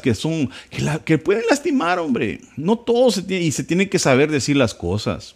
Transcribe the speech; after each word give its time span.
que 0.00 0.14
son, 0.14 0.50
que, 1.04 1.18
pueden 1.18 1.44
lastimar, 1.48 1.98
hombre. 1.98 2.40
No 2.56 2.78
todos 2.78 3.14
se 3.14 3.22
tiene, 3.22 3.44
y 3.44 3.52
se 3.52 3.64
tienen 3.64 3.88
que 3.88 3.98
saber 3.98 4.30
decir 4.30 4.56
las 4.56 4.74
cosas. 4.74 5.34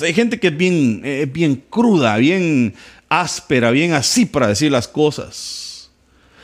hay 0.00 0.14
gente 0.14 0.38
que 0.40 0.48
es 0.48 0.56
bien, 0.56 1.02
eh, 1.04 1.28
bien 1.30 1.62
cruda, 1.70 2.16
bien 2.16 2.74
áspera, 3.08 3.70
bien 3.70 3.92
así 3.92 4.26
para 4.26 4.48
decir 4.48 4.72
las 4.72 4.88
cosas. 4.88 5.90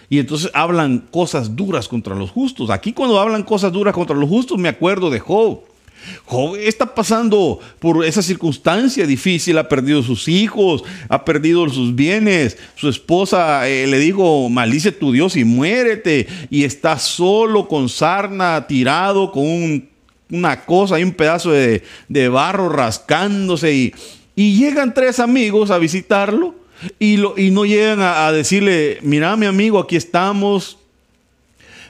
Y 0.08 0.19
entonces 0.19 0.51
hablan 0.53 0.99
cosas 1.10 1.56
duras 1.56 1.88
contra 1.88 2.15
los 2.15 2.31
justos. 2.31 2.69
Aquí 2.69 2.92
cuando 2.92 3.19
hablan 3.19 3.42
cosas 3.42 3.72
duras 3.72 3.94
contra 3.94 4.14
los 4.14 4.28
justos, 4.28 4.58
me 4.58 4.69
acuerdo 4.69 5.08
de 5.08 5.21
Job. 5.21 5.72
Job 6.24 6.56
está 6.56 6.94
pasando 6.94 7.60
por 7.78 8.04
esa 8.04 8.22
circunstancia 8.22 9.06
difícil, 9.06 9.58
ha 9.58 9.69
perdido 9.69 10.02
sus 10.02 10.28
hijos, 10.28 10.84
ha 11.08 11.24
perdido 11.24 11.69
sus 11.69 11.94
bienes, 11.94 12.58
su 12.76 12.88
esposa 12.88 13.69
eh, 13.69 13.87
le 13.87 13.98
dijo, 13.98 14.48
maldice 14.48 14.92
tu 14.92 15.12
Dios 15.12 15.37
y 15.37 15.44
muérete, 15.44 16.27
y 16.51 16.65
está 16.65 16.98
solo 16.98 17.69
con 17.69 17.88
sarna, 17.88 18.66
tirado 18.66 19.33
con 19.33 19.88
una 20.30 20.65
cosa 20.65 20.98
y 20.98 21.02
un 21.02 21.12
pedazo 21.12 21.51
de, 21.51 21.83
barro 22.29 22.69
rascándose, 22.69 23.74
y, 23.74 23.93
llegan 24.34 24.95
tres 24.95 25.21
amigos 25.21 25.71
a 25.71 25.79
visitarlo, 25.79 26.55
y, 26.98 27.16
no 27.16 27.65
llegan 27.65 28.01
a, 28.01 28.27
a 28.27 28.32
decirle, 28.32 28.98
mira 29.02 29.37
mi 29.37 29.46
amigo, 29.46 29.79
aquí 29.79 29.96
estamos, 29.96 30.79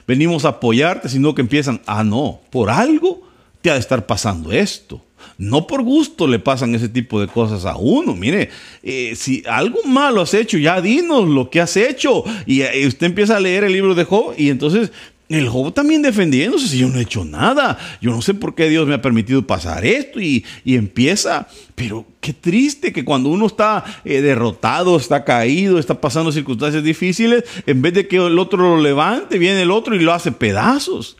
venimos 0.05 0.43
a 0.45 0.49
apoyarte, 0.49 1.07
sino 1.07 1.33
que 1.33 1.41
empiezan, 1.41 1.81
ah, 1.85 2.03
no, 2.03 2.41
por 2.51 2.69
algo 2.69 3.32
te 3.63 3.71
ha 3.71 3.73
de 3.75 3.79
estar 3.79 4.05
pasando 4.05 4.51
esto. 4.51 5.01
No 5.37 5.65
por 5.65 5.83
gusto 5.83 6.27
le 6.27 6.37
pasan 6.37 6.75
ese 6.75 6.89
tipo 6.89 7.21
de 7.21 7.27
cosas 7.27 7.65
a 7.65 7.77
uno. 7.77 8.13
Mire, 8.13 8.49
eh, 8.83 9.13
si 9.15 9.41
algo 9.47 9.79
malo 9.85 10.21
has 10.21 10.33
hecho, 10.33 10.57
ya 10.57 10.81
dinos 10.81 11.27
lo 11.27 11.49
que 11.49 11.61
has 11.61 11.77
hecho. 11.77 12.25
Y, 12.45 12.61
y 12.61 12.85
usted 12.85 13.07
empieza 13.07 13.37
a 13.37 13.39
leer 13.39 13.63
el 13.63 13.71
libro 13.71 13.95
de 13.95 14.03
Job 14.03 14.35
y 14.37 14.49
entonces 14.49 14.91
el 15.29 15.47
Job 15.47 15.73
también 15.73 16.01
defendiéndose, 16.01 16.67
si 16.67 16.79
yo 16.79 16.89
no 16.89 16.99
he 16.99 17.03
hecho 17.03 17.23
nada, 17.23 17.79
yo 18.01 18.11
no 18.11 18.21
sé 18.21 18.33
por 18.33 18.53
qué 18.53 18.67
Dios 18.67 18.85
me 18.85 18.95
ha 18.95 19.01
permitido 19.01 19.47
pasar 19.47 19.85
esto 19.85 20.19
y, 20.19 20.45
empieza, 20.65 21.47
pero 21.73 22.05
qué 22.19 22.33
triste 22.33 22.91
que 22.91 23.05
cuando 23.05 23.29
uno 23.29 23.47
está 23.47 23.85
eh, 24.03 24.19
derrotado, 24.21 24.97
está 24.97 25.23
caído, 25.23 25.79
está 25.79 25.99
pasando 25.99 26.33
circunstancias 26.33 26.83
difíciles, 26.83 27.45
en 27.65 27.81
vez 27.81 27.93
de 27.93 28.07
que 28.07 28.17
el 28.17 28.37
otro 28.37 28.75
lo 28.75 28.81
levante, 28.81 29.39
viene 29.39 29.61
el 29.61 29.71
otro 29.71 29.95
y 29.95 29.99
lo 29.99 30.13
hace 30.13 30.33
pedazos. 30.33 31.15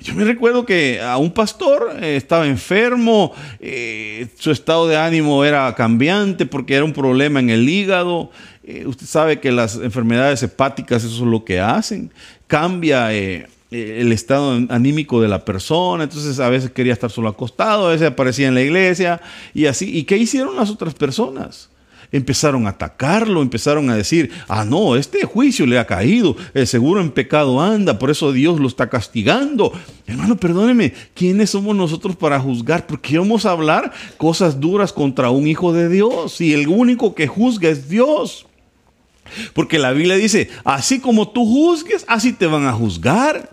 Yo 0.00 0.14
me 0.14 0.24
recuerdo 0.24 0.66
que 0.66 1.00
a 1.00 1.16
un 1.16 1.30
pastor 1.30 1.96
eh, 2.02 2.16
estaba 2.16 2.46
enfermo, 2.46 3.32
eh, 3.60 4.26
su 4.38 4.50
estado 4.50 4.86
de 4.86 4.96
ánimo 4.96 5.44
era 5.44 5.74
cambiante 5.74 6.46
porque 6.46 6.74
era 6.74 6.84
un 6.84 6.92
problema 6.92 7.40
en 7.40 7.48
el 7.48 7.68
hígado. 7.68 8.30
Eh, 8.64 8.84
usted 8.86 9.06
sabe 9.06 9.40
que 9.40 9.52
las 9.52 9.76
enfermedades 9.76 10.42
hepáticas 10.42 11.04
eso 11.04 11.24
es 11.24 11.30
lo 11.30 11.44
que 11.44 11.60
hacen. 11.60 12.12
Cambia 12.46 13.12
el 13.12 14.12
estado 14.12 14.52
anímico 14.68 15.20
de 15.20 15.28
la 15.28 15.44
persona, 15.44 16.04
entonces 16.04 16.38
a 16.38 16.48
veces 16.48 16.70
quería 16.70 16.92
estar 16.92 17.10
solo 17.10 17.28
acostado, 17.28 17.88
a 17.88 17.90
veces 17.90 18.08
aparecía 18.08 18.48
en 18.48 18.54
la 18.54 18.62
iglesia 18.62 19.20
y 19.54 19.66
así. 19.66 19.96
¿Y 19.96 20.04
qué 20.04 20.16
hicieron 20.16 20.54
las 20.56 20.70
otras 20.70 20.94
personas? 20.94 21.70
Empezaron 22.14 22.66
a 22.66 22.70
atacarlo, 22.70 23.42
empezaron 23.42 23.90
a 23.90 23.96
decir, 23.96 24.30
ah, 24.46 24.64
no, 24.64 24.94
este 24.94 25.24
juicio 25.24 25.66
le 25.66 25.80
ha 25.80 25.86
caído, 25.86 26.36
seguro 26.64 27.00
en 27.00 27.10
pecado 27.10 27.60
anda, 27.60 27.98
por 27.98 28.08
eso 28.08 28.32
Dios 28.32 28.60
lo 28.60 28.68
está 28.68 28.88
castigando. 28.88 29.72
Hermano, 30.06 30.36
perdóneme, 30.36 30.94
¿quiénes 31.14 31.50
somos 31.50 31.74
nosotros 31.74 32.14
para 32.14 32.38
juzgar? 32.38 32.86
Porque 32.86 33.18
vamos 33.18 33.44
a 33.44 33.50
hablar 33.50 33.92
cosas 34.16 34.60
duras 34.60 34.92
contra 34.92 35.30
un 35.30 35.48
hijo 35.48 35.72
de 35.72 35.88
Dios 35.88 36.40
y 36.40 36.52
el 36.54 36.68
único 36.68 37.16
que 37.16 37.26
juzga 37.26 37.68
es 37.68 37.88
Dios. 37.88 38.46
Porque 39.52 39.80
la 39.80 39.90
Biblia 39.90 40.14
dice, 40.14 40.50
así 40.62 41.00
como 41.00 41.30
tú 41.30 41.44
juzgues, 41.44 42.04
así 42.06 42.32
te 42.32 42.46
van 42.46 42.66
a 42.66 42.72
juzgar. 42.72 43.50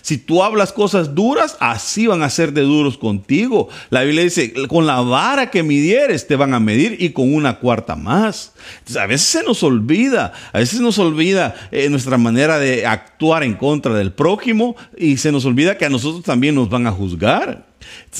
Si 0.00 0.18
tú 0.18 0.42
hablas 0.42 0.72
cosas 0.72 1.14
duras, 1.14 1.56
así 1.60 2.06
van 2.06 2.22
a 2.22 2.30
ser 2.30 2.52
de 2.52 2.62
duros 2.62 2.98
contigo. 2.98 3.68
La 3.90 4.02
Biblia 4.02 4.24
dice, 4.24 4.52
con 4.68 4.86
la 4.86 5.00
vara 5.00 5.50
que 5.50 5.62
midieres 5.62 6.26
te 6.26 6.36
van 6.36 6.54
a 6.54 6.60
medir 6.60 6.96
y 7.00 7.10
con 7.10 7.32
una 7.34 7.58
cuarta 7.58 7.96
más. 7.96 8.52
a 8.98 9.06
veces 9.06 9.28
se 9.28 9.42
nos 9.42 9.62
olvida, 9.62 10.32
a 10.52 10.58
veces 10.58 10.80
nos 10.80 10.98
olvida 10.98 11.54
eh, 11.70 11.88
nuestra 11.88 12.18
manera 12.18 12.58
de 12.58 12.86
actuar 12.86 13.42
en 13.42 13.54
contra 13.54 13.94
del 13.94 14.12
prójimo 14.12 14.76
y 14.96 15.16
se 15.16 15.32
nos 15.32 15.44
olvida 15.44 15.76
que 15.76 15.84
a 15.84 15.90
nosotros 15.90 16.22
también 16.24 16.54
nos 16.54 16.68
van 16.68 16.86
a 16.86 16.92
juzgar. 16.92 17.66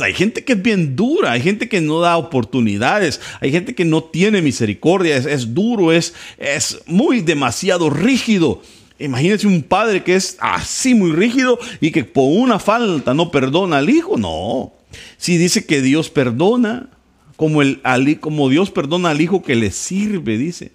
hay 0.01 0.15
gente 0.15 0.45
que 0.45 0.55
es 0.55 0.62
bien 0.62 0.97
dura, 0.97 1.33
hay 1.33 1.41
gente 1.41 1.69
que 1.69 1.81
no 1.81 2.01
da 2.01 2.17
oportunidades, 2.17 3.21
hay 3.41 3.53
gente 3.53 3.75
que 3.75 3.84
no 3.84 4.05
tiene 4.05 4.43
misericordia, 4.43 5.17
es, 5.17 5.27
es 5.27 5.55
duro, 5.55 5.93
es, 5.93 6.15
es 6.39 6.81
muy 6.87 7.21
demasiado 7.21 7.91
rígido. 7.91 8.62
Imagínense 9.03 9.47
un 9.47 9.63
padre 9.63 10.03
que 10.03 10.15
es 10.15 10.37
así 10.41 10.95
muy 10.95 11.13
rígido 11.13 11.59
y 11.81 11.91
que 11.91 12.05
por 12.05 12.33
una 12.39 12.59
falta 12.59 13.15
no 13.15 13.31
perdona 13.31 13.79
al 13.79 13.91
hijo. 13.91 14.17
No. 14.17 14.73
Si 15.17 15.39
dice 15.39 15.67
que 15.67 15.83
Dios 15.83 16.11
perdona, 16.11 16.89
como, 17.37 17.63
el, 17.63 17.81
como 18.21 18.49
Dios 18.49 18.71
perdona 18.71 19.11
al 19.11 19.21
hijo 19.21 19.43
que 19.43 19.57
le 19.57 19.71
sirve, 19.71 20.39
dice. 20.39 20.73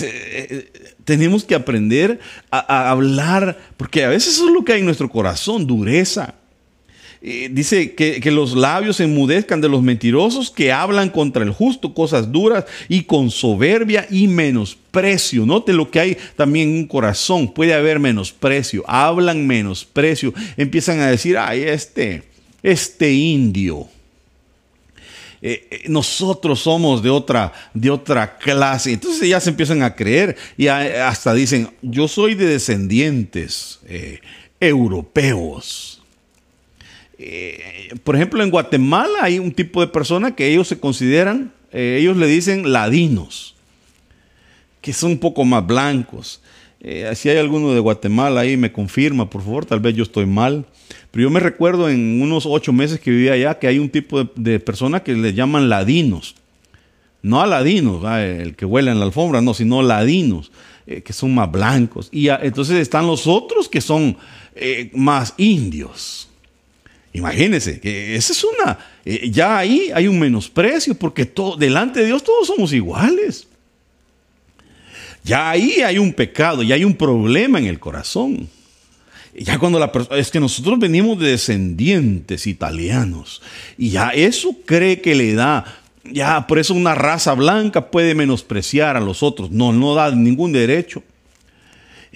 Eh, 0.00 0.72
tenemos 1.04 1.44
que 1.44 1.54
aprender 1.54 2.18
a, 2.50 2.90
hablar, 2.90 3.58
porque 3.76 4.04
a 4.04 4.08
veces 4.08 4.34
eso 4.34 4.48
es 4.48 4.54
lo 4.54 4.64
que 4.64 4.72
hay 4.72 4.80
en 4.80 4.86
nuestro 4.86 5.10
corazón, 5.10 5.66
dureza. 5.66 6.35
Eh, 7.28 7.48
dice 7.50 7.92
que, 7.96 8.20
que, 8.20 8.30
los 8.30 8.54
labios 8.54 9.00
enmudezcan 9.00 9.60
de 9.60 9.68
los 9.68 9.82
mentirosos 9.82 10.48
que 10.48 10.70
hablan 10.70 11.10
contra 11.10 11.42
el 11.42 11.50
justo 11.50 11.92
cosas 11.92 12.30
duras 12.30 12.66
y 12.88 13.02
con 13.02 13.32
soberbia 13.32 14.06
y 14.08 14.28
menosprecio. 14.28 15.44
Note 15.44 15.72
lo 15.72 15.90
que 15.90 15.98
hay 15.98 16.16
también 16.36 16.68
en 16.68 16.76
un 16.76 16.86
corazón. 16.86 17.52
Puede 17.52 17.74
haber 17.74 17.98
menosprecio. 17.98 18.84
Hablan 18.86 19.44
menosprecio. 19.44 20.32
Empiezan 20.56 21.00
a 21.00 21.08
decir, 21.08 21.36
ay, 21.36 21.62
este, 21.62 22.22
este 22.62 23.12
indio. 23.12 23.88
Eh, 25.42 25.66
eh, 25.68 25.82
nosotros 25.88 26.60
somos 26.60 27.02
de 27.02 27.10
otra, 27.10 27.52
de 27.74 27.90
otra 27.90 28.38
clase. 28.38 28.92
Entonces 28.92 29.28
ya 29.28 29.40
se 29.40 29.50
empiezan 29.50 29.82
a 29.82 29.96
creer 29.96 30.36
y 30.56 30.68
hasta 30.68 31.34
dicen, 31.34 31.70
yo 31.82 32.06
soy 32.06 32.36
de 32.36 32.46
descendientes 32.46 33.80
europeos. 34.60 35.95
Eh, 37.18 37.94
por 38.04 38.14
ejemplo, 38.14 38.42
en 38.42 38.50
Guatemala 38.50 39.18
hay 39.22 39.38
un 39.38 39.52
tipo 39.52 39.80
de 39.80 39.86
persona 39.86 40.34
que 40.34 40.48
ellos 40.48 40.68
se 40.68 40.78
consideran, 40.78 41.52
eh, 41.72 41.98
ellos 42.00 42.16
le 42.16 42.26
dicen 42.26 42.72
ladinos, 42.72 43.54
que 44.80 44.92
son 44.92 45.12
un 45.12 45.18
poco 45.18 45.44
más 45.44 45.66
blancos. 45.66 46.42
Eh, 46.80 47.10
si 47.14 47.28
hay 47.28 47.38
alguno 47.38 47.72
de 47.72 47.80
Guatemala 47.80 48.42
ahí, 48.42 48.56
me 48.56 48.70
confirma, 48.70 49.30
por 49.30 49.42
favor, 49.42 49.64
tal 49.64 49.80
vez 49.80 49.94
yo 49.94 50.02
estoy 50.02 50.26
mal. 50.26 50.66
Pero 51.10 51.24
yo 51.24 51.30
me 51.30 51.40
recuerdo 51.40 51.88
en 51.88 52.20
unos 52.20 52.44
ocho 52.44 52.72
meses 52.72 53.00
que 53.00 53.10
vivía 53.10 53.32
allá 53.32 53.58
que 53.58 53.66
hay 53.66 53.78
un 53.78 53.88
tipo 53.88 54.22
de, 54.22 54.30
de 54.36 54.60
persona 54.60 55.00
que 55.00 55.14
le 55.14 55.32
llaman 55.32 55.68
ladinos. 55.68 56.34
No 57.22 57.40
a 57.40 57.46
ladinos, 57.46 58.04
el 58.20 58.54
que 58.54 58.66
huele 58.66 58.90
en 58.90 59.00
la 59.00 59.06
alfombra, 59.06 59.40
no, 59.40 59.52
sino 59.54 59.82
ladinos, 59.82 60.52
que 60.86 61.12
son 61.12 61.34
más 61.34 61.50
blancos. 61.50 62.08
Y 62.12 62.28
entonces 62.28 62.76
están 62.76 63.08
los 63.08 63.26
otros 63.26 63.68
que 63.68 63.80
son 63.80 64.16
más 64.92 65.34
indios. 65.38 66.28
Imagínense, 67.16 67.80
que 67.80 68.14
esa 68.14 68.34
es 68.34 68.44
una, 68.44 68.78
eh, 69.02 69.30
ya 69.30 69.56
ahí 69.56 69.90
hay 69.94 70.06
un 70.06 70.18
menosprecio 70.18 70.94
porque 70.94 71.24
todo, 71.24 71.56
delante 71.56 72.00
de 72.00 72.06
Dios 72.06 72.22
todos 72.22 72.46
somos 72.46 72.74
iguales. 72.74 73.48
Ya 75.24 75.48
ahí 75.48 75.80
hay 75.80 75.98
un 75.98 76.12
pecado, 76.12 76.62
ya 76.62 76.74
hay 76.74 76.84
un 76.84 76.94
problema 76.94 77.58
en 77.58 77.64
el 77.64 77.80
corazón. 77.80 78.50
Ya 79.34 79.58
cuando 79.58 79.78
la 79.78 79.92
persona, 79.92 80.18
es 80.18 80.30
que 80.30 80.40
nosotros 80.40 80.78
venimos 80.78 81.18
de 81.18 81.30
descendientes 81.30 82.46
italianos 82.46 83.40
y 83.78 83.90
ya 83.90 84.10
eso 84.10 84.54
cree 84.66 85.00
que 85.00 85.14
le 85.14 85.32
da, 85.32 85.64
ya 86.04 86.46
por 86.46 86.58
eso 86.58 86.74
una 86.74 86.94
raza 86.94 87.32
blanca 87.32 87.90
puede 87.90 88.14
menospreciar 88.14 88.94
a 88.94 89.00
los 89.00 89.22
otros. 89.22 89.50
No, 89.50 89.72
no 89.72 89.94
da 89.94 90.10
ningún 90.14 90.52
derecho. 90.52 91.02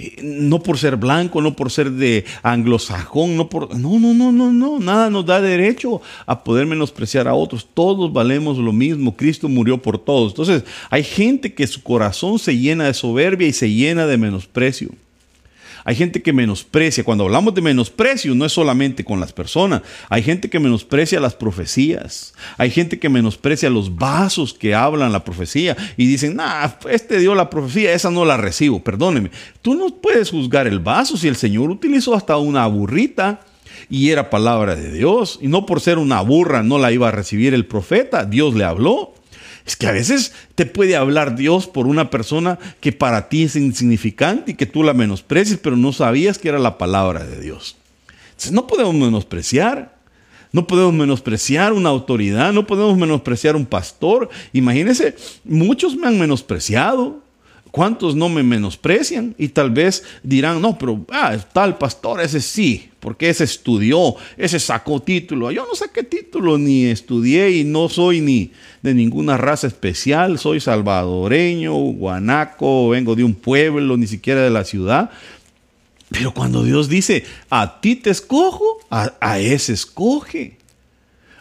Eh, 0.00 0.16
no 0.22 0.62
por 0.62 0.78
ser 0.78 0.96
blanco, 0.96 1.42
no 1.42 1.54
por 1.54 1.70
ser 1.70 1.90
de 1.92 2.24
anglosajón, 2.42 3.36
no 3.36 3.50
por... 3.50 3.76
No, 3.76 3.98
no, 3.98 4.14
no, 4.14 4.32
no, 4.32 4.50
no, 4.50 4.78
nada 4.80 5.10
nos 5.10 5.26
da 5.26 5.42
derecho 5.42 6.00
a 6.24 6.42
poder 6.42 6.66
menospreciar 6.66 7.28
a 7.28 7.34
otros. 7.34 7.68
Todos 7.74 8.10
valemos 8.10 8.56
lo 8.56 8.72
mismo, 8.72 9.14
Cristo 9.14 9.46
murió 9.48 9.76
por 9.76 9.98
todos. 9.98 10.32
Entonces, 10.32 10.64
hay 10.88 11.04
gente 11.04 11.52
que 11.52 11.66
su 11.66 11.82
corazón 11.82 12.38
se 12.38 12.56
llena 12.56 12.86
de 12.86 12.94
soberbia 12.94 13.46
y 13.46 13.52
se 13.52 13.70
llena 13.70 14.06
de 14.06 14.16
menosprecio. 14.16 14.88
Hay 15.90 15.96
gente 15.96 16.22
que 16.22 16.32
menosprecia. 16.32 17.02
Cuando 17.02 17.24
hablamos 17.24 17.52
de 17.52 17.62
menosprecio, 17.62 18.32
no 18.36 18.44
es 18.44 18.52
solamente 18.52 19.02
con 19.02 19.18
las 19.18 19.32
personas. 19.32 19.82
Hay 20.08 20.22
gente 20.22 20.48
que 20.48 20.60
menosprecia 20.60 21.18
las 21.18 21.34
profecías. 21.34 22.32
Hay 22.58 22.70
gente 22.70 23.00
que 23.00 23.08
menosprecia 23.08 23.68
los 23.70 23.96
vasos 23.96 24.54
que 24.54 24.72
hablan 24.72 25.10
la 25.10 25.24
profecía 25.24 25.76
y 25.96 26.06
dicen, 26.06 26.36
nah, 26.36 26.68
este 26.88 27.18
dio 27.18 27.34
la 27.34 27.50
profecía, 27.50 27.92
esa 27.92 28.08
no 28.08 28.24
la 28.24 28.36
recibo. 28.36 28.84
Perdóneme. 28.84 29.32
Tú 29.62 29.74
no 29.74 29.88
puedes 29.88 30.30
juzgar 30.30 30.68
el 30.68 30.78
vaso 30.78 31.16
si 31.16 31.26
el 31.26 31.34
Señor 31.34 31.70
utilizó 31.70 32.14
hasta 32.14 32.36
una 32.36 32.68
burrita 32.68 33.40
y 33.88 34.10
era 34.10 34.30
palabra 34.30 34.76
de 34.76 34.92
Dios. 34.92 35.40
Y 35.42 35.48
no 35.48 35.66
por 35.66 35.80
ser 35.80 35.98
una 35.98 36.20
burra 36.20 36.62
no 36.62 36.78
la 36.78 36.92
iba 36.92 37.08
a 37.08 37.10
recibir 37.10 37.52
el 37.52 37.66
profeta. 37.66 38.24
Dios 38.24 38.54
le 38.54 38.62
habló. 38.62 39.14
Es 39.70 39.76
que 39.76 39.86
a 39.86 39.92
veces 39.92 40.32
te 40.56 40.66
puede 40.66 40.96
hablar 40.96 41.36
Dios 41.36 41.68
por 41.68 41.86
una 41.86 42.10
persona 42.10 42.58
que 42.80 42.90
para 42.90 43.28
ti 43.28 43.44
es 43.44 43.54
insignificante 43.54 44.50
y 44.50 44.54
que 44.54 44.66
tú 44.66 44.82
la 44.82 44.94
menosprecies, 44.94 45.60
pero 45.62 45.76
no 45.76 45.92
sabías 45.92 46.38
que 46.38 46.48
era 46.48 46.58
la 46.58 46.76
palabra 46.76 47.24
de 47.24 47.40
Dios. 47.40 47.76
Entonces 48.30 48.50
no 48.50 48.66
podemos 48.66 48.96
menospreciar. 48.96 49.96
No 50.50 50.66
podemos 50.66 50.92
menospreciar 50.92 51.72
una 51.72 51.90
autoridad, 51.90 52.52
no 52.52 52.66
podemos 52.66 52.98
menospreciar 52.98 53.54
un 53.54 53.64
pastor. 53.64 54.28
Imagínense, 54.52 55.14
muchos 55.44 55.94
me 55.94 56.08
han 56.08 56.18
menospreciado. 56.18 57.22
¿Cuántos 57.70 58.16
no 58.16 58.28
me 58.28 58.42
menosprecian? 58.42 59.34
Y 59.38 59.48
tal 59.48 59.70
vez 59.70 60.02
dirán, 60.22 60.60
no, 60.60 60.76
pero 60.76 61.04
ah, 61.10 61.36
tal 61.52 61.78
pastor, 61.78 62.20
ese 62.20 62.40
sí, 62.40 62.90
porque 62.98 63.30
ese 63.30 63.44
estudió, 63.44 64.16
ese 64.36 64.58
sacó 64.58 65.00
título. 65.00 65.50
Yo 65.50 65.64
no 65.66 65.74
saqué 65.74 66.02
título, 66.02 66.58
ni 66.58 66.86
estudié 66.86 67.50
y 67.50 67.64
no 67.64 67.88
soy 67.88 68.20
ni 68.20 68.52
de 68.82 68.94
ninguna 68.94 69.36
raza 69.36 69.68
especial. 69.68 70.38
Soy 70.38 70.60
salvadoreño, 70.60 71.74
guanaco, 71.74 72.88
vengo 72.88 73.14
de 73.14 73.24
un 73.24 73.34
pueblo, 73.34 73.96
ni 73.96 74.06
siquiera 74.06 74.42
de 74.42 74.50
la 74.50 74.64
ciudad. 74.64 75.10
Pero 76.10 76.34
cuando 76.34 76.64
Dios 76.64 76.88
dice, 76.88 77.24
a 77.50 77.80
ti 77.80 77.94
te 77.94 78.10
escojo, 78.10 78.78
a, 78.90 79.12
a 79.20 79.38
ese 79.38 79.72
escoge 79.72 80.59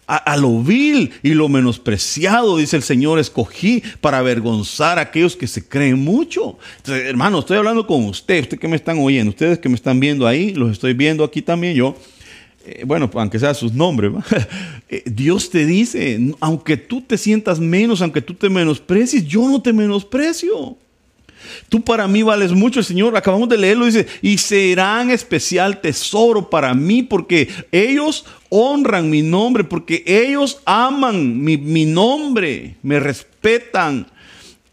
a, 0.09 0.37
lo 0.37 0.61
vil 0.63 1.11
y 1.21 1.35
lo 1.35 1.47
menospreciado, 1.49 2.57
dice 2.57 2.75
el 2.75 2.81
Señor, 2.81 3.19
escogí 3.19 3.83
para 4.01 4.17
avergonzar 4.17 4.97
a 4.97 5.03
aquellos 5.03 5.35
que 5.35 5.45
se 5.45 5.67
creen 5.67 5.99
mucho. 5.99 6.57
Hermano, 6.87 7.39
estoy 7.39 7.57
hablando 7.57 7.85
con 7.85 8.05
usted, 8.05 8.41
usted 8.41 8.57
que 8.57 8.67
me 8.67 8.75
están 8.75 8.97
oyendo, 8.97 9.29
ustedes 9.29 9.59
que 9.59 9.69
me 9.69 9.75
están 9.75 9.99
viendo 9.99 10.25
ahí, 10.25 10.55
los 10.55 10.71
estoy 10.71 10.93
viendo 10.93 11.23
aquí 11.23 11.43
también 11.43 11.75
yo. 11.75 11.95
Eh, 12.65 12.83
bueno, 12.87 13.09
aunque 13.13 13.37
sea 13.37 13.53
sus 13.53 13.71
nombres, 13.73 14.11
eh, 14.89 15.03
Dios 15.05 15.51
te 15.51 15.67
dice, 15.67 16.19
aunque 16.39 16.75
tú 16.75 17.01
te 17.01 17.15
sientas 17.15 17.59
menos, 17.59 18.01
aunque 18.01 18.21
tú 18.23 18.33
te 18.33 18.49
menosprecies, 18.49 19.27
yo 19.27 19.47
no 19.47 19.61
te 19.61 19.73
menosprecio. 19.73 20.75
Tú 21.69 21.81
para 21.81 22.07
mí 22.07 22.23
vales 22.23 22.51
mucho, 22.51 22.81
Señor, 22.83 23.15
acabamos 23.15 23.49
de 23.49 23.57
leerlo, 23.57 23.85
dice, 23.85 24.07
y 24.21 24.37
serán 24.37 25.09
especial 25.11 25.81
tesoro 25.81 26.49
para 26.49 26.73
mí 26.73 27.03
porque 27.03 27.49
ellos 27.71 28.25
honran 28.49 29.09
mi 29.09 29.21
nombre, 29.21 29.63
porque 29.63 30.03
ellos 30.05 30.59
aman 30.65 31.43
mi, 31.43 31.57
mi 31.57 31.85
nombre, 31.85 32.75
me 32.81 32.99
respetan. 32.99 34.07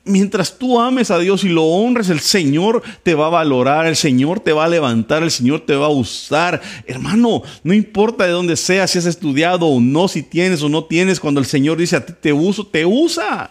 Mientras 0.05 0.57
tú 0.57 0.79
ames 0.79 1.11
a 1.11 1.19
Dios 1.19 1.43
y 1.43 1.49
lo 1.49 1.65
honres, 1.65 2.11
el 2.11 2.21
Señor 2.21 2.81
te 3.03 3.17
va 3.17 3.27
a 3.27 3.31
valorar, 3.31 3.87
el 3.87 3.97
Señor 3.97 4.39
te 4.39 4.53
va 4.53 4.65
a 4.65 4.69
levantar, 4.69 5.25
el 5.25 5.33
Señor 5.33 5.61
te 5.67 5.75
va 5.75 5.87
a 5.87 5.91
usar. 5.91 6.63
Hermano, 6.87 7.43
no 7.65 7.75
importa 7.75 8.25
de 8.25 8.31
dónde 8.31 8.57
seas, 8.57 8.93
si 8.93 8.99
has 8.99 9.07
estudiado 9.07 9.67
o 9.67 9.81
no, 9.81 10.07
si 10.07 10.23
tienes 10.23 10.63
o 10.63 10.69
no 10.69 10.85
tienes, 10.85 11.19
cuando 11.19 11.41
el 11.41 11.47
Señor 11.47 11.77
dice 11.77 11.97
a 11.97 12.07
ti 12.07 12.13
te 12.21 12.33
uso, 12.33 12.65
te 12.65 12.87
usa. 12.87 13.51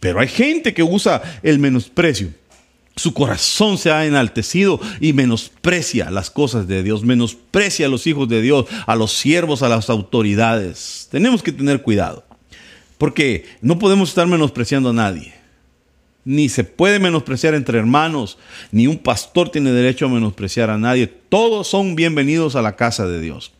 Pero 0.00 0.20
hay 0.20 0.28
gente 0.28 0.74
que 0.74 0.82
usa 0.82 1.22
el 1.42 1.58
menosprecio. 1.58 2.28
Su 2.96 3.14
corazón 3.14 3.78
se 3.78 3.92
ha 3.92 4.06
enaltecido 4.06 4.80
y 5.00 5.12
menosprecia 5.12 6.10
las 6.10 6.30
cosas 6.30 6.66
de 6.66 6.82
Dios, 6.82 7.04
menosprecia 7.04 7.86
a 7.86 7.88
los 7.88 8.06
hijos 8.08 8.28
de 8.28 8.42
Dios, 8.42 8.66
a 8.86 8.96
los 8.96 9.12
siervos, 9.12 9.62
a 9.62 9.68
las 9.68 9.88
autoridades. 9.88 11.06
Tenemos 11.10 11.42
que 11.42 11.52
tener 11.52 11.82
cuidado, 11.82 12.24
porque 12.98 13.46
no 13.60 13.78
podemos 13.78 14.08
estar 14.08 14.26
menospreciando 14.26 14.90
a 14.90 14.94
nadie. 14.94 15.32
Ni 16.24 16.48
se 16.48 16.64
puede 16.64 16.98
menospreciar 16.98 17.54
entre 17.54 17.78
hermanos, 17.78 18.36
ni 18.72 18.88
un 18.88 18.98
pastor 18.98 19.48
tiene 19.48 19.70
derecho 19.70 20.06
a 20.06 20.10
menospreciar 20.10 20.68
a 20.68 20.76
nadie. 20.76 21.06
Todos 21.06 21.68
son 21.68 21.94
bienvenidos 21.94 22.56
a 22.56 22.62
la 22.62 22.74
casa 22.74 23.06
de 23.06 23.20
Dios. 23.20 23.52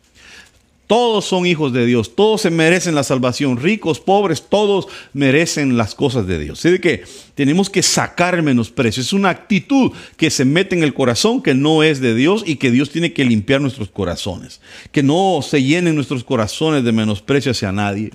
Todos 0.89 1.25
son 1.25 1.45
hijos 1.45 1.71
de 1.71 1.85
Dios, 1.85 2.15
todos 2.15 2.41
se 2.41 2.49
merecen 2.49 2.95
la 2.95 3.03
salvación, 3.03 3.57
ricos, 3.57 3.99
pobres, 3.99 4.41
todos 4.49 4.87
merecen 5.13 5.77
las 5.77 5.93
cosas 5.93 6.25
de 6.25 6.39
Dios. 6.39 6.65
Así 6.65 6.79
que 6.79 7.03
tenemos 7.35 7.69
que 7.69 7.83
sacar 7.83 8.41
menosprecio. 8.41 9.03
Es 9.03 9.13
una 9.13 9.29
actitud 9.29 9.91
que 10.17 10.31
se 10.31 10.45
mete 10.45 10.75
en 10.75 10.81
el 10.81 10.95
corazón 10.95 11.43
que 11.43 11.53
no 11.53 11.83
es 11.83 11.99
de 11.99 12.15
Dios 12.15 12.41
y 12.43 12.55
que 12.55 12.71
Dios 12.71 12.89
tiene 12.89 13.13
que 13.13 13.23
limpiar 13.23 13.61
nuestros 13.61 13.89
corazones. 13.89 14.61
Que 14.91 15.03
no 15.03 15.41
se 15.43 15.61
llenen 15.61 15.93
nuestros 15.93 16.23
corazones 16.23 16.83
de 16.83 16.91
menosprecio 16.91 17.51
hacia 17.51 17.71
nadie. 17.71 18.09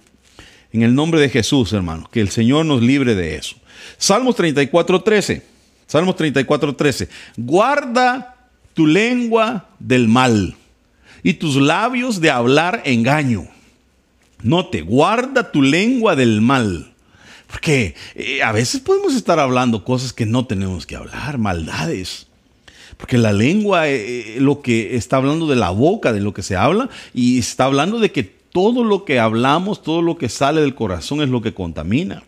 En 0.72 0.82
el 0.82 0.96
nombre 0.96 1.20
de 1.20 1.28
Jesús, 1.28 1.72
hermano, 1.72 2.10
que 2.10 2.20
el 2.20 2.30
Señor 2.30 2.66
nos 2.66 2.82
libre 2.82 3.14
de 3.14 3.36
eso. 3.36 3.54
Salmos 3.98 4.34
34, 4.34 5.00
13. 5.00 5.46
Salmos 5.86 6.16
34, 6.16 6.74
13. 6.74 7.08
Guarda 7.36 8.48
tu 8.74 8.84
lengua 8.84 9.68
del 9.78 10.08
mal 10.08 10.56
y 11.24 11.34
tus 11.34 11.56
labios 11.56 12.20
de 12.20 12.30
hablar 12.30 12.82
engaño. 12.84 13.48
No 14.42 14.66
te 14.66 14.82
guarda 14.82 15.50
tu 15.50 15.62
lengua 15.62 16.14
del 16.14 16.42
mal. 16.42 16.92
Porque 17.48 17.94
eh, 18.14 18.42
a 18.42 18.52
veces 18.52 18.80
podemos 18.80 19.14
estar 19.14 19.40
hablando 19.40 19.84
cosas 19.84 20.12
que 20.12 20.26
no 20.26 20.46
tenemos 20.46 20.86
que 20.86 20.96
hablar, 20.96 21.38
maldades. 21.38 22.26
Porque 22.98 23.16
la 23.16 23.32
lengua, 23.32 23.88
eh, 23.88 24.36
eh, 24.36 24.40
lo 24.40 24.60
que 24.60 24.96
está 24.96 25.16
hablando 25.16 25.46
de 25.46 25.56
la 25.56 25.70
boca, 25.70 26.12
de 26.12 26.20
lo 26.20 26.34
que 26.34 26.42
se 26.42 26.56
habla, 26.56 26.90
y 27.14 27.38
está 27.38 27.64
hablando 27.64 27.98
de 28.00 28.12
que 28.12 28.24
todo 28.24 28.84
lo 28.84 29.04
que 29.04 29.18
hablamos, 29.18 29.82
todo 29.82 30.02
lo 30.02 30.18
que 30.18 30.28
sale 30.28 30.60
del 30.60 30.74
corazón 30.74 31.22
es 31.22 31.30
lo 31.30 31.40
que 31.40 31.54
contamina. 31.54 32.22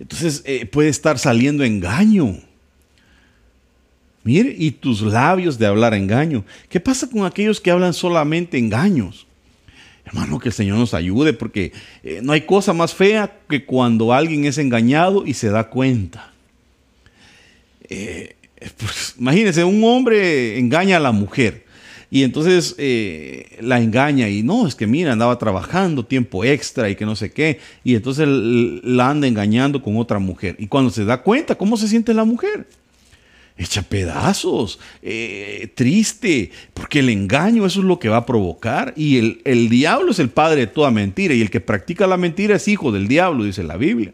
Entonces 0.00 0.42
puede 0.70 0.88
estar 0.88 1.18
saliendo 1.18 1.64
engaño. 1.64 2.36
Mire, 4.24 4.54
y 4.56 4.72
tus 4.72 5.00
labios 5.02 5.58
de 5.58 5.66
hablar 5.66 5.94
engaño. 5.94 6.44
¿Qué 6.68 6.80
pasa 6.80 7.08
con 7.08 7.24
aquellos 7.24 7.60
que 7.60 7.70
hablan 7.70 7.94
solamente 7.94 8.58
engaños? 8.58 9.26
Hermano, 10.04 10.38
que 10.38 10.48
el 10.48 10.54
Señor 10.54 10.78
nos 10.78 10.94
ayude, 10.94 11.32
porque 11.32 11.72
eh, 12.02 12.20
no 12.22 12.32
hay 12.32 12.42
cosa 12.42 12.72
más 12.72 12.94
fea 12.94 13.38
que 13.48 13.64
cuando 13.64 14.12
alguien 14.12 14.44
es 14.44 14.58
engañado 14.58 15.26
y 15.26 15.34
se 15.34 15.50
da 15.50 15.68
cuenta. 15.68 16.32
Eh, 17.88 18.36
pues, 18.76 19.14
imagínense, 19.18 19.64
un 19.64 19.82
hombre 19.84 20.58
engaña 20.58 20.96
a 20.96 21.00
la 21.00 21.12
mujer 21.12 21.68
y 22.10 22.22
entonces 22.22 22.74
eh, 22.78 23.58
la 23.60 23.80
engaña 23.80 24.28
y 24.28 24.42
no, 24.42 24.66
es 24.66 24.74
que 24.74 24.86
mira, 24.86 25.12
andaba 25.12 25.38
trabajando 25.38 26.06
tiempo 26.06 26.42
extra 26.42 26.88
y 26.88 26.96
que 26.96 27.04
no 27.04 27.14
sé 27.14 27.30
qué, 27.30 27.60
y 27.84 27.94
entonces 27.94 28.26
la 28.26 29.10
anda 29.10 29.26
engañando 29.26 29.82
con 29.82 29.96
otra 29.98 30.18
mujer. 30.18 30.56
Y 30.58 30.68
cuando 30.68 30.90
se 30.90 31.04
da 31.04 31.22
cuenta, 31.22 31.54
¿cómo 31.54 31.76
se 31.76 31.86
siente 31.86 32.14
la 32.14 32.24
mujer? 32.24 32.66
Hecha 33.58 33.82
pedazos, 33.82 34.78
eh, 35.02 35.68
triste, 35.74 36.52
porque 36.74 37.00
el 37.00 37.08
engaño 37.08 37.66
eso 37.66 37.80
es 37.80 37.86
lo 37.86 37.98
que 37.98 38.08
va 38.08 38.18
a 38.18 38.26
provocar 38.26 38.94
y 38.96 39.18
el, 39.18 39.42
el, 39.44 39.68
diablo 39.68 40.12
es 40.12 40.20
el 40.20 40.30
padre 40.30 40.60
de 40.60 40.66
toda 40.68 40.92
mentira 40.92 41.34
y 41.34 41.40
el 41.40 41.50
que 41.50 41.60
practica 41.60 42.06
la 42.06 42.16
mentira 42.16 42.54
es 42.54 42.68
hijo 42.68 42.92
del 42.92 43.08
diablo, 43.08 43.42
dice 43.42 43.64
la 43.64 43.76
Biblia. 43.76 44.12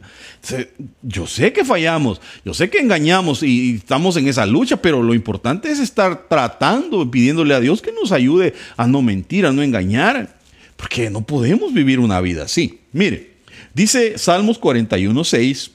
yo 1.03 1.27
sé 1.27 1.53
que 1.53 1.65
fallamos, 1.65 2.23
yo 2.45 2.55
sé 2.55 2.71
que 2.71 2.79
engañamos 2.79 3.43
y, 3.43 3.75
estamos 3.75 4.17
en 4.17 4.29
esa 4.29 4.47
lucha, 4.47 4.79
pero 4.79 5.03
lo 5.03 5.13
importante 5.13 5.71
es 5.71 5.79
estar 5.79 6.27
tratando, 6.27 7.11
pidiéndole 7.11 7.55
a 7.55 7.61
Dios 7.61 7.83
que 7.83 7.93
nos 7.93 8.13
ayude 8.13 8.55
a 8.79 8.87
no 8.87 9.03
mentir, 9.03 9.45
a 9.45 9.53
no 9.53 9.63
engañar, 9.63 10.39
porque 10.77 11.11
no 11.11 11.21
podemos 11.21 11.75
vivir 11.75 12.01
una 12.01 12.21
vida 12.23 12.45
así. 12.45 12.81
Mire, 12.93 13.33
dice 13.75 14.17
Salmos 14.17 14.59
41, 14.59 15.23
6, 15.23 15.71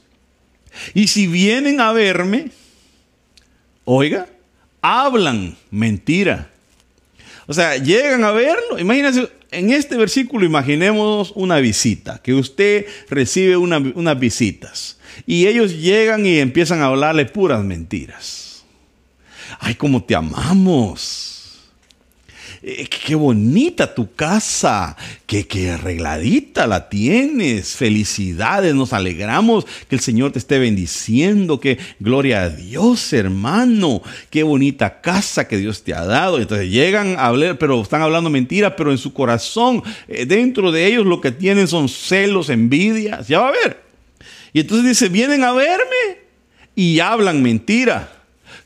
y 0.95 1.07
si 1.07 1.27
vienen 1.27 1.81
a 1.81 1.91
verme, 1.93 2.51
Oiga, 3.91 4.27
hablan 4.83 5.57
mentira. 5.71 6.47
O 7.47 7.53
sea, 7.55 7.75
llegan 7.77 8.23
a 8.23 8.31
verlo. 8.31 8.77
Imagínense, 8.77 9.31
en 9.49 9.71
este 9.71 9.97
versículo 9.97 10.45
imaginemos 10.45 11.31
una 11.33 11.57
visita, 11.57 12.21
que 12.21 12.35
usted 12.35 12.85
recibe 13.09 13.57
unas 13.57 14.19
visitas 14.19 14.99
y 15.25 15.47
ellos 15.47 15.75
llegan 15.75 16.23
y 16.23 16.37
empiezan 16.37 16.81
a 16.81 16.85
hablarle 16.85 17.25
puras 17.25 17.63
mentiras. 17.63 18.63
Ay, 19.59 19.73
cómo 19.73 20.03
te 20.03 20.13
amamos. 20.13 21.38
Eh, 22.61 22.87
qué 22.87 23.15
bonita 23.15 23.95
tu 23.95 24.13
casa, 24.13 24.97
qué, 25.25 25.47
qué 25.47 25.71
arregladita 25.71 26.67
la 26.67 26.89
tienes, 26.89 27.75
felicidades, 27.75 28.75
nos 28.75 28.91
alegramos 28.91 29.65
que 29.87 29.95
el 29.95 30.01
Señor 30.01 30.33
te 30.33 30.39
esté 30.39 30.59
bendiciendo, 30.59 31.61
que 31.61 31.77
gloria 31.99 32.41
a 32.41 32.49
Dios 32.49 33.13
hermano, 33.13 34.01
qué 34.29 34.43
bonita 34.43 34.99
casa 34.99 35.47
que 35.47 35.57
Dios 35.57 35.83
te 35.83 35.93
ha 35.93 36.03
dado. 36.03 36.37
Entonces 36.37 36.69
llegan 36.69 37.15
a 37.17 37.27
hablar, 37.27 37.57
pero 37.57 37.81
están 37.81 38.01
hablando 38.01 38.29
mentira, 38.29 38.75
pero 38.75 38.91
en 38.91 38.97
su 38.97 39.13
corazón, 39.13 39.81
eh, 40.09 40.25
dentro 40.25 40.73
de 40.73 40.85
ellos 40.85 41.05
lo 41.05 41.21
que 41.21 41.31
tienen 41.31 41.67
son 41.67 41.87
celos, 41.87 42.49
envidias, 42.49 43.27
ya 43.29 43.39
va 43.39 43.49
a 43.49 43.53
ver. 43.53 43.81
Y 44.51 44.61
entonces 44.61 44.85
dice, 44.85 45.07
vienen 45.07 45.43
a 45.45 45.53
verme 45.53 46.19
y 46.75 46.99
hablan 46.99 47.41
mentira. 47.41 48.18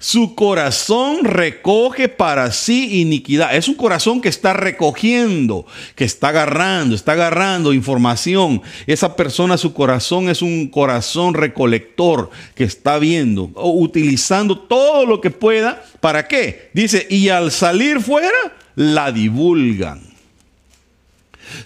Su 0.03 0.35
corazón 0.35 1.23
recoge 1.23 2.09
para 2.09 2.51
sí 2.51 2.99
iniquidad. 2.99 3.55
Es 3.55 3.69
un 3.69 3.75
corazón 3.75 4.19
que 4.19 4.27
está 4.27 4.51
recogiendo, 4.51 5.65
que 5.95 6.03
está 6.03 6.27
agarrando, 6.27 6.93
está 6.93 7.13
agarrando 7.13 7.71
información. 7.71 8.61
Esa 8.85 9.15
persona, 9.15 9.55
su 9.55 9.73
corazón 9.73 10.27
es 10.27 10.41
un 10.41 10.67
corazón 10.67 11.35
recolector 11.35 12.29
que 12.53 12.65
está 12.65 12.99
viendo, 12.99 13.49
utilizando 13.55 14.59
todo 14.59 15.05
lo 15.05 15.21
que 15.21 15.31
pueda. 15.31 15.81
¿Para 16.01 16.27
qué? 16.27 16.69
Dice, 16.73 17.07
y 17.09 17.29
al 17.29 17.49
salir 17.53 18.01
fuera, 18.01 18.57
la 18.75 19.09
divulgan. 19.09 20.12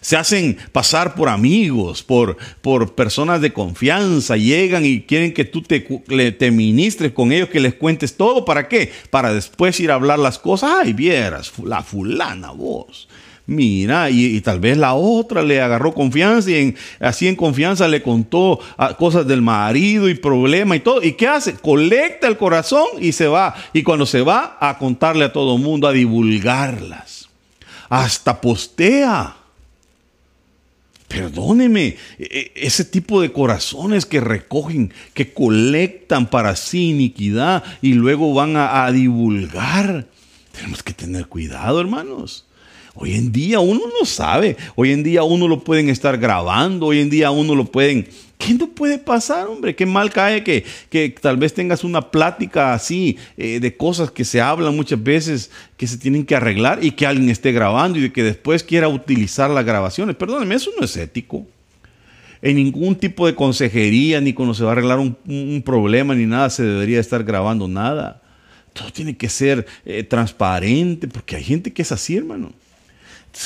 Se 0.01 0.17
hacen 0.17 0.57
pasar 0.71 1.15
por 1.15 1.29
amigos, 1.29 2.03
por, 2.03 2.37
por 2.61 2.95
personas 2.95 3.41
de 3.41 3.53
confianza, 3.53 4.37
llegan 4.37 4.85
y 4.85 5.01
quieren 5.01 5.33
que 5.33 5.45
tú 5.45 5.61
te, 5.61 5.81
te 5.81 6.51
ministres 6.51 7.11
con 7.11 7.31
ellos, 7.31 7.49
que 7.49 7.59
les 7.59 7.75
cuentes 7.75 8.17
todo. 8.17 8.45
¿Para 8.45 8.67
qué? 8.67 8.91
Para 9.09 9.33
después 9.33 9.79
ir 9.79 9.91
a 9.91 9.95
hablar 9.95 10.19
las 10.19 10.39
cosas. 10.39 10.71
Ay, 10.81 10.93
vieras, 10.93 11.51
la 11.63 11.83
fulana 11.83 12.51
vos 12.51 13.07
Mira, 13.47 14.09
y, 14.09 14.41
tal 14.41 14.59
vez 14.59 14.77
la 14.77 14.93
otra 14.93 15.41
le 15.41 15.61
agarró 15.61 15.93
confianza 15.93 16.51
y 16.51 16.75
así 16.99 17.29
en 17.29 17.37
confianza 17.37 17.87
le 17.87 18.03
contó 18.03 18.59
ah, 18.77 18.93
cosas 18.97 19.25
del 19.25 19.41
marido 19.41 20.09
y 20.09 20.15
problema 20.15 20.75
y 20.75 20.81
todo. 20.81 21.01
¿Y 21.01 21.13
qué 21.13 21.29
hace? 21.29 21.53
Colecta 21.53 22.27
el 22.27 22.35
corazón 22.35 22.85
y 22.99 23.13
se 23.13 23.27
va. 23.27 23.55
Y 23.71 23.83
cuando 23.83 24.05
se 24.05 24.21
va 24.21 24.57
a 24.59 24.77
contarle 24.77 25.23
a 25.23 25.31
todo 25.31 25.55
el 25.55 25.61
mundo, 25.61 25.87
a 25.87 25.93
divulgarlas. 25.93 27.29
Hasta 27.87 28.41
postea. 28.41 29.37
Perdóneme, 31.07 31.95
e, 32.19 32.19
e, 32.19 32.51
ese 32.55 32.83
tipo 32.83 33.21
de 33.21 33.31
corazones 33.31 34.05
que 34.05 34.19
recogen, 34.19 34.93
que 35.13 35.33
colectan 35.33 36.29
para 36.29 36.55
sí 36.55 36.89
iniquidad 36.89 37.63
y 37.81 37.93
luego 37.93 38.33
van 38.33 38.57
a 38.57 38.91
divulgar. 38.91 40.07
Tenemos 40.51 40.83
que 40.83 40.93
tener 40.93 41.27
cuidado, 41.27 41.79
hermanos. 41.79 42.45
Hoy 42.99 43.13
en 43.13 43.31
día 43.31 43.59
uno 43.59 43.81
no 43.99 44.05
sabe. 44.05 44.57
Hoy 44.75 44.91
en 44.91 45.03
día 45.03 45.21
uno 45.23 45.47
lo 45.47 45.63
pueden 45.63 45.87
estar 45.89 46.17
grabando. 46.17 46.87
Hoy 46.87 46.99
en 46.99 47.09
día 47.09 47.29
uno 47.29 47.53
lo 47.53 47.65
pueden... 47.65 48.07
¿Qué 48.37 48.53
no 48.53 48.67
puede 48.69 48.99
pasar, 48.99 49.47
hombre? 49.47 49.75
Qué 49.75 49.85
mal 49.85 50.11
cae 50.11 50.43
que, 50.43 50.63
que 50.89 51.09
tal 51.09 51.37
vez 51.37 51.53
tengas 51.53 51.83
una 51.83 52.11
plática 52.11 52.73
así 52.73 53.17
eh, 53.35 53.59
de 53.59 53.75
cosas 53.75 54.11
que 54.11 54.23
se 54.25 54.41
hablan 54.41 54.75
muchas 54.75 55.01
veces 55.01 55.49
que 55.75 55.87
se 55.87 55.97
tienen 55.97 56.25
que 56.25 56.35
arreglar 56.35 56.83
y 56.83 56.91
que 56.91 57.07
alguien 57.07 57.29
esté 57.29 57.51
grabando 57.51 57.97
y 57.97 58.11
que 58.11 58.23
después 58.23 58.63
quiera 58.63 58.87
utilizar 58.87 59.49
las 59.49 59.65
grabaciones. 59.65 60.15
Perdóneme, 60.15 60.55
eso 60.55 60.69
no 60.77 60.85
es 60.85 60.95
ético. 60.97 61.47
En 62.41 62.57
ningún 62.57 62.95
tipo 62.95 63.25
de 63.25 63.33
consejería, 63.33 64.21
ni 64.21 64.33
cuando 64.33 64.53
se 64.53 64.63
va 64.63 64.69
a 64.69 64.73
arreglar 64.73 64.99
un, 64.99 65.63
problema, 65.65 66.13
ni 66.13 66.27
nada, 66.27 66.51
se 66.51 66.63
debería 66.63 66.99
estar 66.99 67.23
grabando 67.23 67.67
nada. 67.67 68.21
Todo 68.73 68.91
tiene 68.91 69.17
que 69.17 69.29
ser 69.29 69.65
eh, 69.85 70.03
transparente, 70.03 71.07
porque 71.07 71.35
hay 71.35 71.43
gente 71.43 71.73
que 71.73 71.81
es 71.81 71.91
así, 71.91 72.15
hermano 72.15 72.53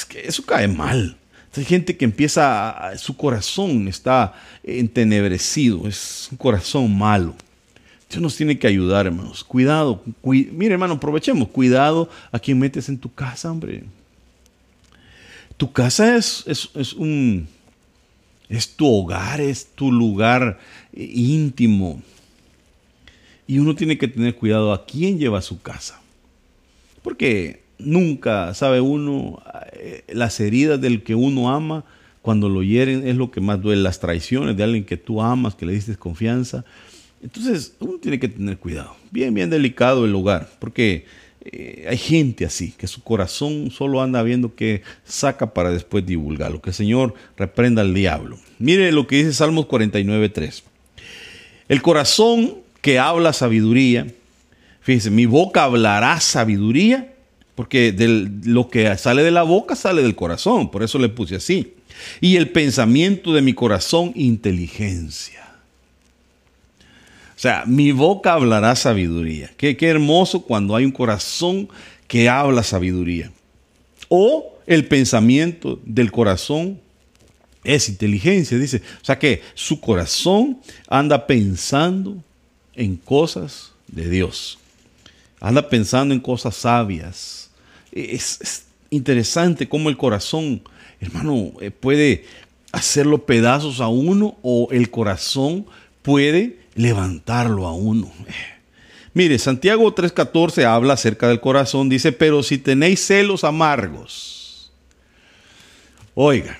que 0.07 0.27
eso 0.27 0.45
cae 0.45 0.67
mal. 0.67 1.17
Hay 1.55 1.65
gente 1.65 1.98
que 1.98 2.05
empieza, 2.05 2.93
su 2.98 3.17
corazón 3.17 3.88
está 3.88 4.34
entenebrecido, 4.63 5.88
es 5.88 6.29
un 6.31 6.38
corazón 6.38 6.98
malo. 6.98 7.36
Dios 8.10 8.22
nos 8.22 8.36
tiene 8.36 8.60
que 8.60 8.67
ayudar, 8.67 9.05
hermanos. 9.05 9.43
Cuidado, 9.43 10.03
mire, 10.24 10.74
hermano, 10.74 10.96
aprovechemos. 10.96 11.48
Cuidado 11.48 12.10
a 12.31 12.39
quien 12.39 12.60
metes 12.60 12.89
en 12.89 12.98
tu 12.98 13.13
casa, 13.13 13.51
hombre. 13.51 13.84
Tu 15.55 15.72
casa 15.72 16.17
es, 16.17 16.43
es, 16.48 16.93
un. 16.93 17.48
Es 18.50 18.75
tu 18.75 18.86
hogar, 18.86 19.39
es 19.39 19.67
tu 19.75 19.91
lugar 19.91 20.60
eh, 20.91 21.10
íntimo. 21.13 22.01
Y 23.48 23.60
uno 23.60 23.75
tiene 23.75 23.98
que 23.98 24.10
tener 24.10 24.36
cuidado 24.36 24.74
a 24.74 24.86
quién 24.86 25.17
lleva 25.17 25.39
a 25.39 25.41
su 25.41 25.62
casa. 25.62 26.01
Porque 27.01 27.61
nunca 27.84 28.54
sabe 28.54 28.82
uno 28.82 29.42
eh, 29.74 30.04
las 30.10 30.40
heridas 30.40 30.80
del 30.80 31.04
que 31.04 31.16
uno 31.16 31.52
ama 31.52 31.84
cuando 32.22 32.50
lo 32.50 32.62
hieren 32.64 33.08
es 33.08 33.16
lo 33.16 33.32
que 33.32 33.42
más 33.42 33.62
duele. 33.62 33.82
Las 33.82 34.00
traiciones 34.00 34.56
de 34.56 34.64
alguien 34.64 34.84
que 34.84 34.98
tú 34.98 35.22
amas 35.22 35.56
que 35.56 35.66
le 35.66 35.74
diste 35.74 35.96
confianza. 35.96 36.64
Entonces 37.24 37.76
uno 37.80 37.98
tiene 38.00 38.20
que 38.20 38.28
tener 38.28 38.58
cuidado. 38.58 38.96
Bien 39.12 39.34
bien 39.34 39.50
delicado 39.50 40.06
el 40.06 40.12
lugar 40.12 40.50
porque 40.60 41.06
eh, 41.44 41.88
hay 41.90 41.98
gente 41.98 42.46
así 42.46 42.72
que 42.78 42.86
su 42.86 43.04
corazón 43.04 43.72
solo 43.72 44.02
anda 44.02 44.22
viendo 44.22 44.54
que 44.54 44.84
saca 45.04 45.54
para 45.54 45.72
después 45.72 46.06
divulgarlo 46.06 46.62
que 46.62 46.70
el 46.70 46.76
Señor 46.76 47.16
reprenda 47.38 47.82
al 47.82 47.94
diablo. 47.94 48.38
Mire 48.60 48.92
lo 48.92 49.08
que 49.08 49.18
dice 49.18 49.34
Salmos 49.34 49.68
49.3 49.68 50.64
el 51.68 51.82
corazón 51.82 52.58
que 52.82 53.00
habla 53.00 53.34
sabiduría 53.34 54.08
fíjese 54.82 55.10
mi 55.10 55.26
boca 55.26 55.64
hablará 55.64 56.20
sabiduría 56.20 57.11
porque 57.62 57.94
lo 58.44 58.72
que 58.72 58.98
sale 58.98 59.22
de 59.22 59.30
la 59.30 59.44
boca 59.44 59.75
sale 59.75 60.01
del 60.01 60.15
corazón, 60.15 60.72
por 60.72 60.82
eso 60.82 60.98
le 60.98 61.10
puse 61.10 61.36
así. 61.36 61.75
Y 62.20 62.38
el 62.38 62.50
pensamiento 62.50 63.34
de 63.34 63.44
mi 63.44 63.53
corazón, 63.53 64.13
inteligencia. 64.15 65.48
O 67.36 67.39
sea, 67.39 67.65
mi 67.68 67.91
boca 67.91 68.34
hablará 68.34 68.75
sabiduría. 68.75 69.51
Qué, 69.58 69.77
qué 69.77 69.89
hermoso 69.89 70.41
cuando 70.41 70.75
hay 70.75 70.86
un 70.86 70.91
corazón 70.91 71.70
que 72.08 72.30
habla 72.30 72.63
sabiduría. 72.63 73.32
O 74.10 74.58
el 74.65 74.88
pensamiento 74.88 75.80
del 75.86 76.12
corazón 76.12 76.82
es 77.63 77.89
inteligencia, 77.89 78.58
dice. 78.58 78.82
O 79.03 79.06
sea 79.06 79.20
que 79.20 79.44
su 79.53 79.80
corazón 79.80 80.60
anda 80.88 81.27
pensando 81.27 82.24
en 82.74 82.96
cosas 82.96 83.74
de 83.86 84.10
Dios. 84.10 84.58
Anda 85.39 85.70
pensando 85.70 86.13
en 86.13 86.20
cosas 86.20 86.56
sabias 86.56 87.40
es, 87.91 88.65
interesante 88.89 89.69
cómo 89.69 89.89
el 89.89 89.98
corazón, 89.98 90.62
hermano, 91.00 91.53
eh, 91.62 91.71
puede 91.71 92.25
hacerlo 92.71 93.25
pedazos 93.25 93.81
a 93.81 93.88
uno 93.88 94.38
o 94.41 94.67
el 94.71 94.89
corazón 94.89 95.65
puede 96.01 96.60
levantarlo 96.75 97.67
a 97.67 97.74
uno. 97.74 98.12
Mire, 99.13 99.38
Santiago 99.39 99.93
3:14 99.93 100.65
habla 100.65 100.93
acerca 100.93 101.27
del 101.27 101.41
corazón, 101.41 101.89
dice, 101.89 102.12
pero 102.12 102.43
si 102.43 102.57
tenéis 102.57 103.05
celos 103.05 103.43
amargos, 103.43 104.71
oiga, 106.13 106.57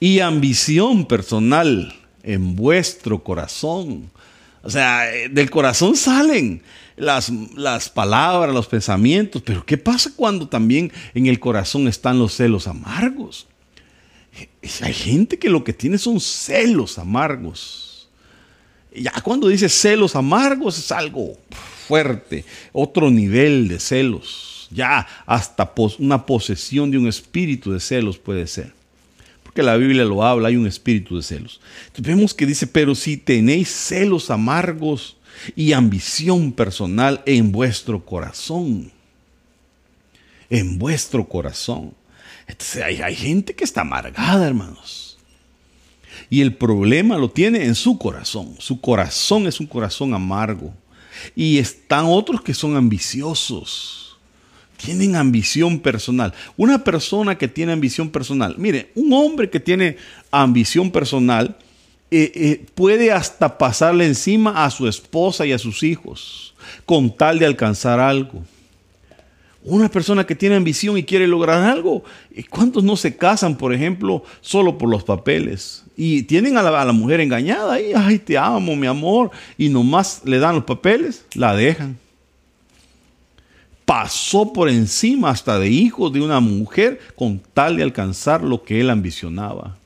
y 0.00 0.20
ambición 0.20 1.06
personal 1.06 1.94
en 2.22 2.54
vuestro 2.54 3.24
corazón, 3.24 4.10
o 4.62 4.70
sea, 4.70 5.14
eh, 5.14 5.28
del 5.28 5.50
corazón 5.50 5.96
salen 5.96 6.62
las, 6.96 7.30
las 7.56 7.88
palabras, 7.88 8.54
los 8.54 8.66
pensamientos, 8.66 9.42
pero 9.44 9.64
¿qué 9.64 9.78
pasa 9.78 10.12
cuando 10.14 10.48
también 10.48 10.92
en 11.14 11.26
el 11.26 11.38
corazón 11.38 11.88
están 11.88 12.18
los 12.18 12.34
celos 12.34 12.66
amargos? 12.66 13.46
Hay 14.82 14.94
gente 14.94 15.38
que 15.38 15.48
lo 15.48 15.64
que 15.64 15.72
tiene 15.72 15.98
son 15.98 16.20
celos 16.20 16.98
amargos. 16.98 18.08
Ya 18.94 19.12
cuando 19.22 19.48
dice 19.48 19.68
celos 19.68 20.16
amargos 20.16 20.78
es 20.78 20.90
algo 20.92 21.36
fuerte, 21.86 22.44
otro 22.72 23.10
nivel 23.10 23.68
de 23.68 23.78
celos. 23.78 24.68
Ya 24.70 25.06
hasta 25.24 25.72
una 25.98 26.26
posesión 26.26 26.90
de 26.90 26.98
un 26.98 27.06
espíritu 27.06 27.72
de 27.72 27.80
celos 27.80 28.18
puede 28.18 28.46
ser. 28.46 28.77
Porque 29.58 29.66
la 29.66 29.76
Biblia 29.76 30.04
lo 30.04 30.22
habla, 30.22 30.46
hay 30.46 30.56
un 30.56 30.68
espíritu 30.68 31.16
de 31.16 31.22
celos. 31.24 31.60
Vemos 31.96 32.32
que 32.32 32.46
dice, 32.46 32.64
pero 32.68 32.94
si 32.94 33.16
tenéis 33.16 33.68
celos 33.68 34.30
amargos 34.30 35.16
y 35.56 35.72
ambición 35.72 36.52
personal 36.52 37.24
en 37.26 37.50
vuestro 37.50 38.04
corazón. 38.06 38.92
En 40.48 40.78
vuestro 40.78 41.28
corazón. 41.28 41.92
Entonces 42.46 42.84
hay, 42.84 43.02
hay 43.02 43.16
gente 43.16 43.52
que 43.52 43.64
está 43.64 43.80
amargada, 43.80 44.46
hermanos. 44.46 45.18
Y 46.30 46.40
el 46.40 46.54
problema 46.54 47.18
lo 47.18 47.28
tiene 47.28 47.64
en 47.64 47.74
su 47.74 47.98
corazón. 47.98 48.54
Su 48.60 48.80
corazón 48.80 49.48
es 49.48 49.58
un 49.58 49.66
corazón 49.66 50.14
amargo. 50.14 50.72
Y 51.34 51.58
están 51.58 52.04
otros 52.06 52.42
que 52.42 52.54
son 52.54 52.76
ambiciosos. 52.76 54.07
Tienen 54.78 55.16
ambición 55.16 55.80
personal. 55.80 56.32
Una 56.56 56.82
persona 56.82 57.36
que 57.36 57.48
tiene 57.48 57.72
ambición 57.72 58.10
personal. 58.10 58.54
Mire, 58.58 58.90
un 58.94 59.12
hombre 59.12 59.50
que 59.50 59.60
tiene 59.60 59.96
ambición 60.30 60.90
personal 60.90 61.56
eh, 62.10 62.32
eh, 62.34 62.66
puede 62.74 63.12
hasta 63.12 63.58
pasarle 63.58 64.06
encima 64.06 64.64
a 64.64 64.70
su 64.70 64.88
esposa 64.88 65.44
y 65.44 65.52
a 65.52 65.58
sus 65.58 65.82
hijos 65.82 66.54
con 66.86 67.14
tal 67.14 67.38
de 67.38 67.46
alcanzar 67.46 68.00
algo. 68.00 68.42
Una 69.64 69.90
persona 69.90 70.24
que 70.24 70.34
tiene 70.34 70.54
ambición 70.54 70.96
y 70.96 71.02
quiere 71.02 71.26
lograr 71.26 71.62
algo, 71.62 72.04
¿cuántos 72.48 72.84
no 72.84 72.96
se 72.96 73.16
casan, 73.16 73.58
por 73.58 73.74
ejemplo, 73.74 74.22
solo 74.40 74.78
por 74.78 74.88
los 74.88 75.04
papeles? 75.04 75.84
Y 75.96 76.22
tienen 76.22 76.56
a 76.56 76.62
la, 76.62 76.92
mujer 76.92 77.20
engañada 77.20 77.78
y, 77.80 77.92
ay, 77.92 78.18
te 78.18 78.38
amo, 78.38 78.76
mi 78.76 78.86
amor, 78.86 79.30
y 79.58 79.68
nomás 79.68 80.22
le 80.24 80.38
dan 80.38 80.54
los 80.54 80.64
papeles, 80.64 81.26
la 81.34 81.54
dejan. 81.54 81.98
Pasó 83.88 84.52
por 84.52 84.68
encima 84.68 85.30
hasta 85.30 85.58
de 85.58 85.70
hijos 85.70 86.12
de 86.12 86.20
una 86.20 86.40
mujer 86.40 87.00
con 87.16 87.40
tal 87.54 87.78
de 87.78 87.82
alcanzar 87.82 88.44
lo 88.44 88.62
que 88.62 88.82
él 88.82 88.90
ambicionaba. 88.90 89.78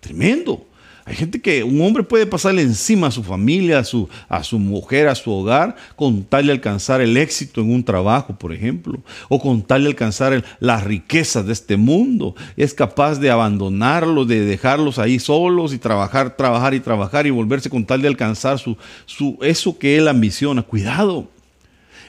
Tremendo. 0.00 0.66
Hay 1.04 1.14
gente 1.14 1.40
que 1.40 1.62
un 1.62 1.80
hombre 1.80 2.02
puede 2.02 2.26
pasarle 2.26 2.62
encima 2.62 3.06
a 3.06 3.10
su 3.12 3.22
familia, 3.22 3.78
a 3.78 3.84
su, 3.84 4.08
a 4.28 4.42
su 4.42 4.58
mujer, 4.58 5.06
a 5.06 5.14
su 5.14 5.30
hogar, 5.30 5.76
con 5.94 6.24
tal 6.24 6.46
de 6.46 6.52
alcanzar 6.52 7.00
el 7.00 7.16
éxito 7.16 7.60
en 7.60 7.72
un 7.72 7.84
trabajo, 7.84 8.36
por 8.36 8.52
ejemplo, 8.52 8.98
o 9.28 9.38
con 9.38 9.62
tal 9.62 9.84
de 9.84 9.90
alcanzar 9.90 10.44
las 10.58 10.82
riquezas 10.82 11.46
de 11.46 11.52
este 11.52 11.76
mundo. 11.76 12.34
Es 12.56 12.74
capaz 12.74 13.20
de 13.20 13.30
abandonarlos, 13.30 14.26
de 14.26 14.40
dejarlos 14.40 14.98
ahí 14.98 15.20
solos 15.20 15.72
y 15.72 15.78
trabajar, 15.78 16.36
trabajar 16.36 16.74
y 16.74 16.80
trabajar 16.80 17.28
y 17.28 17.30
volverse 17.30 17.70
con 17.70 17.84
tal 17.84 18.02
de 18.02 18.08
alcanzar 18.08 18.58
su, 18.58 18.76
su, 19.06 19.38
eso 19.40 19.78
que 19.78 19.98
él 19.98 20.08
ambiciona. 20.08 20.62
Cuidado, 20.62 21.28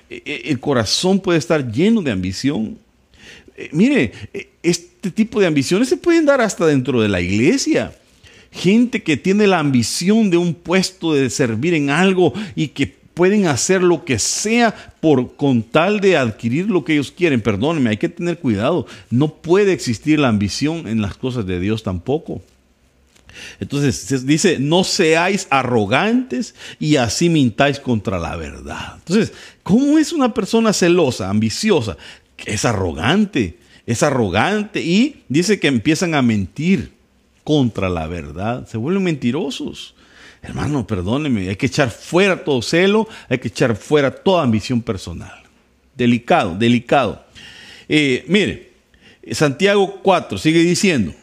el 0.09 0.59
corazón 0.59 1.19
puede 1.19 1.39
estar 1.39 1.71
lleno 1.71 2.01
de 2.01 2.11
ambición. 2.11 2.77
eh, 3.57 3.69
mire, 3.71 4.11
eh, 4.33 4.49
este 4.63 5.11
tipo 5.11 5.39
de 5.39 5.47
ambiciones 5.47 5.89
se 5.89 5.97
pueden 5.97 6.25
dar 6.25 6.41
hasta 6.41 6.65
dentro 6.65 7.01
de 7.01 7.09
la 7.09 7.21
iglesia. 7.21 7.95
Gente 8.51 9.03
que 9.03 9.17
tiene 9.17 9.47
la 9.47 9.59
ambición 9.59 10.29
de 10.29 10.37
un 10.37 10.53
puesto, 10.53 11.13
de 11.13 11.29
servir 11.29 11.73
en 11.73 11.89
algo 11.89 12.33
y 12.55 12.69
que 12.69 12.87
pueden 13.15 13.47
hacer 13.47 13.81
lo 13.81 14.05
que 14.05 14.19
sea 14.19 14.75
por 14.99 15.35
con 15.35 15.63
tal 15.63 15.99
de 15.99 16.17
adquirir 16.17 16.69
lo 16.69 16.83
que 16.83 16.93
ellos 16.93 17.11
quieren. 17.11 17.41
Perdónenme, 17.41 17.89
hay 17.89 17.97
que 17.97 18.09
tener 18.09 18.37
cuidado. 18.39 18.85
No 19.09 19.33
puede 19.33 19.73
existir 19.73 20.19
la 20.19 20.27
ambición 20.27 20.87
en 20.87 21.01
las 21.01 21.15
cosas 21.15 21.45
de 21.45 21.59
Dios 21.59 21.83
tampoco. 21.83 22.41
Entonces 23.59 24.25
dice, 24.25 24.57
no 24.59 24.83
seáis 24.83 25.47
arrogantes 25.49 26.55
y 26.79 26.95
así 26.97 27.29
mintáis 27.29 27.79
contra 27.79 28.19
la 28.19 28.35
verdad. 28.35 28.95
Entonces, 28.97 29.33
¿cómo 29.63 29.97
es 29.97 30.13
una 30.13 30.33
persona 30.33 30.73
celosa, 30.73 31.29
ambiciosa? 31.29 31.97
Es 32.45 32.65
arrogante, 32.65 33.57
es 33.85 34.03
arrogante 34.03 34.81
y 34.81 35.23
dice 35.29 35.59
que 35.59 35.67
empiezan 35.67 36.15
a 36.15 36.21
mentir 36.21 36.93
contra 37.43 37.89
la 37.89 38.07
verdad, 38.07 38.67
se 38.67 38.77
vuelven 38.77 39.03
mentirosos. 39.03 39.95
Hermano, 40.41 40.85
perdóneme, 40.85 41.49
hay 41.49 41.55
que 41.55 41.65
echar 41.65 41.89
fuera 41.89 42.43
todo 42.43 42.61
celo, 42.61 43.07
hay 43.29 43.39
que 43.39 43.47
echar 43.47 43.75
fuera 43.75 44.11
toda 44.11 44.43
ambición 44.43 44.81
personal. 44.81 45.43
Delicado, 45.95 46.55
delicado. 46.55 47.25
Eh, 47.87 48.25
mire, 48.27 48.73
Santiago 49.31 50.01
4 50.03 50.37
sigue 50.37 50.59
diciendo, 50.59 51.13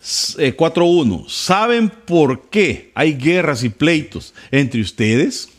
4.1. 0.00 1.20
Eh, 1.20 1.24
¿Saben 1.28 1.90
por 1.90 2.48
qué 2.48 2.90
hay 2.94 3.14
guerras 3.14 3.62
y 3.62 3.68
pleitos 3.68 4.32
entre 4.50 4.80
ustedes? 4.80 5.50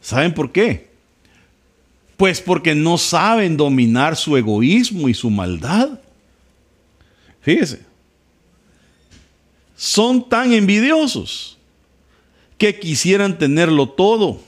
¿Saben 0.00 0.34
por 0.34 0.50
qué? 0.50 0.88
Pues 2.16 2.40
porque 2.40 2.74
no 2.74 2.98
saben 2.98 3.56
dominar 3.56 4.16
su 4.16 4.36
egoísmo 4.36 5.08
y 5.08 5.14
su 5.14 5.30
maldad. 5.30 6.00
Fíjese. 7.42 7.80
Son 9.76 10.28
tan 10.28 10.52
envidiosos 10.52 11.58
que 12.58 12.78
quisieran 12.78 13.38
tenerlo 13.38 13.88
todo. 13.90 14.40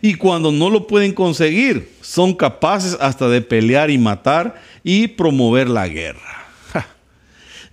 Y 0.00 0.14
cuando 0.14 0.52
no 0.52 0.70
lo 0.70 0.86
pueden 0.86 1.12
conseguir, 1.12 1.92
son 2.00 2.32
capaces 2.34 2.96
hasta 3.00 3.28
de 3.28 3.42
pelear 3.42 3.90
y 3.90 3.98
matar 3.98 4.62
y 4.82 5.08
promover 5.08 5.68
la 5.68 5.88
guerra 5.88 6.43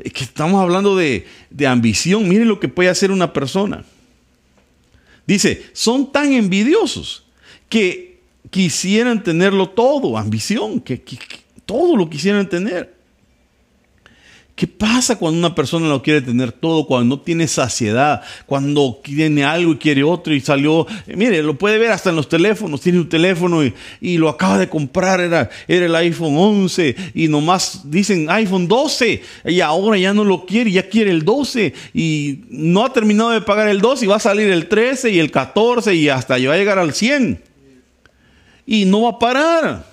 que 0.14 0.24
estamos 0.24 0.62
hablando 0.62 0.96
de, 0.96 1.26
ambición. 1.68 2.28
Miren 2.28 2.48
lo 2.48 2.60
que 2.60 2.68
puede 2.68 2.90
hacer 2.90 3.12
una 3.12 3.34
persona. 3.34 3.84
Dice, 5.28 5.64
son 5.74 6.12
tan 6.12 6.34
envidiosos 6.34 7.26
que 7.70 8.20
quisieran 8.50 9.24
tenerlo 9.24 9.70
todo, 9.70 10.18
ambición, 10.18 10.82
que 10.82 11.02
todo 11.66 11.96
lo 11.96 12.10
quisieran 12.10 12.50
tener. 12.50 13.01
¿Qué 14.56 14.68
pasa 14.68 15.18
cuando 15.18 15.40
una 15.40 15.56
persona 15.56 15.88
lo 15.88 16.04
quiere 16.04 16.22
tener 16.22 16.52
todo, 16.52 16.86
cuando 16.86 17.16
no 17.16 17.22
tiene 17.22 17.48
saciedad, 17.48 18.22
cuando 18.46 19.00
tiene 19.02 19.44
algo 19.44 19.72
y 19.72 19.78
quiere 19.78 20.04
otro 20.04 20.36
y 20.36 20.42
salió? 20.42 20.86
Eh, 21.08 21.16
mire, 21.16 21.42
lo 21.42 21.58
puede 21.58 21.78
ver 21.78 21.92
hasta 21.92 22.10
en 22.10 22.18
los 22.18 22.28
teléfonos, 22.30 22.82
tiene 22.82 23.00
un 23.00 23.10
teléfono 23.10 23.64
y, 23.64 24.18
lo 24.18 24.30
acaba 24.30 24.60
de 24.60 24.70
comprar, 24.70 25.20
era, 25.22 25.50
era 25.68 25.86
el 25.86 25.96
iPhone 25.96 26.36
11 26.38 26.96
y 27.16 27.28
nomás 27.28 27.82
dicen 27.86 28.30
iPhone 28.30 28.68
12 28.68 29.24
y 29.46 29.62
ahora 29.62 29.98
ya 29.98 30.14
no 30.14 30.24
lo 30.24 30.46
quiere, 30.46 30.72
ya 30.72 30.88
quiere 30.88 31.10
el 31.10 31.24
12 31.24 31.74
y 31.94 32.42
no 32.50 32.86
ha 32.86 32.94
terminado 32.94 33.32
de 33.32 33.42
pagar 33.42 33.68
el 33.68 33.82
12 33.82 34.06
y 34.06 34.08
va 34.10 34.18
a 34.18 34.20
salir 34.20 34.52
el 34.52 34.68
13 34.68 35.10
y 35.10 35.20
el 35.20 35.32
14 35.32 35.96
y 35.96 36.10
hasta 36.10 36.38
va 36.38 36.54
a 36.54 36.58
llegar 36.58 36.78
al 36.78 36.94
100 36.94 37.42
y 38.68 38.86
no 38.86 39.04
va 39.04 39.10
a 39.12 39.20
parar. 39.20 39.86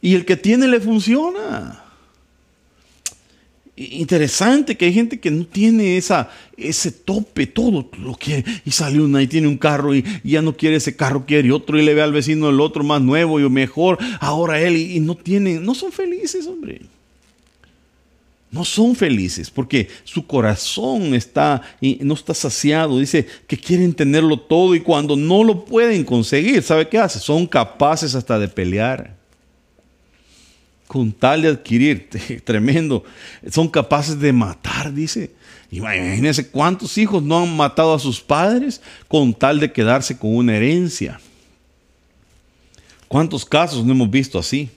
Y 0.00 0.14
el 0.14 0.24
que 0.24 0.36
tiene 0.36 0.66
le 0.66 0.80
funciona 0.80 1.83
interesante 3.76 4.76
que 4.76 4.84
hay 4.84 4.92
gente 4.92 5.18
que 5.18 5.30
no 5.30 5.46
tiene 5.46 5.96
esa, 5.96 6.30
ese 6.56 6.92
tope, 6.92 7.46
todo 7.46 7.90
lo 7.98 8.14
que 8.14 8.44
y 8.64 8.70
sale 8.70 9.00
una 9.00 9.20
y 9.20 9.26
tiene 9.26 9.48
un 9.48 9.58
carro 9.58 9.94
y, 9.94 10.04
ya 10.22 10.42
no 10.42 10.56
quiere 10.56 10.76
ese 10.76 10.94
carro, 10.94 11.26
quiere 11.26 11.50
otro 11.50 11.78
y 11.78 11.82
le 11.82 11.94
ve 11.94 12.02
al 12.02 12.12
vecino 12.12 12.50
el 12.50 12.60
otro 12.60 12.84
más 12.84 13.02
nuevo 13.02 13.40
y 13.40 13.48
mejor, 13.48 13.98
ahora 14.20 14.60
él 14.60 14.76
y, 14.76 15.00
no 15.00 15.16
tienen, 15.16 15.64
no 15.64 15.74
son 15.74 15.90
felices, 15.90 16.46
hombre. 16.46 16.82
No 18.50 18.64
son 18.64 18.94
felices 18.94 19.50
porque 19.50 19.88
su 20.04 20.28
corazón 20.28 21.12
está 21.12 21.60
y 21.80 21.98
no 22.02 22.14
está 22.14 22.34
saciado. 22.34 23.00
Dice 23.00 23.26
que 23.48 23.56
quieren 23.56 23.92
tenerlo 23.92 24.38
todo 24.38 24.76
y 24.76 24.80
cuando 24.80 25.16
no 25.16 25.42
lo 25.42 25.64
pueden 25.64 26.04
conseguir, 26.04 26.62
¿sabe 26.62 26.88
qué 26.88 26.98
hace? 26.98 27.18
Son 27.18 27.48
capaces 27.48 28.14
hasta 28.14 28.38
de 28.38 28.46
pelear 28.46 29.23
con 30.86 31.12
tal 31.12 31.42
de 31.42 31.48
adquirir, 31.48 32.08
tremendo, 32.44 33.04
son 33.50 33.68
capaces 33.68 34.18
de 34.18 34.32
matar, 34.32 34.92
dice. 34.92 35.30
Imagínense 35.70 36.48
cuántos 36.48 36.96
hijos 36.98 37.22
no 37.22 37.42
han 37.42 37.56
matado 37.56 37.94
a 37.94 37.98
sus 37.98 38.20
padres 38.20 38.80
con 39.08 39.34
tal 39.34 39.58
de 39.58 39.72
quedarse 39.72 40.16
con 40.16 40.36
una 40.36 40.56
herencia. 40.56 41.18
¿Cuántos 43.08 43.44
casos 43.44 43.84
no 43.84 43.92
hemos 43.92 44.10
visto 44.10 44.38
así? 44.38 44.70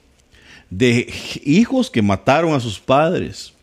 De 0.70 1.14
hijos 1.44 1.90
que 1.92 2.02
mataron 2.02 2.54
a 2.54 2.60
sus 2.60 2.80
padres 2.80 3.54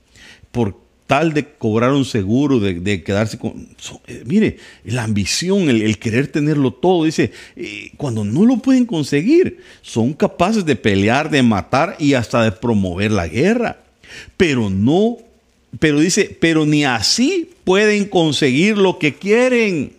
por 0.52 0.83
tal 1.06 1.34
de 1.34 1.46
cobrar 1.46 1.92
un 1.92 2.04
seguro, 2.04 2.60
de, 2.60 3.02
quedarse 3.02 3.38
con... 3.38 3.68
Eh, 4.06 4.22
mire, 4.24 4.56
la 4.84 5.04
ambición, 5.04 5.68
el, 5.68 5.98
querer 5.98 6.28
tenerlo 6.28 6.72
todo, 6.72 7.04
dice, 7.04 7.32
eh, 7.56 7.90
cuando 7.96 8.24
no 8.24 8.44
lo 8.44 8.58
pueden 8.58 8.86
conseguir, 8.86 9.58
son 9.82 10.14
capaces 10.14 10.64
de 10.64 10.76
pelear, 10.76 11.30
de 11.30 11.42
matar 11.42 11.96
y 11.98 12.14
hasta 12.14 12.42
de 12.42 12.52
promover 12.52 13.10
la 13.10 13.28
guerra. 13.28 13.80
Pero 14.36 14.70
no, 14.70 15.18
pero 15.78 16.00
dice, 16.00 16.36
pero 16.40 16.64
ni 16.64 16.84
así 16.84 17.50
pueden 17.64 18.06
conseguir 18.06 18.78
lo 18.78 18.98
que 18.98 19.14
quieren. 19.14 19.92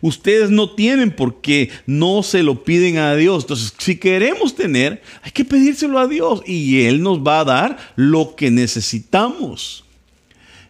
Ustedes 0.00 0.50
no 0.50 0.70
tienen 0.70 1.10
porque 1.10 1.70
no 1.86 2.22
se 2.22 2.42
lo 2.42 2.64
piden 2.64 2.98
a 2.98 3.14
Dios. 3.14 3.44
Entonces, 3.44 3.72
si 3.78 3.96
queremos 3.96 4.54
tener, 4.54 5.00
hay 5.22 5.30
que 5.30 5.44
pedírselo 5.44 5.98
a 5.98 6.08
Dios 6.08 6.42
y 6.46 6.82
Él 6.82 7.00
nos 7.00 7.20
va 7.20 7.40
a 7.40 7.44
dar 7.44 7.78
lo 7.96 8.34
que 8.36 8.50
necesitamos. 8.50 9.84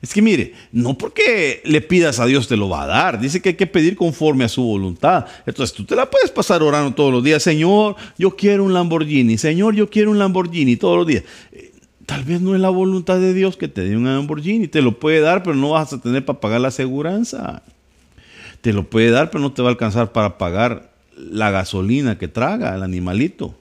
Es 0.01 0.15
que 0.15 0.23
mire, 0.23 0.55
no 0.71 0.97
porque 0.97 1.61
le 1.65 1.81
pidas 1.81 2.21
a 2.21 2.27
Dios 2.27 2.47
te 2.47 2.57
lo 2.57 2.69
va 2.69 2.85
a 2.85 2.87
dar. 2.87 3.21
Dice 3.21 3.43
que 3.43 3.51
hay 3.51 3.55
que 3.57 3.67
pedir 3.67 3.97
conforme 3.97 4.45
a 4.45 4.49
su 4.49 4.63
voluntad. 4.63 5.27
Entonces 5.45 5.75
tú 5.75 5.85
te 5.85 5.97
la 5.97 6.09
puedes 6.09 6.31
pasar 6.31 6.63
orando 6.63 6.95
todos 6.95 7.13
los 7.13 7.25
días. 7.25 7.43
Señor, 7.43 7.97
yo 8.17 8.37
quiero 8.37 8.65
un 8.65 8.73
Lamborghini. 8.73 9.39
Señor, 9.39 9.75
yo 9.75 9.91
quiero 9.91 10.11
un 10.13 10.19
Lamborghini 10.19 10.77
todos 10.77 10.99
los 10.99 11.07
días. 11.07 11.25
Eh, 11.51 11.73
tal 12.07 12.23
vez 12.25 12.41
no 12.41 12.55
es 12.55 12.61
la 12.61 12.71
voluntad 12.71 13.19
de 13.19 13.35
Dios 13.35 13.57
que 13.57 13.67
te 13.67 13.83
dé 13.83 13.97
un 13.97 14.05
Lamborghini. 14.05 14.69
Te 14.69 14.83
lo 14.83 15.01
puede 15.01 15.21
dar, 15.21 15.43
pero 15.43 15.57
no 15.57 15.71
vas 15.71 15.93
a 15.93 16.01
tener 16.01 16.25
para 16.25 16.39
pagar 16.39 16.61
la 16.61 16.69
aseguranza. 16.69 17.63
Te 18.61 18.73
lo 18.73 18.89
puede 18.89 19.11
dar, 19.11 19.31
pero 19.31 19.43
no 19.43 19.53
te 19.53 19.63
va 19.63 19.69
a 19.69 19.73
alcanzar 19.73 20.13
para 20.13 20.39
pagar 20.39 20.93
la 21.17 21.51
gasolina 21.51 22.19
que 22.19 22.29
traga 22.29 22.77
el 22.77 22.85
animalito. 22.85 23.57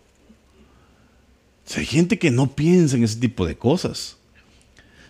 hay 1.75 1.85
gente 1.85 2.19
que 2.19 2.29
no 2.29 2.51
piensa 2.55 2.95
en 2.95 3.03
ese 3.03 3.19
tipo 3.19 3.47
de 3.47 3.57
cosas 3.57 4.16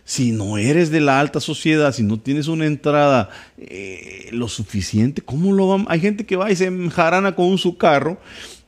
si 0.07 0.31
no 0.31 0.57
eres 0.57 0.89
de 0.89 1.01
la 1.01 1.19
alta 1.19 1.41
sociedad, 1.41 1.93
si 1.93 2.01
no 2.01 2.17
tienes 2.17 2.47
una 2.47 2.65
entrada 2.65 3.29
eh, 3.57 4.29
lo 4.31 4.47
suficiente, 4.47 5.21
¿cómo 5.21 5.51
lo 5.51 5.67
van? 5.67 5.85
Hay 5.89 5.99
gente 5.99 6.25
que 6.25 6.37
va 6.37 6.49
y 6.49 6.55
se 6.55 6.71
jarana 6.89 7.35
con 7.35 7.57
su 7.57 7.77
carro 7.77 8.17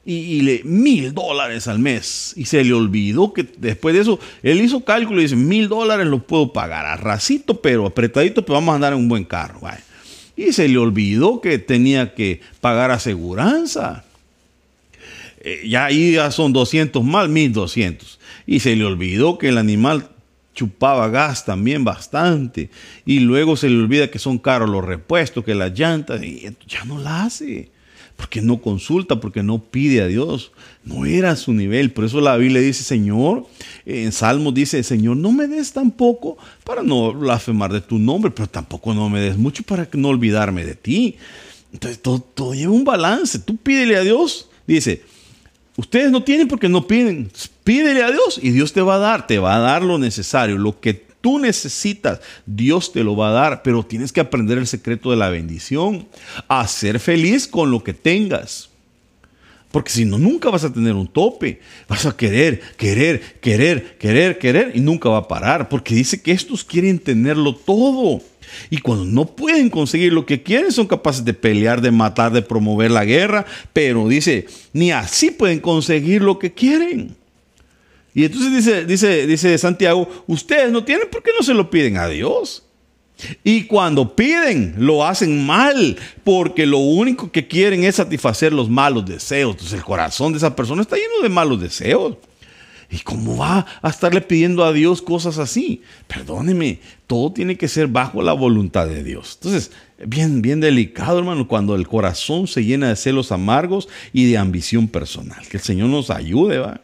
y, 0.06 0.42
le 0.42 0.62
mil 0.66 1.14
dólares 1.14 1.70
al 1.70 1.80
mes 1.80 2.34
y 2.36 2.44
se 2.44 2.62
le 2.66 2.74
olvidó 2.74 3.32
que 3.32 3.48
después 3.58 3.96
de 3.96 4.02
eso 4.02 4.20
él 4.44 4.60
hizo 4.60 4.84
cálculo 4.84 5.22
y 5.22 5.24
dice 5.24 5.38
mil 5.38 5.70
dólares 5.70 6.08
lo 6.08 6.20
puedo 6.28 6.52
pagar 6.52 6.86
a 6.86 6.98
racito 6.98 7.62
pero 7.62 7.86
apretadito 7.86 8.44
pero 8.44 8.56
vamos 8.56 8.74
a 8.74 8.76
andar 8.76 8.92
en 8.92 9.00
un 9.00 9.08
buen 9.08 9.24
carro 9.24 9.62
y 10.36 10.52
se 10.52 10.68
le 10.68 10.78
olvidó 10.78 11.40
que 11.40 11.58
tenía 11.58 12.16
que 12.16 12.42
pagar 12.60 12.92
aseguranza. 12.92 14.04
Eh, 15.40 15.64
ya 15.70 15.86
ahí 15.86 16.14
ya 16.14 16.32
son 16.32 16.52
200 16.52 17.02
más 17.02 17.30
1200 17.30 18.20
y 18.46 18.60
se 18.60 18.76
le 18.76 18.84
olvidó 18.84 19.38
que 19.38 19.48
el 19.48 19.58
animal 19.58 20.10
chupaba 20.54 21.10
gas 21.10 21.46
también 21.46 21.84
bastante. 21.84 22.70
Y 23.06 23.20
luego 23.20 23.56
se 23.56 23.70
le 23.70 23.78
olvida 23.78 24.12
que 24.12 24.20
son 24.20 24.38
caros 24.38 24.70
los 24.70 24.84
repuestos, 24.84 25.44
que 25.44 25.56
las 25.56 25.78
llantas, 25.78 26.22
y 26.24 26.48
ya 26.68 26.86
no 26.86 27.00
la 27.00 27.24
hace. 27.24 27.72
Porque 28.16 28.42
no 28.42 28.62
consulta, 28.62 29.22
porque 29.22 29.44
no 29.44 29.64
pide 29.64 30.02
a 30.02 30.08
Dios. 30.08 30.52
No 30.84 31.06
era 31.06 31.38
su 31.38 31.54
nivel. 31.54 31.92
Por 31.92 32.04
eso 32.04 32.20
la 32.20 32.36
Biblia 32.36 32.60
dice, 32.60 32.84
Señor, 32.84 33.48
en 33.86 34.12
Salmos 34.12 34.54
dice, 34.54 34.84
Señor, 34.84 35.16
no 35.16 35.32
me 35.32 35.48
des 35.48 35.72
tampoco 35.72 36.38
para 36.66 36.84
no 36.84 37.14
blasfemar 37.14 37.72
de 37.72 37.80
tu 37.80 37.98
nombre, 37.98 38.30
pero 38.32 38.50
tampoco 38.50 38.94
no 38.94 39.10
me 39.10 39.22
des 39.22 39.38
mucho 39.38 39.64
para 39.64 39.88
no 39.94 40.10
olvidarme 40.10 40.66
de 40.66 40.76
ti. 40.76 41.16
Entonces 41.72 42.02
todo, 42.02 42.20
todo 42.20 42.54
lleva 42.54 42.74
un 42.74 42.84
balance. 42.84 43.40
Tú 43.40 43.56
pídele 43.56 43.96
a 43.96 44.02
Dios. 44.02 44.50
Dice, 44.68 45.02
Ustedes 45.80 46.12
no 46.12 46.24
tienen 46.24 46.50
porque 46.50 46.68
no 46.68 46.86
piden. 46.86 47.32
Pídele 47.64 48.04
a 48.04 48.12
Dios 48.12 48.38
y 48.44 48.50
Dios 48.50 48.74
te 48.74 48.82
va 48.82 48.96
a 48.96 48.98
dar, 48.98 49.28
te 49.28 49.40
va 49.40 49.56
a 49.56 49.60
dar 49.60 49.82
lo 49.82 49.98
necesario, 49.98 50.58
lo 50.58 50.78
que 50.82 50.94
tú 50.94 51.40
necesitas, 51.40 52.20
Dios 52.46 52.92
te 52.92 53.02
lo 53.02 53.16
va 53.16 53.30
a 53.30 53.32
dar, 53.32 53.64
pero 53.64 53.86
tienes 53.86 54.12
que 54.12 54.20
aprender 54.20 54.58
el 54.58 54.68
secreto 54.68 55.10
de 55.10 55.16
la 55.16 55.30
bendición, 55.30 56.06
a 56.50 56.68
ser 56.68 57.00
feliz 57.00 57.48
con 57.48 57.72
lo 57.72 57.82
que 57.82 57.94
tengas. 57.94 58.70
Porque 59.72 59.92
si 59.92 60.04
no, 60.04 60.18
nunca 60.18 60.50
vas 60.50 60.66
a 60.66 60.74
tener 60.74 60.96
un 60.96 61.08
tope. 61.08 61.62
Vas 61.88 62.06
a 62.06 62.18
querer, 62.18 62.60
querer, 62.76 63.40
querer, 63.40 63.98
querer, 63.98 64.38
querer 64.38 64.72
y 64.76 64.82
nunca 64.82 65.08
va 65.08 65.20
a 65.20 65.28
parar. 65.30 65.70
Porque 65.70 65.96
dice 65.96 66.22
que 66.22 66.34
estos 66.34 66.66
quieren 66.66 67.00
tenerlo 67.00 67.56
todo. 67.56 68.22
Y 68.70 68.78
cuando 68.80 69.06
no 69.06 69.26
pueden 69.26 69.70
conseguir 69.70 70.14
lo 70.14 70.26
que 70.26 70.44
quieren, 70.44 70.72
son 70.72 70.88
capaces 70.88 71.26
de 71.26 71.34
pelear, 71.34 71.82
de 71.82 71.92
matar, 71.92 72.32
de 72.32 72.42
promover 72.42 72.92
la 72.92 73.06
guerra. 73.06 73.46
Pero 73.74 74.08
dice, 74.08 74.46
ni 74.74 74.92
así 74.92 75.32
pueden 75.32 75.60
conseguir 75.60 76.22
lo 76.22 76.40
que 76.40 76.54
quieren. 76.54 77.16
Y 78.14 78.26
entonces 78.26 78.52
dice, 78.52 78.86
dice, 78.86 79.28
dice 79.28 79.58
Santiago, 79.58 80.26
ustedes 80.28 80.72
no 80.72 80.84
tienen, 80.84 81.08
¿por 81.10 81.24
qué 81.24 81.32
no 81.38 81.44
se 81.46 81.54
lo 81.54 81.70
piden 81.70 81.98
a 81.98 82.08
Dios? 82.08 82.64
Y 83.44 83.66
cuando 83.66 84.16
piden, 84.16 84.76
lo 84.78 85.06
hacen 85.06 85.46
mal, 85.46 85.98
porque 86.24 86.66
lo 86.66 86.78
único 86.78 87.32
que 87.32 87.48
quieren 87.48 87.84
es 87.84 87.96
satisfacer 87.96 88.54
los 88.54 88.70
malos 88.70 89.06
deseos. 89.06 89.52
Entonces 89.52 89.78
el 89.78 89.84
corazón 89.84 90.32
de 90.32 90.38
esa 90.38 90.56
persona 90.56 90.82
está 90.82 90.96
lleno 90.96 91.22
de 91.22 91.30
malos 91.30 91.62
deseos. 91.62 92.16
¿Y 92.92 93.00
cómo 93.00 93.38
va 93.38 93.68
a 93.82 93.90
estarle 93.90 94.22
pidiendo 94.22 94.64
a 94.64 94.74
Dios 94.74 95.02
cosas 95.02 95.38
así? 95.38 95.84
Perdóneme, 96.08 96.80
todo 97.06 97.32
tiene 97.32 97.56
que 97.56 97.68
ser 97.68 97.88
bajo 97.88 98.24
la 98.24 98.34
voluntad 98.34 98.88
de 98.88 99.04
Dios. 99.04 99.38
Entonces, 99.40 99.72
bien, 100.06 100.42
bien 100.42 100.60
delicado, 100.60 101.20
hermano, 101.20 101.48
cuando 101.48 101.76
el 101.76 101.88
corazón 101.88 102.48
se 102.48 102.66
llena 102.66 102.90
de 102.90 102.96
celos 102.96 103.32
amargos 103.32 103.88
y 104.12 104.30
de 104.32 104.40
ambición 104.40 104.88
personal. 104.88 105.48
Que 105.48 105.58
el 105.58 105.64
Señor 105.64 105.90
nos 105.90 106.10
ayude, 106.10 106.58
¿va? 106.58 106.82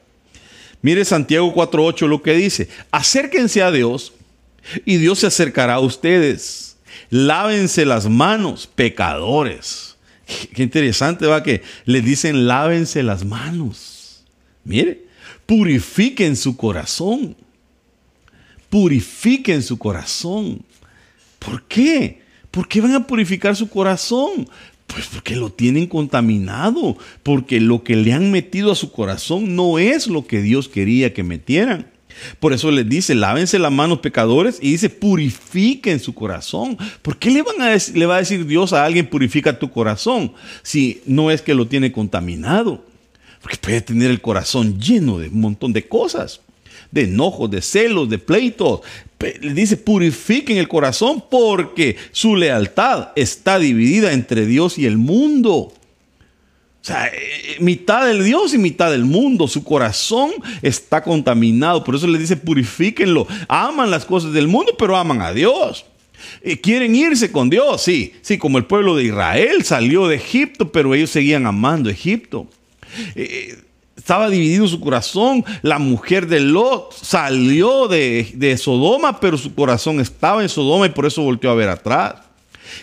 Mire 0.84 1.04
Santiago 1.04 1.52
4.8 1.56 2.08
lo 2.08 2.22
que 2.22 2.34
dice, 2.34 2.70
acérquense 2.92 3.64
a 3.64 3.72
Dios 3.72 4.14
y 4.86 4.98
Dios 4.98 5.18
se 5.18 5.28
acercará 5.28 5.76
a 5.76 5.80
ustedes. 5.80 6.78
Lávense 7.10 7.86
las 7.86 8.08
manos, 8.08 8.68
pecadores. 8.68 9.96
Qué 10.54 10.62
interesante 10.62 11.26
va 11.26 11.42
que 11.42 11.64
les 11.86 12.06
dicen 12.06 12.48
lávense 12.48 13.02
las 13.02 13.26
manos. 13.26 14.24
Mire, 14.64 15.05
purifiquen 15.46 16.36
su 16.36 16.56
corazón. 16.58 17.36
Purifiquen 18.70 19.62
su 19.62 19.78
corazón. 19.78 20.62
¿Por 21.40 21.64
qué? 21.64 22.22
¿Por 22.52 22.68
qué 22.68 22.82
van 22.82 22.96
a 22.96 23.06
purificar 23.06 23.56
su 23.56 23.70
corazón? 23.70 24.48
Pues 24.88 25.08
porque 25.08 25.36
lo 25.36 25.52
tienen 25.52 25.88
contaminado, 25.88 26.98
porque 27.24 27.60
lo 27.60 27.84
que 27.84 27.96
le 27.96 28.14
han 28.14 28.32
metido 28.32 28.72
a 28.72 28.76
su 28.76 28.92
corazón 28.92 29.56
no 29.56 29.80
es 29.80 30.08
lo 30.08 30.28
que 30.28 30.42
Dios 30.42 30.70
quería 30.70 31.14
que 31.14 31.24
metieran. 31.24 31.92
Por 32.40 32.54
eso 32.54 32.72
les 32.72 32.88
dice, 32.88 33.14
lávense 33.14 33.60
las 33.60 33.72
manos 33.72 34.00
pecadores 34.00 34.58
y 34.62 34.72
dice, 34.72 34.90
purifiquen 34.90 36.00
su 36.00 36.14
corazón. 36.14 36.78
¿Por 37.02 37.18
qué 37.18 37.30
le, 37.30 37.42
van 37.42 37.62
a 37.62 38.06
va 38.08 38.16
a 38.16 38.20
decir 38.20 38.46
Dios 38.46 38.74
a 38.74 38.86
alguien, 38.86 39.08
purifica 39.08 39.60
tu 39.60 39.70
corazón, 39.70 40.32
si 40.64 41.02
no 41.06 41.32
es 41.32 41.42
que 41.42 41.54
lo 41.54 41.68
tiene 41.68 41.92
contaminado? 41.92 42.84
Porque 43.46 43.58
puede 43.58 43.82
tener 43.82 44.10
el 44.10 44.22
corazón 44.22 44.82
lleno 44.82 45.20
de 45.20 45.28
un 45.28 45.40
montón 45.40 45.72
de 45.72 45.88
cosas, 45.88 46.42
de 46.90 47.04
enojos, 47.04 47.52
de 47.52 47.62
celos, 47.62 48.10
de 48.10 48.18
pleitos. 48.18 48.80
Le 49.20 49.54
dice, 49.54 49.78
purifiquen 49.78 50.58
el 50.58 50.68
corazón 50.68 51.24
porque 51.30 51.96
su 52.12 52.36
lealtad 52.36 53.10
está 53.16 53.60
dividida 53.60 54.14
entre 54.14 54.48
Dios 54.48 54.80
y 54.80 54.88
el 54.88 54.98
mundo. 54.98 55.54
O 55.54 55.74
sea, 56.82 57.06
eh, 57.06 57.58
mitad 57.60 58.08
del 58.08 58.26
Dios 58.26 58.52
y 58.56 58.58
mitad 58.58 58.90
del 58.90 59.06
mundo. 59.06 59.48
Su 59.48 59.64
corazón 59.64 60.32
está 60.64 61.04
contaminado. 61.04 61.84
Por 61.84 61.94
eso 61.94 62.08
le 62.08 62.18
dice, 62.18 62.38
purifíquenlo. 62.38 63.28
Aman 63.48 63.92
las 63.92 64.06
cosas 64.06 64.34
del 64.34 64.48
mundo, 64.48 64.74
pero 64.76 64.98
aman 64.98 65.22
a 65.22 65.34
Dios. 65.34 65.86
Eh, 66.42 66.60
quieren 66.60 66.96
irse 66.96 67.32
con 67.32 67.52
Dios, 67.52 67.84
sí. 67.84 68.16
Sí, 68.24 68.40
como 68.40 68.58
el 68.58 68.66
pueblo 68.66 68.96
de 68.96 69.04
Israel 69.04 69.64
salió 69.64 70.08
de 70.08 70.16
Egipto, 70.16 70.72
pero 70.72 70.96
ellos 70.96 71.12
seguían 71.12 71.46
amando 71.46 71.92
Egipto. 71.92 72.48
Eh, 73.16 73.58
estaba 73.96 74.30
dividido 74.30 74.68
su 74.68 74.80
corazón. 74.80 75.44
La 75.62 75.80
mujer 75.80 76.28
de 76.28 76.40
Lot 76.40 76.94
salió 76.94 77.88
de, 77.88 78.56
Sodoma, 78.62 79.20
pero 79.20 79.38
su 79.38 79.54
corazón 79.54 80.00
estaba 80.00 80.42
en 80.42 80.50
Sodoma 80.50 80.86
y 80.86 80.90
por 80.90 81.06
eso 81.06 81.22
volteó 81.22 81.52
a 81.52 81.56
ver 81.56 81.70
atrás. 81.70 82.16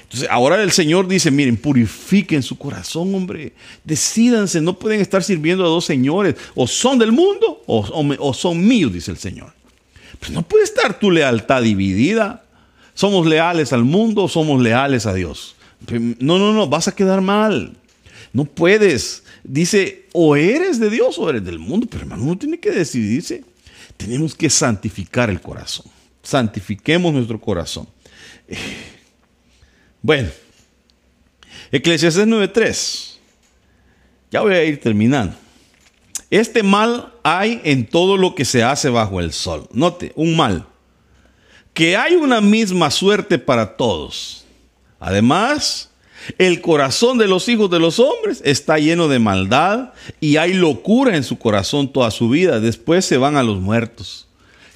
Entonces, 0.04 0.28
ahora 0.30 0.62
el 0.62 0.72
Señor 0.72 1.06
dice, 1.06 1.30
miren, 1.30 1.56
purifiquen 1.56 2.42
su 2.42 2.56
corazón, 2.56 3.14
hombre. 3.14 3.52
Decídanse, 3.84 4.60
no 4.60 4.78
pueden 4.78 5.00
estar 5.00 5.22
sirviendo 5.22 5.64
a 5.64 5.68
dos 5.68 5.84
señores. 5.84 6.36
O 6.54 6.66
son 6.66 6.98
del 6.98 7.12
mundo 7.12 7.62
o, 7.66 8.32
son 8.32 8.66
míos, 8.66 8.92
dice 8.92 9.10
el 9.10 9.18
Señor. 9.18 9.52
Pero 10.18 10.32
no 10.32 10.42
puede 10.42 10.64
estar 10.64 10.98
tu 10.98 11.10
lealtad 11.10 11.62
dividida. 11.62 12.44
Somos 12.94 13.26
leales 13.26 13.72
al 13.72 13.84
mundo 13.84 14.24
o 14.24 14.28
somos 14.28 14.62
leales 14.62 15.06
a 15.06 15.14
Dios. 15.14 15.56
No, 15.88 16.38
no, 16.38 16.52
no, 16.52 16.68
vas 16.68 16.88
a 16.88 16.94
quedar 16.94 17.20
mal. 17.20 17.76
No 18.32 18.44
puedes. 18.44 19.21
Dice, 19.44 20.06
o 20.12 20.36
eres 20.36 20.78
de 20.78 20.90
Dios 20.90 21.18
o 21.18 21.28
eres 21.28 21.44
del 21.44 21.58
mundo. 21.58 21.86
Pero 21.90 22.02
hermano, 22.02 22.24
uno 22.24 22.38
tiene 22.38 22.58
que 22.58 22.70
decidirse. 22.70 23.44
Tenemos 23.96 24.34
que 24.34 24.48
santificar 24.48 25.30
el 25.30 25.40
corazón. 25.40 25.86
Santifiquemos 26.22 27.12
nuestro 27.12 27.40
corazón. 27.40 27.88
Eh, 28.48 28.56
bueno, 30.00 30.30
Eclesiastes 31.70 32.26
9.3. 32.26 33.12
Ya 34.30 34.40
voy 34.40 34.54
a 34.54 34.64
ir 34.64 34.80
terminando. 34.80 35.36
Este 36.30 36.62
mal 36.62 37.12
hay 37.22 37.60
en 37.64 37.86
todo 37.86 38.16
lo 38.16 38.34
que 38.34 38.44
se 38.44 38.62
hace 38.62 38.88
bajo 38.88 39.20
el 39.20 39.32
sol. 39.32 39.68
Note, 39.72 40.12
un 40.16 40.36
mal. 40.36 40.66
Que 41.74 41.96
hay 41.96 42.14
una 42.14 42.40
misma 42.40 42.90
suerte 42.90 43.38
para 43.38 43.76
todos. 43.76 44.44
Además, 44.98 45.90
el 46.38 46.60
corazón 46.60 47.18
de 47.18 47.28
los 47.28 47.48
hijos 47.48 47.70
de 47.70 47.78
los 47.78 47.98
hombres 47.98 48.42
está 48.44 48.78
lleno 48.78 49.08
de 49.08 49.18
maldad 49.18 49.92
y 50.20 50.36
hay 50.36 50.54
locura 50.54 51.16
en 51.16 51.24
su 51.24 51.38
corazón 51.38 51.92
toda 51.92 52.10
su 52.10 52.28
vida. 52.28 52.60
Después 52.60 53.04
se 53.04 53.16
van 53.16 53.36
a 53.36 53.42
los 53.42 53.60
muertos. 53.60 54.28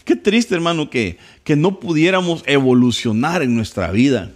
Qué 0.04 0.16
triste, 0.16 0.54
hermano, 0.54 0.88
que, 0.88 1.18
que 1.42 1.56
no 1.56 1.80
pudiéramos 1.80 2.42
evolucionar 2.46 3.42
en 3.42 3.56
nuestra 3.56 3.90
vida. 3.90 4.30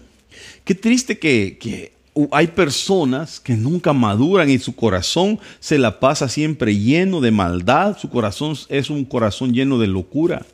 Qué 0.65 0.75
triste 0.75 1.19
que, 1.19 1.93
hay 2.33 2.49
personas 2.49 3.41
que 3.41 3.55
nunca 3.55 3.93
maduran 3.93 4.51
y 4.51 4.59
su 4.59 4.75
corazón 4.75 5.39
se 5.59 5.79
la 5.79 6.01
pasa 6.01 6.29
siempre 6.29 6.77
lleno 6.77 7.21
de 7.21 7.31
maldad, 7.31 7.97
su 7.99 8.11
corazón 8.11 8.57
es 8.69 8.91
un 8.91 9.05
corazón 9.05 9.53
lleno 9.53 9.79
de 9.79 9.87
locura. 9.87 10.45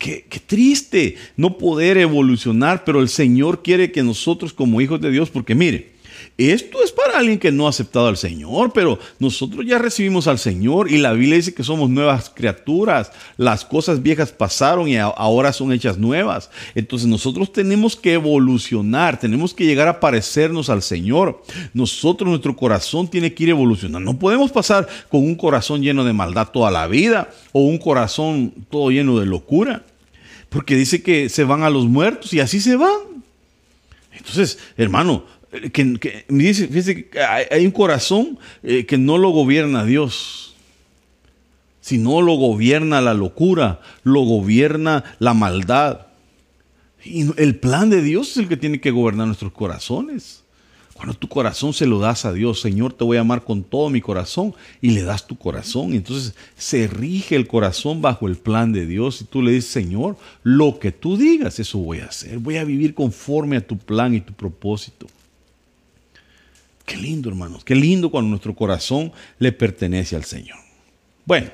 Qué, 0.00 0.24
triste 0.46 1.16
no 1.36 1.58
poder 1.58 1.98
evolucionar, 1.98 2.84
pero 2.84 3.02
el 3.02 3.10
Señor 3.10 3.62
quiere 3.62 3.92
que 3.92 4.02
nosotros 4.02 4.54
como 4.54 4.80
hijos 4.80 4.98
de 4.98 5.10
Dios, 5.10 5.28
porque 5.28 5.54
mire, 5.54 5.92
esto 6.38 6.82
es 6.82 6.90
para 6.90 7.18
alguien 7.18 7.38
que 7.38 7.52
no 7.52 7.66
ha 7.66 7.68
aceptado 7.68 8.06
al 8.06 8.16
Señor, 8.16 8.72
pero 8.72 8.98
nosotros 9.18 9.66
ya 9.66 9.76
recibimos 9.76 10.26
al 10.26 10.38
Señor 10.38 10.90
y 10.90 10.96
la 10.96 11.12
Biblia 11.12 11.36
dice 11.36 11.52
que 11.52 11.62
somos 11.62 11.90
nuevas 11.90 12.30
criaturas. 12.30 13.12
Las 13.36 13.66
cosas 13.66 14.02
viejas 14.02 14.32
pasaron 14.32 14.88
y 14.88 14.96
ahora 14.96 15.52
son 15.52 15.70
hechas 15.70 15.98
nuevas. 15.98 16.50
Entonces 16.74 17.06
nosotros 17.06 17.52
tenemos 17.52 17.94
que 17.94 18.14
evolucionar, 18.14 19.20
tenemos 19.20 19.52
que 19.52 19.66
llegar 19.66 19.86
a 19.86 20.00
parecernos 20.00 20.70
al 20.70 20.80
Señor. 20.80 21.42
Nosotros, 21.74 22.26
nuestro 22.26 22.56
corazón 22.56 23.08
tiene 23.08 23.34
que 23.34 23.42
ir 23.42 23.50
evolucionando. 23.50 24.00
No 24.10 24.18
podemos 24.18 24.50
pasar 24.50 24.88
con 25.10 25.20
un 25.20 25.34
corazón 25.34 25.82
lleno 25.82 26.04
de 26.04 26.14
maldad 26.14 26.48
toda 26.48 26.70
la 26.70 26.86
vida 26.86 27.28
o 27.52 27.60
un 27.60 27.76
corazón 27.76 28.54
todo 28.70 28.90
lleno 28.90 29.18
de 29.18 29.26
locura. 29.26 29.84
Porque 30.50 30.76
dice 30.76 31.02
que 31.02 31.28
se 31.28 31.44
van 31.44 31.62
a 31.62 31.70
los 31.70 31.86
muertos 31.86 32.34
y 32.34 32.40
así 32.40 32.60
se 32.60 32.76
van. 32.76 33.24
Entonces, 34.12 34.58
hermano, 34.76 35.24
que, 35.72 36.24
me 36.28 36.44
dice, 36.44 36.68
fíjese 36.68 37.08
que 37.08 37.20
hay, 37.20 37.64
un 37.64 37.72
corazón 37.72 38.38
eh, 38.62 38.84
que 38.86 38.98
no 38.98 39.18
lo 39.18 39.30
gobierna 39.30 39.84
Dios, 39.84 40.54
sino 41.80 42.20
lo 42.20 42.34
gobierna 42.34 43.00
la 43.00 43.14
locura, 43.14 43.80
lo 44.02 44.22
gobierna 44.22 45.16
la 45.18 45.34
maldad. 45.34 46.06
Y 47.04 47.26
el 47.40 47.56
plan 47.56 47.90
de 47.90 48.02
Dios 48.02 48.32
es 48.32 48.36
el 48.36 48.48
que 48.48 48.56
tiene 48.56 48.80
que 48.80 48.90
gobernar 48.90 49.26
nuestros 49.26 49.52
corazones. 49.52 50.39
Cuando 51.00 51.14
tu 51.14 51.28
corazón 51.28 51.72
se 51.72 51.86
lo 51.86 51.98
das 51.98 52.26
a 52.26 52.32
Dios, 52.34 52.60
Señor, 52.60 52.92
te 52.92 53.04
voy 53.04 53.16
a 53.16 53.22
amar 53.22 53.42
con 53.42 53.62
todo 53.62 53.88
mi 53.88 54.02
corazón 54.02 54.54
y 54.82 54.90
le 54.90 55.02
das 55.02 55.26
tu 55.26 55.34
corazón. 55.34 55.94
Entonces 55.94 56.34
se 56.58 56.88
rige 56.88 57.36
el 57.36 57.46
corazón 57.46 58.02
bajo 58.02 58.28
el 58.28 58.36
plan 58.36 58.70
de 58.74 58.84
Dios 58.84 59.22
y 59.22 59.24
tú 59.24 59.40
le 59.40 59.52
dices, 59.52 59.70
Señor, 59.70 60.18
lo 60.42 60.78
que 60.78 60.92
tú 60.92 61.16
digas, 61.16 61.58
eso 61.58 61.78
voy 61.78 62.00
a 62.00 62.04
hacer. 62.04 62.36
Voy 62.36 62.58
a 62.58 62.64
vivir 62.64 62.92
conforme 62.92 63.56
a 63.56 63.66
tu 63.66 63.78
plan 63.78 64.14
y 64.14 64.20
tu 64.20 64.34
propósito. 64.34 65.06
Qué 66.84 66.98
lindo, 66.98 67.30
hermanos. 67.30 67.64
Qué 67.64 67.74
lindo 67.74 68.10
cuando 68.10 68.28
nuestro 68.28 68.54
corazón 68.54 69.10
le 69.38 69.52
pertenece 69.52 70.16
al 70.16 70.24
Señor. 70.24 70.58
Bueno, 71.24 71.48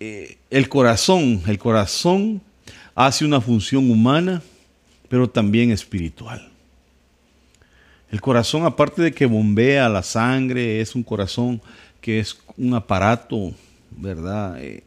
eh, 0.00 0.36
el 0.50 0.68
corazón, 0.68 1.44
el 1.46 1.58
corazón 1.58 2.42
hace 2.96 3.24
una 3.24 3.40
función 3.40 3.88
humana, 3.88 4.42
pero 5.08 5.30
también 5.30 5.70
espiritual. 5.70 6.50
El 8.14 8.20
corazón, 8.20 8.64
aparte 8.64 9.02
de 9.02 9.12
que 9.12 9.26
bombea 9.26 9.88
la 9.88 10.04
sangre, 10.04 10.80
es 10.80 10.94
un 10.94 11.02
corazón 11.02 11.60
que 12.00 12.20
es 12.20 12.38
un 12.56 12.72
aparato, 12.74 13.52
¿verdad? 13.90 14.62
Eh, 14.62 14.84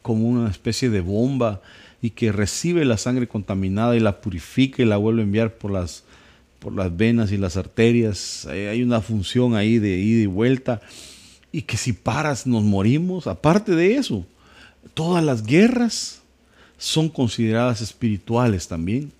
como 0.00 0.26
una 0.26 0.48
especie 0.48 0.88
de 0.88 1.02
bomba 1.02 1.60
y 2.00 2.08
que 2.08 2.32
recibe 2.32 2.86
la 2.86 2.96
sangre 2.96 3.28
contaminada 3.28 3.94
y 3.96 4.00
la 4.00 4.22
purifica 4.22 4.82
y 4.82 4.86
la 4.86 4.96
vuelve 4.96 5.20
a 5.20 5.24
enviar 5.24 5.52
por 5.52 5.72
las 5.72 6.04
por 6.58 6.72
las 6.72 6.96
venas 6.96 7.32
y 7.32 7.36
las 7.36 7.58
arterias. 7.58 8.46
Hay 8.46 8.82
una 8.82 9.02
función 9.02 9.56
ahí 9.56 9.78
de 9.78 9.98
ida 9.98 10.22
y 10.22 10.26
vuelta. 10.26 10.80
y 11.52 11.60
que 11.60 11.76
si 11.76 11.92
paras 11.92 12.46
nos 12.46 12.62
morimos. 12.62 13.26
Aparte 13.26 13.72
de 13.76 13.96
eso, 13.96 14.24
todas 14.94 15.22
las 15.22 15.44
guerras 15.44 16.22
son 16.78 17.10
consideradas 17.10 17.82
espirituales 17.82 18.68
también, 18.68 19.12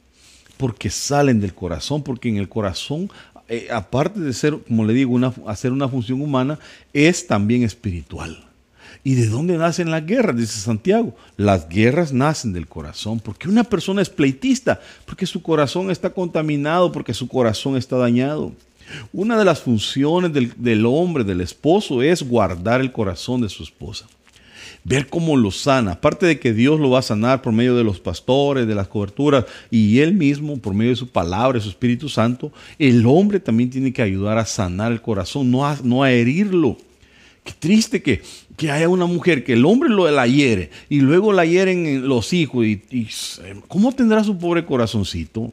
porque 0.56 0.88
salen 0.88 1.40
del 1.40 1.52
corazón, 1.52 2.02
porque 2.02 2.28
en 2.30 2.38
el 2.38 2.48
corazón, 2.48 3.10
eh, 3.48 3.68
aparte 3.70 4.20
de 4.20 4.32
ser, 4.32 4.58
como 4.66 4.84
le 4.84 4.94
digo, 4.94 5.18
hacer 5.46 5.72
una 5.72 5.88
función 5.88 6.22
humana, 6.22 6.58
es 6.92 7.26
también 7.26 7.62
espiritual. 7.62 8.44
¿Y 9.02 9.14
de 9.14 9.26
dónde 9.26 9.58
nacen 9.58 9.90
las 9.90 10.06
guerras? 10.06 10.36
Dice 10.36 10.58
Santiago. 10.58 11.14
Las 11.36 11.68
guerras 11.68 12.12
nacen 12.12 12.54
del 12.54 12.66
corazón. 12.66 13.20
Porque 13.20 13.48
una 13.48 13.64
persona 13.64 14.00
es 14.00 14.08
pleitista, 14.08 14.80
porque 15.04 15.26
su 15.26 15.42
corazón 15.42 15.90
está 15.90 16.10
contaminado, 16.10 16.90
porque 16.90 17.12
su 17.12 17.28
corazón 17.28 17.76
está 17.76 17.98
dañado. 17.98 18.52
Una 19.12 19.38
de 19.38 19.44
las 19.44 19.60
funciones 19.60 20.32
del 20.32 20.86
hombre, 20.86 21.24
del 21.24 21.42
esposo, 21.42 22.02
es 22.02 22.22
guardar 22.22 22.80
el 22.80 22.92
corazón 22.92 23.42
de 23.42 23.48
su 23.50 23.62
esposa 23.62 24.06
ver 24.84 25.08
cómo 25.08 25.36
lo 25.36 25.50
sana. 25.50 25.92
Aparte 25.92 26.26
de 26.26 26.38
que 26.38 26.52
Dios 26.52 26.78
lo 26.78 26.90
va 26.90 27.00
a 27.00 27.02
sanar 27.02 27.42
por 27.42 27.52
medio 27.52 27.74
de 27.74 27.84
los 27.84 27.98
pastores, 27.98 28.66
de 28.66 28.74
las 28.74 28.88
coberturas 28.88 29.46
y 29.70 29.98
Él 30.00 30.14
mismo, 30.14 30.58
por 30.58 30.74
medio 30.74 30.90
de 30.90 30.96
su 30.96 31.08
palabra, 31.08 31.60
su 31.60 31.70
Espíritu 31.70 32.08
Santo, 32.08 32.52
el 32.78 33.04
hombre 33.06 33.40
también 33.40 33.70
tiene 33.70 33.92
que 33.92 34.02
ayudar 34.02 34.38
a 34.38 34.46
sanar 34.46 34.92
el 34.92 35.00
corazón, 35.00 35.50
no 35.50 35.66
a, 35.66 35.78
no 35.82 36.02
a 36.02 36.12
herirlo. 36.12 36.76
Qué 37.42 37.52
triste 37.58 38.02
que, 38.02 38.22
que 38.56 38.70
haya 38.70 38.88
una 38.88 39.06
mujer 39.06 39.44
que 39.44 39.52
el 39.52 39.66
hombre 39.66 39.90
lo 39.90 40.10
la 40.10 40.26
hiere 40.26 40.70
y 40.88 41.00
luego 41.00 41.32
la 41.32 41.44
hieren 41.44 42.08
los 42.08 42.32
hijos. 42.32 42.64
Y, 42.64 43.08
¿Cómo 43.68 43.92
tendrá 43.92 44.24
su 44.24 44.38
pobre 44.38 44.64
corazoncito? 44.64 45.52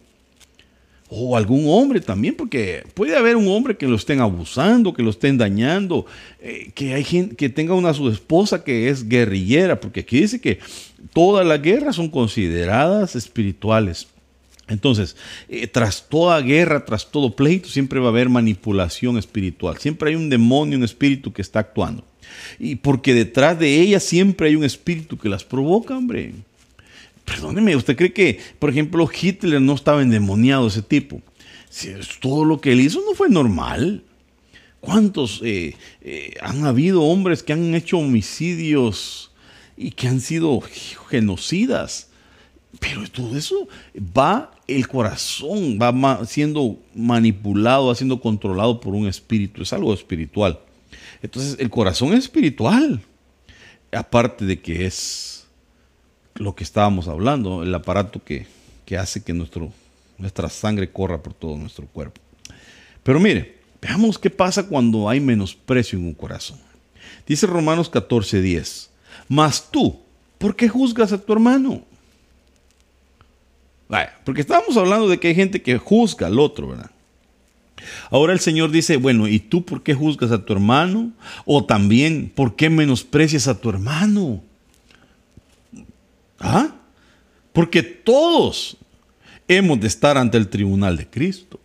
O 1.13 1.35
algún 1.35 1.65
hombre 1.67 1.99
también, 1.99 2.35
porque 2.35 2.85
puede 2.93 3.17
haber 3.17 3.35
un 3.35 3.49
hombre 3.49 3.75
que 3.75 3.85
lo 3.85 3.97
estén 3.97 4.21
abusando, 4.21 4.93
que 4.93 5.03
lo 5.03 5.09
estén 5.09 5.37
dañando, 5.37 6.05
eh, 6.39 6.71
que 6.73 6.93
hay 6.93 7.03
gente 7.03 7.35
que 7.35 7.49
tenga 7.49 7.73
una 7.73 7.93
su 7.93 8.07
esposa 8.07 8.63
que 8.63 8.87
es 8.87 9.09
guerrillera, 9.09 9.81
porque 9.81 9.99
aquí 9.99 10.21
dice 10.21 10.39
que 10.39 10.59
todas 11.11 11.45
las 11.45 11.61
guerras 11.61 11.97
son 11.97 12.07
consideradas 12.07 13.17
espirituales. 13.17 14.07
Entonces, 14.69 15.17
eh, 15.49 15.67
tras 15.67 16.07
toda 16.07 16.39
guerra, 16.39 16.85
tras 16.85 17.11
todo 17.11 17.35
pleito, 17.35 17.67
siempre 17.67 17.99
va 17.99 18.05
a 18.05 18.11
haber 18.11 18.29
manipulación 18.29 19.17
espiritual. 19.17 19.77
Siempre 19.79 20.11
hay 20.11 20.15
un 20.15 20.29
demonio, 20.29 20.77
un 20.77 20.85
espíritu 20.85 21.33
que 21.33 21.41
está 21.41 21.59
actuando. 21.59 22.05
Y 22.57 22.75
porque 22.75 23.13
detrás 23.13 23.59
de 23.59 23.81
ella 23.81 23.99
siempre 23.99 24.47
hay 24.47 24.55
un 24.55 24.63
espíritu 24.63 25.17
que 25.17 25.27
las 25.27 25.43
provoca, 25.43 25.97
hombre. 25.97 26.35
Perdóneme, 27.25 27.75
¿usted 27.75 27.95
cree 27.95 28.13
que, 28.13 28.39
por 28.59 28.69
ejemplo, 28.69 29.09
Hitler 29.09 29.61
no 29.61 29.73
estaba 29.73 30.01
endemoniado 30.01 30.67
ese 30.67 30.81
tipo? 30.81 31.21
Si 31.69 31.89
todo 32.19 32.43
lo 32.45 32.59
que 32.59 32.73
él 32.73 32.81
hizo 32.81 33.01
no 33.07 33.15
fue 33.15 33.29
normal. 33.29 34.03
¿Cuántos 34.81 35.41
eh, 35.43 35.75
eh, 36.01 36.33
han 36.41 36.65
habido 36.65 37.03
hombres 37.03 37.43
que 37.43 37.53
han 37.53 37.75
hecho 37.75 37.99
homicidios 37.99 39.31
y 39.77 39.91
que 39.91 40.07
han 40.07 40.19
sido 40.19 40.59
genocidas? 41.09 42.09
Pero 42.79 43.07
todo 43.09 43.37
eso 43.37 43.67
va, 43.95 44.51
el 44.67 44.87
corazón 44.87 45.77
va 45.79 46.25
siendo 46.25 46.79
manipulado, 46.95 47.87
va 47.87 47.95
siendo 47.95 48.19
controlado 48.19 48.79
por 48.79 48.95
un 48.95 49.07
espíritu, 49.07 49.61
es 49.61 49.71
algo 49.71 49.93
espiritual. 49.93 50.59
Entonces 51.21 51.57
el 51.59 51.69
corazón 51.69 52.13
es 52.13 52.19
espiritual, 52.19 53.01
aparte 53.91 54.45
de 54.45 54.59
que 54.59 54.85
es 54.85 55.40
lo 56.35 56.55
que 56.55 56.63
estábamos 56.63 57.07
hablando, 57.07 57.63
el 57.63 57.73
aparato 57.73 58.21
que, 58.23 58.47
hace 58.97 59.23
que 59.23 59.33
nuestro, 59.33 59.71
nuestra 60.17 60.49
sangre 60.49 60.91
corra 60.91 61.23
por 61.23 61.33
todo 61.33 61.55
nuestro 61.55 61.85
cuerpo. 61.85 62.19
Pero 63.03 63.19
mire, 63.19 63.57
veamos 63.81 64.19
qué 64.19 64.29
pasa 64.29 64.67
cuando 64.67 65.07
hay 65.07 65.19
menosprecio 65.19 65.97
en 65.97 66.05
un 66.05 66.13
corazón. 66.13 66.59
Dice 67.25 67.47
Romanos 67.47 67.89
14:10, 67.89 68.89
mas 69.29 69.71
tú, 69.71 69.99
¿por 70.37 70.55
qué 70.55 70.67
juzgas 70.67 71.13
a 71.13 71.17
tu 71.17 71.33
hermano? 71.33 71.85
porque 74.23 74.39
estábamos 74.41 74.77
hablando 74.77 75.09
de 75.09 75.19
que 75.19 75.27
hay 75.27 75.35
gente 75.35 75.61
que 75.61 75.77
juzga 75.77 76.27
al 76.27 76.39
otro, 76.39 76.69
¿verdad? 76.69 76.91
Ahora 78.09 78.33
el 78.33 78.39
Señor 78.39 78.71
dice, 78.71 78.97
bueno, 78.97 79.27
¿y 79.27 79.39
tú 79.39 79.65
por 79.65 79.83
qué 79.83 79.93
juzgas 79.93 80.31
a 80.31 80.45
tu 80.45 80.53
hermano? 80.53 81.11
O 81.45 81.65
también, 81.65 82.31
¿por 82.33 82.55
qué 82.55 82.69
menosprecias 82.69 83.47
a 83.47 83.59
tu 83.59 83.69
hermano? 83.69 84.43
¿Ah? 86.41 86.75
Porque 87.53 87.83
todos 87.83 88.77
hemos 89.47 89.79
de 89.79 89.87
estar 89.87 90.17
ante 90.17 90.37
el 90.37 90.47
tribunal 90.47 90.97
de 90.97 91.07
Cristo. 91.07 91.59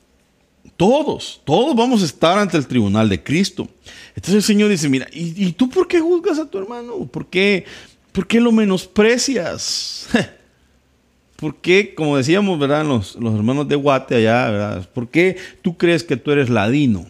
Todos, 0.77 1.41
todos 1.45 1.75
vamos 1.75 2.03
a 2.03 2.05
estar 2.05 2.39
ante 2.39 2.57
el 2.59 2.67
tribunal 2.67 3.09
de 3.09 3.23
Cristo. 3.23 3.67
Entonces 4.09 4.35
el 4.35 4.43
Señor 4.43 4.69
dice, 4.69 4.89
mira, 4.89 5.07
¿y, 5.11 5.53
tú 5.53 5.71
por 5.71 5.89
qué 5.89 6.01
juzgas 6.01 6.39
a 6.39 6.51
tu 6.51 6.59
hermano? 6.59 7.07
¿Por 7.07 7.27
qué, 7.27 7.65
por 8.13 8.27
qué 8.27 8.41
lo 8.41 8.53
menosprecias? 8.53 10.09
¿Por 11.37 11.57
qué, 11.57 11.95
como 11.95 12.17
decíamos, 12.17 12.59
¿verdad? 12.59 12.85
Los, 12.85 13.15
los 13.17 13.35
hermanos 13.35 13.69
de 13.69 13.77
Guate 13.77 14.17
allá, 14.17 14.51
¿verdad? 14.51 14.89
¿Por 14.91 15.09
qué 15.09 15.37
tú 15.63 15.77
crees 15.77 16.05
que 16.05 16.17
tú 16.17 16.31
eres 16.31 16.51
ladino? 16.51 17.07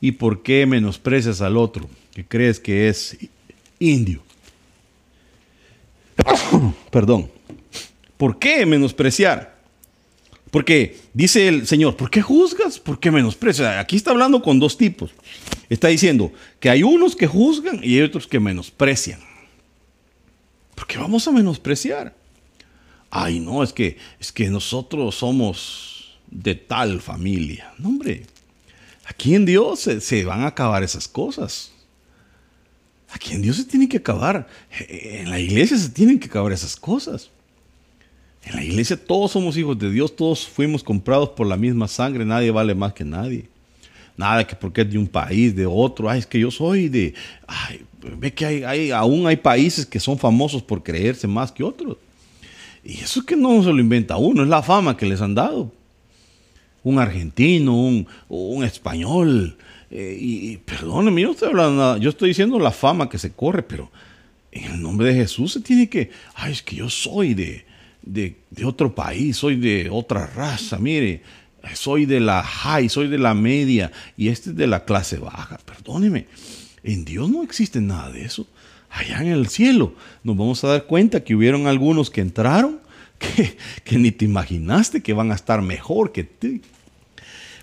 ¿Y 0.00 0.12
por 0.12 0.42
qué 0.42 0.64
menosprecias 0.66 1.40
al 1.40 1.56
otro 1.56 1.88
que 2.14 2.24
crees 2.24 2.60
que 2.60 2.88
es 2.88 3.16
indio? 3.78 4.25
Perdón. 6.90 7.30
¿Por 8.16 8.38
qué 8.38 8.64
menospreciar? 8.66 9.56
Porque 10.50 10.98
dice 11.12 11.48
el 11.48 11.66
Señor, 11.66 11.96
¿por 11.96 12.10
qué 12.10 12.22
juzgas? 12.22 12.78
¿Por 12.78 12.98
qué 12.98 13.10
menosprecias? 13.10 13.76
Aquí 13.78 13.96
está 13.96 14.12
hablando 14.12 14.40
con 14.40 14.58
dos 14.58 14.78
tipos. 14.78 15.10
Está 15.68 15.88
diciendo 15.88 16.32
que 16.60 16.70
hay 16.70 16.82
unos 16.82 17.16
que 17.16 17.26
juzgan 17.26 17.80
y 17.82 17.96
hay 17.96 18.02
otros 18.02 18.26
que 18.26 18.40
menosprecian. 18.40 19.20
¿Por 20.74 20.86
qué 20.86 20.98
vamos 20.98 21.26
a 21.28 21.32
menospreciar? 21.32 22.14
ay, 23.10 23.40
no, 23.40 23.62
es 23.62 23.72
que, 23.72 23.96
es 24.20 24.30
que 24.32 24.48
nosotros 24.48 25.14
somos 25.14 26.18
de 26.30 26.54
tal 26.54 27.00
familia. 27.00 27.72
No, 27.78 27.88
hombre, 27.88 28.26
aquí 29.06 29.34
en 29.34 29.46
Dios 29.46 29.80
se, 29.80 30.24
van 30.24 30.42
a 30.42 30.48
acabar 30.48 30.82
esas 30.82 31.08
cosas. 31.08 31.72
Aquí 33.10 33.34
en 33.34 33.42
Dios 33.42 33.56
se 33.56 33.64
tiene 33.64 33.88
que 33.88 33.98
acabar. 33.98 34.46
En 34.88 35.30
la 35.30 35.38
iglesia 35.38 35.76
se 35.76 35.88
tienen 35.88 36.18
que 36.18 36.26
acabar 36.26 36.52
esas 36.52 36.76
cosas. 36.76 37.30
En 38.44 38.54
la 38.54 38.64
iglesia 38.64 38.96
todos 38.96 39.32
somos 39.32 39.56
hijos 39.56 39.78
de 39.78 39.90
Dios, 39.90 40.14
todos 40.14 40.46
fuimos 40.46 40.82
comprados 40.84 41.30
por 41.30 41.46
la 41.46 41.56
misma 41.56 41.88
sangre, 41.88 42.24
nadie 42.24 42.50
vale 42.50 42.74
más 42.74 42.92
que 42.92 43.04
nadie. 43.04 43.48
Nada 44.16 44.46
que 44.46 44.54
porque 44.54 44.82
es 44.82 44.90
de 44.90 44.98
un 44.98 45.08
país, 45.08 45.54
de 45.54 45.66
otro, 45.66 46.08
ay, 46.08 46.20
es 46.20 46.26
que 46.26 46.38
yo 46.38 46.50
soy 46.50 46.88
de... 46.88 47.12
Ay, 47.46 47.84
ve 48.16 48.32
que 48.32 48.46
hay, 48.46 48.90
aún 48.90 49.26
hay 49.26 49.36
países 49.36 49.84
que 49.84 50.00
son 50.00 50.18
famosos 50.18 50.62
por 50.62 50.82
creerse 50.82 51.26
más 51.26 51.52
que 51.52 51.64
otros. 51.64 51.96
Y 52.84 53.00
eso 53.00 53.20
es 53.20 53.26
que 53.26 53.36
no 53.36 53.62
se 53.62 53.72
lo 53.72 53.80
inventa 53.80 54.16
uno, 54.16 54.42
es 54.42 54.48
la 54.48 54.62
fama 54.62 54.96
que 54.96 55.06
les 55.06 55.20
han 55.20 55.34
dado. 55.34 55.72
Un 56.84 57.00
argentino, 57.00 57.74
un, 57.74 58.06
un 58.28 58.64
español. 58.64 59.58
Eh, 59.90 60.16
y, 60.20 60.56
perdóneme, 60.58 61.20
yo 61.20 61.28
no 61.28 61.32
estoy 61.34 61.48
hablando 61.48 61.80
nada, 61.80 61.98
yo 61.98 62.10
estoy 62.10 62.30
diciendo 62.30 62.58
la 62.58 62.72
fama 62.72 63.08
que 63.08 63.18
se 63.18 63.32
corre, 63.32 63.62
pero 63.62 63.90
en 64.50 64.64
el 64.72 64.82
nombre 64.82 65.08
de 65.08 65.14
Jesús 65.14 65.52
se 65.52 65.60
tiene 65.60 65.88
que, 65.88 66.10
ay, 66.34 66.52
es 66.52 66.62
que 66.62 66.76
yo 66.76 66.90
soy 66.90 67.34
de, 67.34 67.64
de, 68.02 68.34
otro 68.64 68.94
país, 68.94 69.36
soy 69.36 69.56
de 69.56 69.88
otra 69.90 70.26
raza, 70.26 70.78
mire, 70.78 71.22
soy 71.74 72.04
de 72.04 72.20
la 72.20 72.42
high, 72.42 72.88
soy 72.88 73.08
de 73.08 73.18
la 73.18 73.34
media 73.34 73.92
y 74.16 74.28
este 74.28 74.50
es 74.50 74.56
de 74.56 74.66
la 74.66 74.84
clase 74.84 75.18
baja. 75.18 75.58
Perdóneme, 75.64 76.26
en 76.82 77.04
Dios 77.04 77.30
no 77.30 77.42
existe 77.42 77.80
nada 77.80 78.10
de 78.10 78.24
eso 78.24 78.46
allá 78.96 79.20
en 79.20 79.28
el 79.28 79.48
cielo, 79.48 79.94
nos 80.24 80.36
vamos 80.36 80.64
a 80.64 80.68
dar 80.68 80.84
cuenta 80.84 81.22
que 81.22 81.34
hubieron 81.34 81.66
algunos 81.66 82.10
que 82.10 82.20
entraron 82.20 82.80
que, 83.18 83.56
que 83.84 83.98
ni 83.98 84.10
te 84.10 84.24
imaginaste 84.24 85.02
que 85.02 85.12
van 85.12 85.32
a 85.32 85.34
estar 85.34 85.62
mejor 85.62 86.12
que 86.12 86.24
ti. 86.24 86.62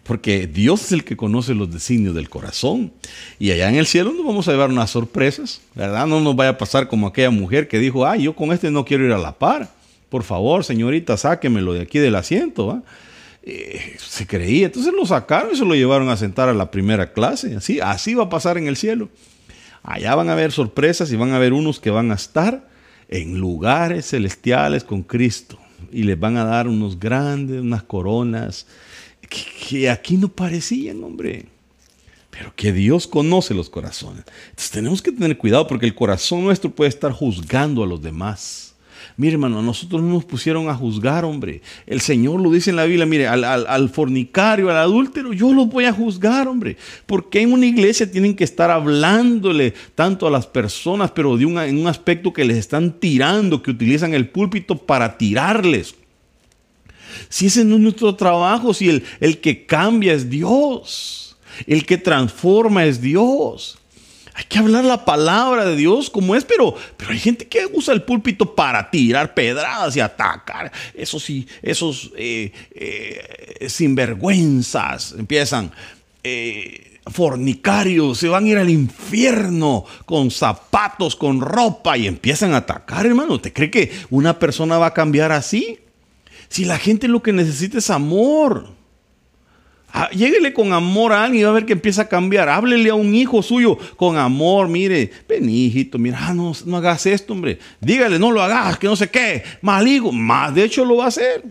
Porque 0.03 0.47
Dios 0.47 0.83
es 0.83 0.91
el 0.91 1.05
que 1.05 1.15
conoce 1.15 1.55
los 1.55 1.71
designios 1.71 2.13
del 2.13 2.29
corazón. 2.29 2.91
Y 3.39 3.51
allá 3.51 3.69
en 3.69 3.75
el 3.75 3.85
cielo 3.85 4.11
nos 4.11 4.25
vamos 4.25 4.47
a 4.47 4.51
llevar 4.51 4.69
unas 4.69 4.89
sorpresas, 4.89 5.61
¿verdad? 5.75 6.05
No 6.07 6.19
nos 6.19 6.35
vaya 6.35 6.51
a 6.51 6.57
pasar 6.57 6.89
como 6.89 7.07
aquella 7.07 7.29
mujer 7.29 7.69
que 7.69 7.79
dijo, 7.79 8.05
ay, 8.05 8.23
yo 8.23 8.35
con 8.35 8.51
este 8.51 8.69
no 8.69 8.83
quiero 8.83 9.05
ir 9.05 9.13
a 9.13 9.17
la 9.17 9.37
par. 9.39 9.69
Por 10.09 10.23
favor, 10.23 10.65
señorita, 10.65 11.15
sáquemelo 11.15 11.73
de 11.73 11.81
aquí 11.81 11.99
del 11.99 12.15
asiento. 12.15 12.83
Eh, 13.43 13.95
se 13.97 14.27
creía. 14.27 14.65
Entonces 14.65 14.93
lo 14.93 15.05
sacaron 15.05 15.53
y 15.53 15.55
se 15.55 15.65
lo 15.65 15.73
llevaron 15.73 16.09
a 16.09 16.17
sentar 16.17 16.49
a 16.49 16.53
la 16.53 16.69
primera 16.69 17.13
clase. 17.13 17.55
Así, 17.55 17.79
así 17.79 18.13
va 18.13 18.25
a 18.25 18.29
pasar 18.29 18.57
en 18.57 18.67
el 18.67 18.75
cielo. 18.75 19.09
Allá 19.83 20.15
van 20.15 20.29
a 20.29 20.33
haber 20.33 20.51
sorpresas 20.51 21.11
y 21.11 21.15
van 21.15 21.31
a 21.31 21.37
haber 21.37 21.53
unos 21.53 21.79
que 21.79 21.91
van 21.91 22.11
a 22.11 22.15
estar 22.15 22.67
en 23.07 23.37
lugares 23.37 24.07
celestiales 24.07 24.83
con 24.83 25.03
Cristo 25.03 25.59
y 25.91 26.03
les 26.03 26.19
van 26.19 26.37
a 26.37 26.45
dar 26.45 26.67
unos 26.67 26.99
grandes, 26.99 27.61
unas 27.61 27.83
coronas 27.83 28.65
que, 29.69 29.89
aquí 29.89 30.17
no 30.17 30.29
parecían, 30.29 31.03
hombre. 31.03 31.45
Pero 32.29 32.53
que 32.55 32.73
Dios 32.73 33.07
conoce 33.07 33.53
los 33.53 33.69
corazones. 33.69 34.23
Entonces 34.49 34.71
tenemos 34.71 35.01
que 35.01 35.11
tener 35.11 35.37
cuidado 35.37 35.67
porque 35.67 35.85
el 35.85 35.93
corazón 35.93 36.43
nuestro 36.43 36.71
puede 36.71 36.89
estar 36.89 37.11
juzgando 37.11 37.83
a 37.83 37.87
los 37.87 38.01
demás. 38.01 38.73
Mire, 39.15 39.33
hermano, 39.33 39.61
nosotros 39.61 40.01
no 40.01 40.13
nos 40.13 40.25
pusieron 40.25 40.69
a 40.69 40.73
juzgar, 40.73 41.23
hombre. 41.23 41.61
El 41.85 42.01
Señor 42.01 42.41
lo 42.41 42.49
dice 42.49 42.71
en 42.71 42.77
la 42.77 42.85
Biblia, 42.85 43.05
mire, 43.05 43.27
al, 43.27 43.89
fornicario, 43.89 44.71
al 44.71 44.77
adúltero, 44.77 45.33
yo 45.33 45.53
lo 45.53 45.67
voy 45.67 45.85
a 45.85 45.93
juzgar, 45.93 46.47
hombre. 46.47 46.77
Porque 47.05 47.41
en 47.41 47.53
una 47.53 47.67
iglesia 47.67 48.09
tienen 48.09 48.35
que 48.35 48.43
estar 48.43 48.71
hablándole 48.71 49.75
tanto 49.93 50.25
a 50.25 50.31
las 50.31 50.47
personas, 50.47 51.11
pero 51.11 51.37
de 51.37 51.43
en 51.43 51.79
un 51.79 51.87
aspecto 51.87 52.33
que 52.33 52.45
les 52.45 52.57
están 52.57 52.99
tirando, 52.99 53.61
que 53.61 53.69
utilizan 53.69 54.15
el 54.15 54.29
púlpito 54.29 54.75
para 54.75 55.17
tirarles. 55.17 55.95
Si 57.29 57.47
ese 57.47 57.63
no 57.65 57.75
es 57.75 57.81
nuestro 57.81 58.15
trabajo, 58.15 58.73
si 58.73 58.89
el, 58.89 59.03
el 59.19 59.39
que 59.39 59.65
cambia 59.65 60.13
es 60.13 60.29
Dios, 60.29 61.35
el 61.67 61.85
que 61.85 61.97
transforma 61.97 62.85
es 62.85 63.01
Dios. 63.01 63.77
Hay 64.35 64.45
que 64.45 64.57
hablar 64.57 64.83
la 64.83 65.05
palabra 65.05 65.63
de 65.63 65.75
Dios 65.75 66.09
como 66.09 66.35
es, 66.35 66.43
pero, 66.43 66.75
pero 66.97 67.11
hay 67.11 67.19
gente 67.19 67.47
que 67.47 67.67
usa 67.71 67.93
el 67.93 68.01
púlpito 68.01 68.55
para 68.55 68.89
tirar 68.89 69.35
pedradas 69.35 69.95
y 69.95 69.99
atacar. 69.99 70.71
Eso 70.95 71.19
sí, 71.19 71.47
esos 71.61 72.11
eh, 72.17 72.51
eh, 72.71 73.69
sinvergüenzas 73.69 75.13
empiezan. 75.17 75.71
Eh, 76.23 76.89
fornicarios, 77.05 78.17
se 78.17 78.29
van 78.29 78.45
a 78.45 78.47
ir 78.47 78.57
al 78.57 78.69
infierno 78.69 79.83
con 80.05 80.31
zapatos, 80.31 81.17
con 81.17 81.41
ropa 81.41 81.97
y 81.97 82.07
empiezan 82.07 82.53
a 82.53 82.57
atacar, 82.57 83.05
hermano. 83.05 83.41
¿Te 83.41 83.51
cree 83.51 83.69
que 83.69 83.91
una 84.09 84.39
persona 84.39 84.77
va 84.77 84.87
a 84.87 84.93
cambiar 84.93 85.33
así? 85.33 85.79
Si 86.53 86.65
la 86.65 86.77
gente 86.77 87.07
lo 87.07 87.23
que 87.23 87.33
necesita 87.33 87.79
es 87.79 87.89
amor. 87.89 88.67
Ah, 89.91 90.11
lléguele 90.11 90.53
con 90.53 90.71
amor 90.71 91.11
a 91.11 91.23
alguien 91.23 91.41
y 91.41 91.43
va 91.45 91.49
a 91.49 91.53
ver 91.53 91.65
que 91.65 91.73
empieza 91.73 92.03
a 92.03 92.07
cambiar. 92.07 92.47
Háblele 92.47 92.91
a 92.91 92.93
un 92.93 93.15
hijo 93.15 93.41
suyo 93.41 93.75
con 93.95 94.17
amor. 94.17 94.67
Mire, 94.67 95.09
ven 95.27 95.49
hijito, 95.49 95.97
mira, 95.97 96.19
ah, 96.21 96.31
no, 96.35 96.53
no 96.67 96.77
hagas 96.77 97.07
esto, 97.07 97.33
hombre. 97.33 97.57
Dígale, 97.81 98.19
no 98.19 98.31
lo 98.31 98.39
hagas, 98.39 98.77
que 98.77 98.85
no 98.85 98.95
sé 98.95 99.09
qué. 99.09 99.41
Maligo, 99.63 100.11
más 100.11 100.53
de 100.53 100.65
hecho 100.65 100.85
lo 100.85 100.97
va 100.97 101.05
a 101.05 101.07
hacer. 101.07 101.43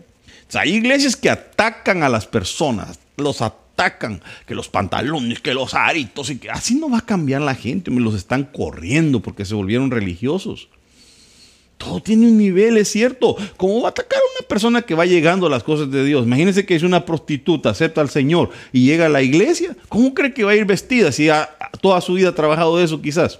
hay 0.53 0.75
iglesias 0.75 1.17
que 1.17 1.29
atacan 1.29 2.01
a 2.01 2.07
las 2.07 2.25
personas, 2.25 2.97
los 3.17 3.41
atacan, 3.41 4.21
que 4.47 4.55
los 4.55 4.69
pantalones, 4.69 5.41
que 5.41 5.53
los 5.53 5.73
aritos, 5.73 6.29
y 6.29 6.37
que 6.37 6.49
así 6.49 6.75
no 6.75 6.89
va 6.89 6.99
a 6.99 7.05
cambiar 7.05 7.41
la 7.41 7.55
gente, 7.55 7.91
me 7.91 7.99
los 7.99 8.15
están 8.15 8.45
corriendo 8.45 9.19
porque 9.19 9.43
se 9.43 9.53
volvieron 9.53 9.91
religiosos. 9.91 10.69
Todo 11.83 11.99
tiene 12.01 12.27
un 12.27 12.37
nivel, 12.37 12.77
es 12.77 12.89
cierto. 12.89 13.35
¿Cómo 13.57 13.81
va 13.81 13.89
a 13.89 13.91
atacar 13.91 14.19
a 14.19 14.39
una 14.39 14.47
persona 14.47 14.81
que 14.81 14.95
va 14.95 15.05
llegando 15.05 15.47
a 15.47 15.49
las 15.49 15.63
cosas 15.63 15.91
de 15.91 16.05
Dios? 16.05 16.25
Imagínense 16.25 16.65
que 16.65 16.75
es 16.75 16.83
una 16.83 17.05
prostituta, 17.05 17.71
acepta 17.71 18.01
al 18.01 18.09
Señor 18.09 18.51
y 18.71 18.85
llega 18.85 19.07
a 19.07 19.09
la 19.09 19.21
iglesia. 19.21 19.75
¿Cómo 19.89 20.13
cree 20.13 20.33
que 20.33 20.43
va 20.43 20.51
a 20.51 20.55
ir 20.55 20.65
vestida 20.65 21.11
si 21.11 21.29
ha, 21.29 21.49
toda 21.81 21.99
su 22.01 22.13
vida 22.13 22.29
ha 22.29 22.35
trabajado 22.35 22.77
de 22.77 22.85
eso 22.85 23.01
quizás? 23.01 23.39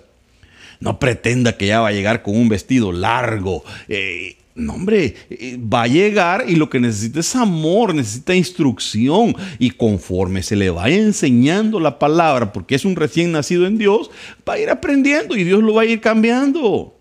No 0.79 0.99
pretenda 0.99 1.55
que 1.55 1.67
ya 1.67 1.79
va 1.79 1.87
a 1.87 1.93
llegar 1.93 2.21
con 2.21 2.35
un 2.35 2.49
vestido 2.49 2.91
largo. 2.91 3.63
Eh, 3.87 4.35
no, 4.55 4.73
hombre, 4.73 5.15
eh, 5.29 5.57
va 5.57 5.83
a 5.83 5.87
llegar 5.87 6.45
y 6.47 6.55
lo 6.55 6.69
que 6.69 6.79
necesita 6.79 7.21
es 7.21 7.35
amor, 7.35 7.95
necesita 7.95 8.35
instrucción. 8.35 9.35
Y 9.57 9.71
conforme 9.71 10.43
se 10.43 10.57
le 10.57 10.69
vaya 10.69 10.97
enseñando 10.97 11.79
la 11.79 11.97
palabra, 11.97 12.51
porque 12.51 12.75
es 12.75 12.83
un 12.83 12.95
recién 12.95 13.31
nacido 13.31 13.65
en 13.65 13.77
Dios, 13.77 14.11
va 14.47 14.53
a 14.53 14.59
ir 14.59 14.69
aprendiendo 14.69 15.37
y 15.37 15.43
Dios 15.45 15.63
lo 15.63 15.73
va 15.73 15.83
a 15.83 15.85
ir 15.85 16.01
cambiando. 16.01 16.93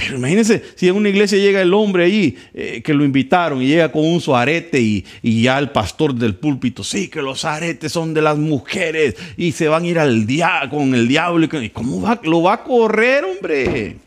Pero 0.00 0.16
imagínense, 0.16 0.62
si 0.76 0.88
en 0.88 0.96
una 0.96 1.10
iglesia 1.10 1.36
llega 1.36 1.60
el 1.60 1.74
hombre 1.74 2.04
ahí 2.04 2.34
eh, 2.54 2.80
que 2.82 2.94
lo 2.94 3.04
invitaron 3.04 3.60
y 3.60 3.66
llega 3.66 3.92
con 3.92 4.02
un 4.02 4.20
su 4.20 4.34
arete 4.34 4.80
y, 4.80 5.04
ya 5.42 5.58
el 5.58 5.70
pastor 5.70 6.14
del 6.14 6.34
púlpito, 6.34 6.82
sí, 6.82 7.08
que 7.08 7.20
los 7.20 7.44
aretes 7.44 7.92
son 7.92 8.14
de 8.14 8.22
las 8.22 8.38
mujeres 8.38 9.14
y 9.36 9.52
se 9.52 9.68
van 9.68 9.84
a 9.84 9.86
ir 9.86 9.98
al 9.98 10.26
dia 10.26 10.62
con 10.70 10.94
el 10.94 11.06
diablo. 11.06 11.46
¿Y 11.60 11.68
cómo 11.68 12.00
va? 12.00 12.18
Lo 12.24 12.42
va 12.42 12.54
a 12.54 12.64
correr, 12.64 13.24
hombre. 13.24 13.98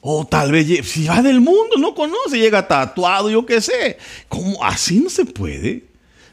O 0.00 0.24
tal 0.24 0.52
vez, 0.52 0.86
si 0.86 1.06
va 1.06 1.22
del 1.22 1.40
mundo, 1.40 1.76
no 1.78 1.92
conoce, 1.94 2.38
llega 2.38 2.68
tatuado, 2.68 3.30
yo 3.30 3.44
qué 3.44 3.60
sé. 3.60 3.98
¿Cómo? 4.28 4.64
Así 4.64 5.00
no 5.00 5.10
se 5.10 5.24
puede. 5.24 5.89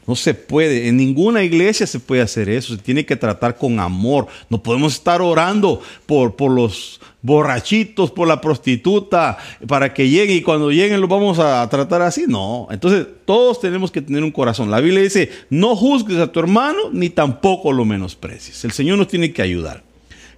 No 0.08 0.16
se 0.16 0.32
puede, 0.32 0.88
en 0.88 0.96
ninguna 0.96 1.44
iglesia 1.44 1.86
se 1.86 2.00
puede 2.00 2.22
hacer 2.22 2.48
eso, 2.48 2.74
se 2.74 2.80
tiene 2.80 3.04
que 3.04 3.14
tratar 3.14 3.58
con 3.58 3.78
amor. 3.78 4.26
No 4.48 4.62
podemos 4.62 4.94
estar 4.94 5.20
orando 5.20 5.82
por, 6.06 6.34
por 6.34 6.50
los 6.50 6.98
borrachitos, 7.20 8.10
por 8.10 8.26
la 8.26 8.40
prostituta, 8.40 9.36
para 9.66 9.92
que 9.92 10.08
llegue 10.08 10.32
y 10.32 10.40
cuando 10.40 10.70
lleguen 10.70 11.02
los 11.02 11.10
vamos 11.10 11.38
a 11.38 11.68
tratar 11.68 12.00
así. 12.00 12.24
No, 12.26 12.68
entonces 12.70 13.06
todos 13.26 13.60
tenemos 13.60 13.90
que 13.90 14.00
tener 14.00 14.24
un 14.24 14.30
corazón. 14.30 14.70
La 14.70 14.80
Biblia 14.80 15.02
dice, 15.02 15.30
no 15.50 15.76
juzgues 15.76 16.16
a 16.16 16.32
tu 16.32 16.40
hermano 16.40 16.84
ni 16.90 17.10
tampoco 17.10 17.70
lo 17.70 17.84
menosprecies. 17.84 18.64
El 18.64 18.72
Señor 18.72 18.96
nos 18.96 19.08
tiene 19.08 19.34
que 19.34 19.42
ayudar. 19.42 19.82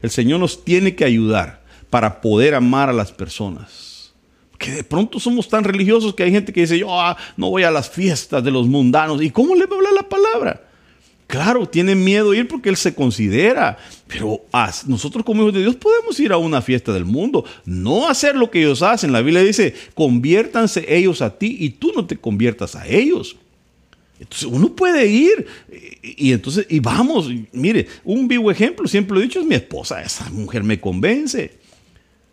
El 0.02 0.10
Señor 0.10 0.40
nos 0.40 0.64
tiene 0.64 0.96
que 0.96 1.04
ayudar 1.04 1.62
para 1.90 2.20
poder 2.20 2.56
amar 2.56 2.88
a 2.88 2.92
las 2.92 3.12
personas 3.12 3.89
que 4.60 4.72
de 4.72 4.84
pronto 4.84 5.18
somos 5.18 5.48
tan 5.48 5.64
religiosos 5.64 6.14
que 6.14 6.22
hay 6.22 6.30
gente 6.30 6.52
que 6.52 6.60
dice, 6.60 6.78
yo 6.78 7.00
ah, 7.00 7.16
no 7.38 7.48
voy 7.48 7.62
a 7.62 7.70
las 7.70 7.88
fiestas 7.88 8.44
de 8.44 8.50
los 8.50 8.68
mundanos. 8.68 9.22
¿Y 9.22 9.30
cómo 9.30 9.54
le 9.54 9.64
va 9.64 9.74
a 9.74 9.78
hablar 9.78 9.92
la 9.94 10.08
palabra? 10.08 10.68
Claro, 11.26 11.66
tiene 11.66 11.94
miedo 11.94 12.34
ir 12.34 12.46
porque 12.46 12.68
él 12.68 12.76
se 12.76 12.94
considera, 12.94 13.78
pero 14.06 14.42
nosotros 14.86 15.24
como 15.24 15.42
hijos 15.42 15.54
de 15.54 15.62
Dios 15.62 15.76
podemos 15.76 16.20
ir 16.20 16.32
a 16.32 16.36
una 16.36 16.60
fiesta 16.60 16.92
del 16.92 17.06
mundo, 17.06 17.44
no 17.64 18.06
hacer 18.06 18.36
lo 18.36 18.50
que 18.50 18.60
ellos 18.60 18.82
hacen. 18.82 19.12
La 19.12 19.22
Biblia 19.22 19.42
dice, 19.42 19.74
conviértanse 19.94 20.84
ellos 20.94 21.22
a 21.22 21.38
ti 21.38 21.56
y 21.58 21.70
tú 21.70 21.92
no 21.96 22.04
te 22.04 22.18
conviertas 22.18 22.76
a 22.76 22.86
ellos. 22.86 23.36
Entonces 24.18 24.46
uno 24.46 24.76
puede 24.76 25.06
ir 25.06 25.46
y, 26.02 26.32
entonces, 26.32 26.66
y 26.68 26.80
vamos, 26.80 27.30
mire, 27.52 27.86
un 28.04 28.28
vivo 28.28 28.50
ejemplo, 28.50 28.86
siempre 28.86 29.14
lo 29.14 29.20
he 29.20 29.24
dicho, 29.24 29.40
es 29.40 29.46
mi 29.46 29.54
esposa, 29.54 30.02
esa 30.02 30.28
mujer 30.28 30.62
me 30.64 30.78
convence. 30.78 31.59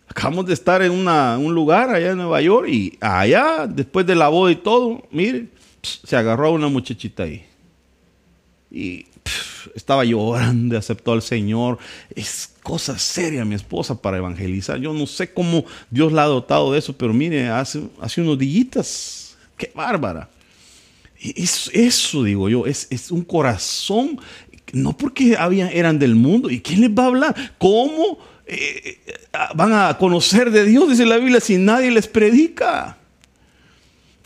Acabamos 0.07 0.45
de 0.45 0.53
estar 0.53 0.81
en 0.81 0.91
un 0.91 1.53
lugar 1.53 1.89
allá 1.89 2.11
en 2.11 2.17
Nueva 2.17 2.41
York 2.41 2.69
y 2.69 2.97
allá, 3.01 3.67
después 3.67 4.05
de 4.05 4.15
la 4.15 4.29
boda 4.29 4.51
y 4.51 4.55
todo, 4.55 5.03
mire, 5.11 5.47
se 5.81 6.15
agarró 6.15 6.47
a 6.47 6.51
una 6.51 6.69
muchachita 6.69 7.23
ahí. 7.23 7.45
Y 8.71 9.05
estaba 9.75 10.03
llorando, 10.03 10.77
aceptó 10.77 11.13
al 11.13 11.21
Señor. 11.21 11.77
Es 12.15 12.53
cosa 12.63 12.97
seria 12.97 13.45
mi 13.45 13.55
esposa 13.55 14.01
para 14.01 14.17
evangelizar. 14.17 14.79
Yo 14.79 14.93
no 14.93 15.07
sé 15.07 15.33
cómo 15.33 15.65
Dios 15.89 16.11
la 16.11 16.23
ha 16.23 16.27
dotado 16.27 16.71
de 16.73 16.79
eso, 16.79 16.93
pero 16.93 17.13
mire, 17.13 17.49
hace, 17.49 17.81
hace 18.01 18.21
unos 18.21 18.37
días. 18.37 19.37
Qué 19.57 19.71
bárbara. 19.73 20.29
Eso, 21.19 21.71
eso 21.73 22.23
digo 22.23 22.47
yo, 22.47 22.67
es, 22.67 22.87
es 22.91 23.09
un 23.09 23.23
corazón, 23.23 24.19
no 24.71 24.95
porque 24.95 25.35
había, 25.35 25.69
eran 25.69 25.97
del 25.97 26.15
mundo. 26.15 26.49
¿Y 26.49 26.61
quién 26.61 26.81
les 26.81 26.91
va 26.91 27.03
a 27.03 27.07
hablar? 27.07 27.35
¿Cómo? 27.57 28.19
Eh, 28.47 28.99
eh, 29.05 29.13
van 29.55 29.73
a 29.73 29.97
conocer 29.97 30.51
de 30.51 30.63
Dios, 30.63 30.89
dice 30.89 31.05
la 31.05 31.17
Biblia, 31.17 31.39
si 31.39 31.57
nadie 31.57 31.91
les 31.91 32.07
predica. 32.07 32.97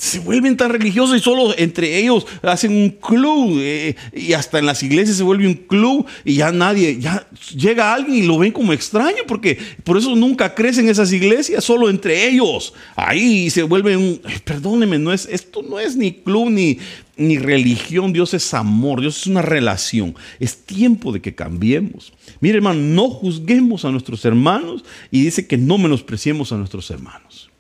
Se 0.02 0.18
vuelven 0.18 0.58
tan 0.58 0.72
religiosos 0.72 1.16
y 1.16 1.20
solo 1.20 1.56
entre 1.60 2.00
ellos 2.00 2.26
hacen 2.42 2.72
un 2.72 2.90
club 2.90 3.60
eh, 3.60 3.96
y 4.12 4.34
hasta 4.34 4.58
en 4.58 4.66
las 4.66 4.82
iglesias 4.82 5.18
se 5.18 5.22
vuelve 5.22 5.46
un 5.46 5.54
club 5.54 6.08
y 6.26 6.38
ya 6.38 6.52
nadie, 6.52 7.00
ya 7.00 7.28
llega 7.56 7.94
alguien 7.94 8.24
y 8.24 8.26
lo 8.26 8.40
ven 8.40 8.52
como 8.52 8.74
extraño 8.74 9.20
porque 9.28 9.60
por 9.84 10.00
eso 10.00 10.16
nunca 10.16 10.56
crecen 10.56 10.90
esas 10.90 11.14
iglesias, 11.14 11.64
solo 11.64 11.88
entre 11.88 12.28
ellos. 12.28 12.74
Ahí 12.96 13.52
se 13.52 13.62
vuelven 13.62 14.00
un, 14.00 14.22
perdóneme, 14.44 14.98
no 14.98 15.14
es, 15.14 15.28
esto 15.28 15.62
no 15.62 15.80
es 15.80 15.96
ni 15.96 16.14
club 16.14 16.50
ni, 16.50 16.80
ni 17.16 17.38
religión, 17.38 18.12
Dios 18.12 18.34
es 18.34 18.56
amor, 18.56 19.02
Dios 19.02 19.20
es 19.20 19.28
una 19.28 19.44
relación. 19.44 20.16
Es 20.40 20.66
tiempo 20.66 21.12
de 21.12 21.22
que 21.22 21.36
cambiemos. 21.36 22.12
Mire, 22.40 22.56
hermano, 22.56 22.80
no 22.82 23.08
juzguemos 23.08 23.86
a 23.86 23.92
nuestros 23.92 24.26
hermanos 24.26 24.84
y 25.12 25.22
dice 25.22 25.46
que 25.46 25.60
no 25.60 25.78
menospreciemos 25.78 26.52
a 26.52 26.58
nuestros 26.58 26.90
hermanos. 26.90 27.51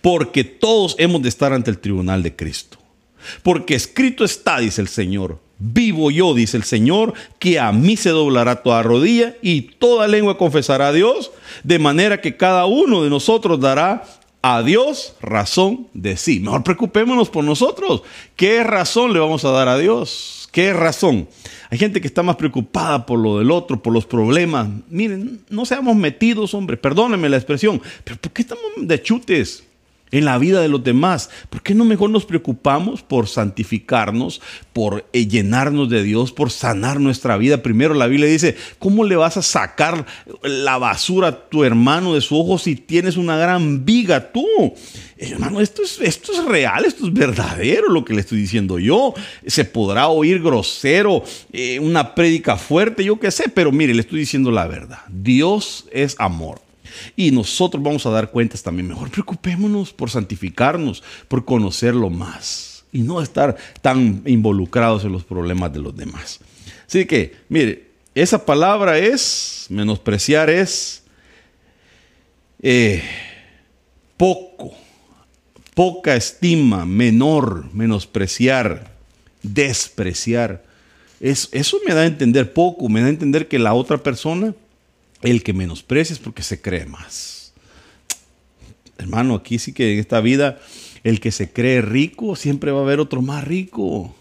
Porque 0.00 0.44
todos 0.44 0.96
hemos 0.98 1.22
de 1.22 1.28
estar 1.28 1.52
ante 1.52 1.70
el 1.70 1.78
tribunal 1.78 2.22
de 2.22 2.34
Cristo. 2.34 2.78
Porque 3.42 3.74
escrito 3.74 4.24
está, 4.24 4.58
dice 4.58 4.80
el 4.80 4.88
Señor, 4.88 5.40
vivo 5.58 6.10
yo, 6.10 6.34
dice 6.34 6.56
el 6.56 6.64
Señor, 6.64 7.14
que 7.38 7.58
a 7.58 7.72
mí 7.72 7.96
se 7.96 8.10
doblará 8.10 8.62
toda 8.62 8.82
rodilla 8.82 9.36
y 9.42 9.62
toda 9.62 10.08
lengua 10.08 10.36
confesará 10.36 10.88
a 10.88 10.92
Dios, 10.92 11.30
de 11.62 11.78
manera 11.78 12.20
que 12.20 12.36
cada 12.36 12.66
uno 12.66 13.02
de 13.02 13.10
nosotros 13.10 13.60
dará 13.60 14.04
a 14.42 14.62
Dios 14.62 15.14
razón 15.22 15.88
de 15.94 16.18
sí. 16.18 16.38
Mejor 16.40 16.62
preocupémonos 16.62 17.30
por 17.30 17.44
nosotros. 17.44 18.02
¿Qué 18.36 18.62
razón 18.62 19.14
le 19.14 19.18
vamos 19.18 19.44
a 19.44 19.50
dar 19.50 19.68
a 19.68 19.78
Dios? 19.78 20.48
¿Qué 20.52 20.74
razón? 20.74 21.28
Hay 21.70 21.78
gente 21.78 22.00
que 22.00 22.06
está 22.06 22.22
más 22.22 22.36
preocupada 22.36 23.06
por 23.06 23.18
lo 23.18 23.38
del 23.38 23.50
otro, 23.50 23.82
por 23.82 23.92
los 23.92 24.04
problemas. 24.04 24.68
Miren, 24.90 25.40
no 25.48 25.64
seamos 25.64 25.96
metidos, 25.96 26.52
hombre. 26.52 26.76
Perdónenme 26.76 27.30
la 27.30 27.38
expresión. 27.38 27.80
Pero 28.04 28.20
¿por 28.20 28.32
qué 28.32 28.42
estamos 28.42 28.64
de 28.76 29.02
chutes? 29.02 29.64
En 30.14 30.24
la 30.24 30.38
vida 30.38 30.60
de 30.60 30.68
los 30.68 30.84
demás. 30.84 31.28
¿Por 31.50 31.62
qué 31.62 31.74
no 31.74 31.84
mejor 31.84 32.08
nos 32.08 32.24
preocupamos 32.24 33.02
por 33.02 33.26
santificarnos, 33.26 34.40
por 34.72 35.08
eh, 35.12 35.26
llenarnos 35.26 35.90
de 35.90 36.04
Dios, 36.04 36.30
por 36.30 36.52
sanar 36.52 37.00
nuestra 37.00 37.36
vida? 37.36 37.62
Primero 37.62 37.94
la 37.94 38.06
Biblia 38.06 38.28
dice, 38.28 38.56
¿cómo 38.78 39.04
le 39.04 39.16
vas 39.16 39.36
a 39.36 39.42
sacar 39.42 40.06
la 40.42 40.78
basura 40.78 41.28
a 41.28 41.48
tu 41.48 41.64
hermano 41.64 42.14
de 42.14 42.20
su 42.20 42.38
ojo 42.38 42.58
si 42.58 42.76
tienes 42.76 43.16
una 43.16 43.36
gran 43.36 43.84
viga 43.84 44.30
tú? 44.32 44.46
Eh, 45.16 45.30
hermano, 45.32 45.60
esto 45.60 45.82
es, 45.82 46.00
esto 46.00 46.32
es 46.32 46.44
real, 46.44 46.84
esto 46.84 47.06
es 47.06 47.12
verdadero 47.12 47.88
lo 47.88 48.04
que 48.04 48.14
le 48.14 48.20
estoy 48.20 48.38
diciendo 48.38 48.78
yo. 48.78 49.14
Se 49.46 49.64
podrá 49.64 50.06
oír 50.06 50.40
grosero, 50.40 51.24
eh, 51.52 51.80
una 51.80 52.14
prédica 52.14 52.56
fuerte, 52.56 53.04
yo 53.04 53.18
qué 53.18 53.32
sé, 53.32 53.48
pero 53.48 53.72
mire, 53.72 53.92
le 53.94 54.02
estoy 54.02 54.20
diciendo 54.20 54.52
la 54.52 54.68
verdad. 54.68 55.00
Dios 55.08 55.86
es 55.90 56.14
amor. 56.20 56.60
Y 57.16 57.30
nosotros 57.30 57.82
vamos 57.82 58.06
a 58.06 58.10
dar 58.10 58.30
cuentas 58.30 58.62
también. 58.62 58.88
Mejor 58.88 59.10
preocupémonos 59.10 59.92
por 59.92 60.10
santificarnos, 60.10 61.02
por 61.28 61.44
conocerlo 61.44 62.10
más 62.10 62.84
y 62.94 63.00
no 63.00 63.20
estar 63.20 63.56
tan 63.82 64.22
involucrados 64.24 65.04
en 65.04 65.12
los 65.12 65.24
problemas 65.24 65.72
de 65.72 65.80
los 65.80 65.94
demás. 65.96 66.40
Así 66.86 67.04
que, 67.06 67.34
mire, 67.48 67.90
esa 68.14 68.46
palabra 68.46 68.98
es, 68.98 69.66
menospreciar 69.68 70.48
es 70.48 71.02
eh, 72.62 73.02
poco, 74.16 74.72
poca 75.74 76.14
estima, 76.14 76.86
menor, 76.86 77.68
menospreciar, 77.74 78.92
despreciar. 79.42 80.64
eso 81.20 81.78
me 81.86 81.94
da 81.94 82.02
a 82.02 82.06
entender 82.06 82.52
poco, 82.52 82.88
me 82.88 83.00
da 83.00 83.06
a 83.06 83.10
entender 83.10 83.48
que 83.48 83.58
la 83.58 83.74
otra 83.74 83.98
persona 83.98 84.54
el 85.24 85.42
que 85.42 85.52
menosprecia 85.52 86.12
es 86.12 86.18
porque 86.18 86.42
se 86.42 86.60
cree 86.60 86.86
más. 86.86 87.52
Hermano, 88.98 89.34
aquí 89.34 89.58
sí 89.58 89.72
que 89.72 89.94
en 89.94 89.98
esta 89.98 90.20
vida 90.20 90.60
el 91.02 91.20
que 91.20 91.32
se 91.32 91.52
cree 91.52 91.80
rico 91.82 92.36
siempre 92.36 92.70
va 92.70 92.80
a 92.80 92.82
haber 92.82 93.00
otro 93.00 93.22
más 93.22 93.44
rico. 93.44 94.14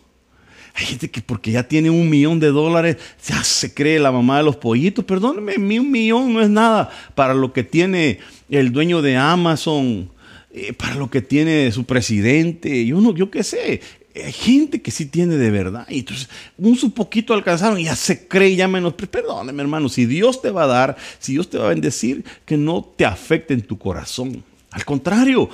Hay 0.75 0.85
gente 0.85 1.11
que 1.11 1.21
porque 1.21 1.51
ya 1.51 1.63
tiene 1.67 1.91
un 1.91 2.09
millón 2.09 2.39
de 2.39 2.47
dólares, 2.47 2.97
ya 3.27 3.43
se 3.43 3.73
cree 3.73 3.99
la 3.99 4.11
mamá 4.11 4.37
de 4.37 4.43
los 4.43 4.55
pollitos. 4.55 5.05
Perdóneme, 5.05 5.79
un 5.79 5.91
millón 5.91 6.33
no 6.33 6.41
es 6.41 6.49
nada 6.49 6.89
para 7.13 7.35
lo 7.35 7.53
que 7.53 7.63
tiene 7.63 8.19
el 8.49 8.71
dueño 8.71 9.03
de 9.03 9.15
Amazon, 9.15 10.09
eh, 10.51 10.73
para 10.73 10.95
lo 10.95 11.11
que 11.11 11.21
tiene 11.21 11.71
su 11.71 11.83
presidente. 11.83 12.85
Yo 12.85 12.99
no, 13.01 13.13
yo 13.13 13.29
qué 13.29 13.43
sé 13.43 13.81
hay 14.15 14.31
gente 14.31 14.81
que 14.81 14.91
sí 14.91 15.05
tiene 15.05 15.37
de 15.37 15.51
verdad. 15.51 15.85
Y 15.89 15.99
entonces, 15.99 16.29
un 16.57 16.75
su 16.75 16.93
poquito 16.93 17.33
alcanzaron 17.33 17.79
y 17.79 17.85
ya 17.85 17.95
se 17.95 18.27
cree, 18.27 18.55
ya 18.55 18.67
menos. 18.67 18.93
Perdóneme, 18.93 19.61
hermano, 19.61 19.89
si 19.89 20.05
Dios 20.05 20.41
te 20.41 20.51
va 20.51 20.63
a 20.63 20.67
dar, 20.67 20.97
si 21.19 21.33
Dios 21.33 21.49
te 21.49 21.57
va 21.57 21.65
a 21.65 21.69
bendecir, 21.69 22.23
que 22.45 22.57
no 22.57 22.83
te 22.95 23.05
afecte 23.05 23.53
en 23.53 23.61
tu 23.61 23.77
corazón. 23.77 24.43
Al 24.71 24.85
contrario, 24.85 25.49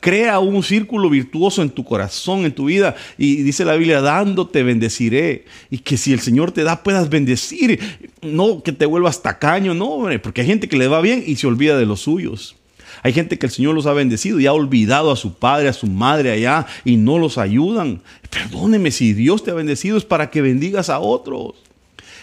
crea 0.00 0.38
un 0.38 0.62
círculo 0.62 1.10
virtuoso 1.10 1.62
en 1.62 1.70
tu 1.70 1.84
corazón, 1.84 2.44
en 2.44 2.52
tu 2.52 2.66
vida. 2.66 2.94
Y 3.18 3.42
dice 3.42 3.64
la 3.64 3.74
Biblia, 3.74 4.00
dándote 4.00 4.62
bendeciré. 4.62 5.44
Y 5.70 5.78
que 5.78 5.96
si 5.96 6.12
el 6.12 6.20
Señor 6.20 6.52
te 6.52 6.62
da, 6.62 6.82
puedas 6.82 7.08
bendecir. 7.08 7.80
No 8.22 8.62
que 8.62 8.72
te 8.72 8.86
vuelvas 8.86 9.22
tacaño, 9.22 9.74
no, 9.74 10.06
porque 10.22 10.42
hay 10.42 10.46
gente 10.46 10.68
que 10.68 10.76
le 10.76 10.88
va 10.88 11.00
bien 11.00 11.22
y 11.26 11.36
se 11.36 11.46
olvida 11.46 11.76
de 11.76 11.86
los 11.86 12.00
suyos. 12.00 12.56
Hay 13.02 13.12
gente 13.12 13.38
que 13.38 13.46
el 13.46 13.52
Señor 13.52 13.74
los 13.74 13.86
ha 13.86 13.92
bendecido 13.92 14.40
y 14.40 14.46
ha 14.46 14.52
olvidado 14.52 15.10
a 15.10 15.16
su 15.16 15.34
padre, 15.34 15.68
a 15.68 15.72
su 15.72 15.86
madre 15.86 16.32
allá 16.32 16.66
y 16.84 16.96
no 16.96 17.18
los 17.18 17.38
ayudan. 17.38 18.02
Perdóneme, 18.28 18.90
si 18.90 19.14
Dios 19.14 19.42
te 19.42 19.50
ha 19.50 19.54
bendecido 19.54 19.96
es 19.96 20.04
para 20.04 20.30
que 20.30 20.42
bendigas 20.42 20.90
a 20.90 21.00
otros. 21.00 21.54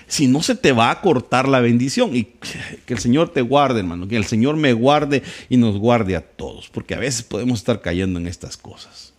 Si 0.07 0.27
no 0.27 0.41
se 0.41 0.55
te 0.55 0.71
va 0.71 0.89
a 0.89 1.01
cortar 1.01 1.49
la 1.49 1.59
bendición 1.59 2.15
y 2.15 2.29
que 2.85 2.93
el 2.93 2.99
Señor 2.99 3.29
te 3.29 3.41
guarde, 3.41 3.79
hermano, 3.79 4.07
que 4.07 4.15
el 4.15 4.23
Señor 4.23 4.55
me 4.55 4.71
guarde 4.71 5.21
y 5.49 5.57
nos 5.57 5.77
guarde 5.77 6.15
a 6.15 6.21
todos, 6.21 6.69
porque 6.69 6.95
a 6.95 6.99
veces 6.99 7.23
podemos 7.23 7.59
estar 7.59 7.81
cayendo 7.81 8.17
en 8.17 8.27
estas 8.27 8.55
cosas. 8.55 9.13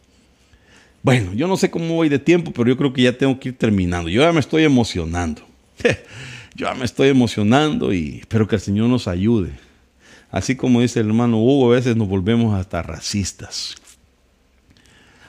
Bueno, 1.02 1.34
yo 1.34 1.46
no 1.46 1.56
sé 1.56 1.70
cómo 1.70 1.94
voy 1.94 2.08
de 2.08 2.18
tiempo, 2.18 2.52
pero 2.52 2.68
yo 2.68 2.76
creo 2.76 2.92
que 2.92 3.02
ya 3.02 3.16
tengo 3.16 3.38
que 3.38 3.50
ir 3.50 3.58
terminando. 3.58 4.08
Yo 4.08 4.22
ya 4.22 4.32
me 4.32 4.40
estoy 4.40 4.64
emocionando. 4.64 5.42
Yo 6.56 6.66
ya 6.66 6.74
me 6.74 6.84
estoy 6.84 7.08
emocionando 7.08 7.92
y 7.92 8.18
espero 8.18 8.48
que 8.48 8.56
el 8.56 8.60
Señor 8.60 8.88
nos 8.88 9.06
ayude. 9.06 9.52
Así 10.30 10.56
como 10.56 10.80
dice 10.80 11.00
el 11.00 11.06
hermano 11.06 11.38
Hugo, 11.38 11.72
a 11.72 11.76
veces 11.76 11.96
nos 11.96 12.08
volvemos 12.08 12.54
hasta 12.54 12.82
racistas. 12.82 13.76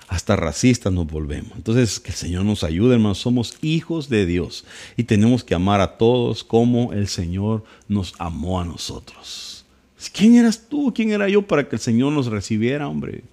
Hasta 0.08 0.36
racistas 0.36 0.92
nos 0.92 1.06
volvemos. 1.06 1.52
Entonces, 1.56 2.00
que 2.00 2.10
el 2.10 2.16
Señor 2.16 2.44
nos 2.44 2.64
ayude, 2.64 2.96
hermanos. 2.96 3.20
Somos 3.20 3.58
hijos 3.62 4.10
de 4.10 4.26
Dios 4.26 4.66
y 4.98 5.04
tenemos 5.04 5.44
que 5.44 5.54
amar 5.54 5.82
a 5.82 5.98
todos 5.98 6.44
como 6.44 6.94
el 6.94 7.08
Señor 7.08 7.64
nos 7.88 8.16
amó 8.18 8.60
a 8.60 8.66
nosotros. 8.66 9.66
¿Quién 10.14 10.36
eras 10.36 10.68
tú? 10.68 10.94
¿Quién 10.94 11.12
era 11.12 11.30
yo 11.30 11.44
para 11.44 11.68
que 11.68 11.76
el 11.76 11.82
Señor 11.82 12.12
nos 12.12 12.28
recibiera, 12.28 12.88
hombre? 12.88 13.24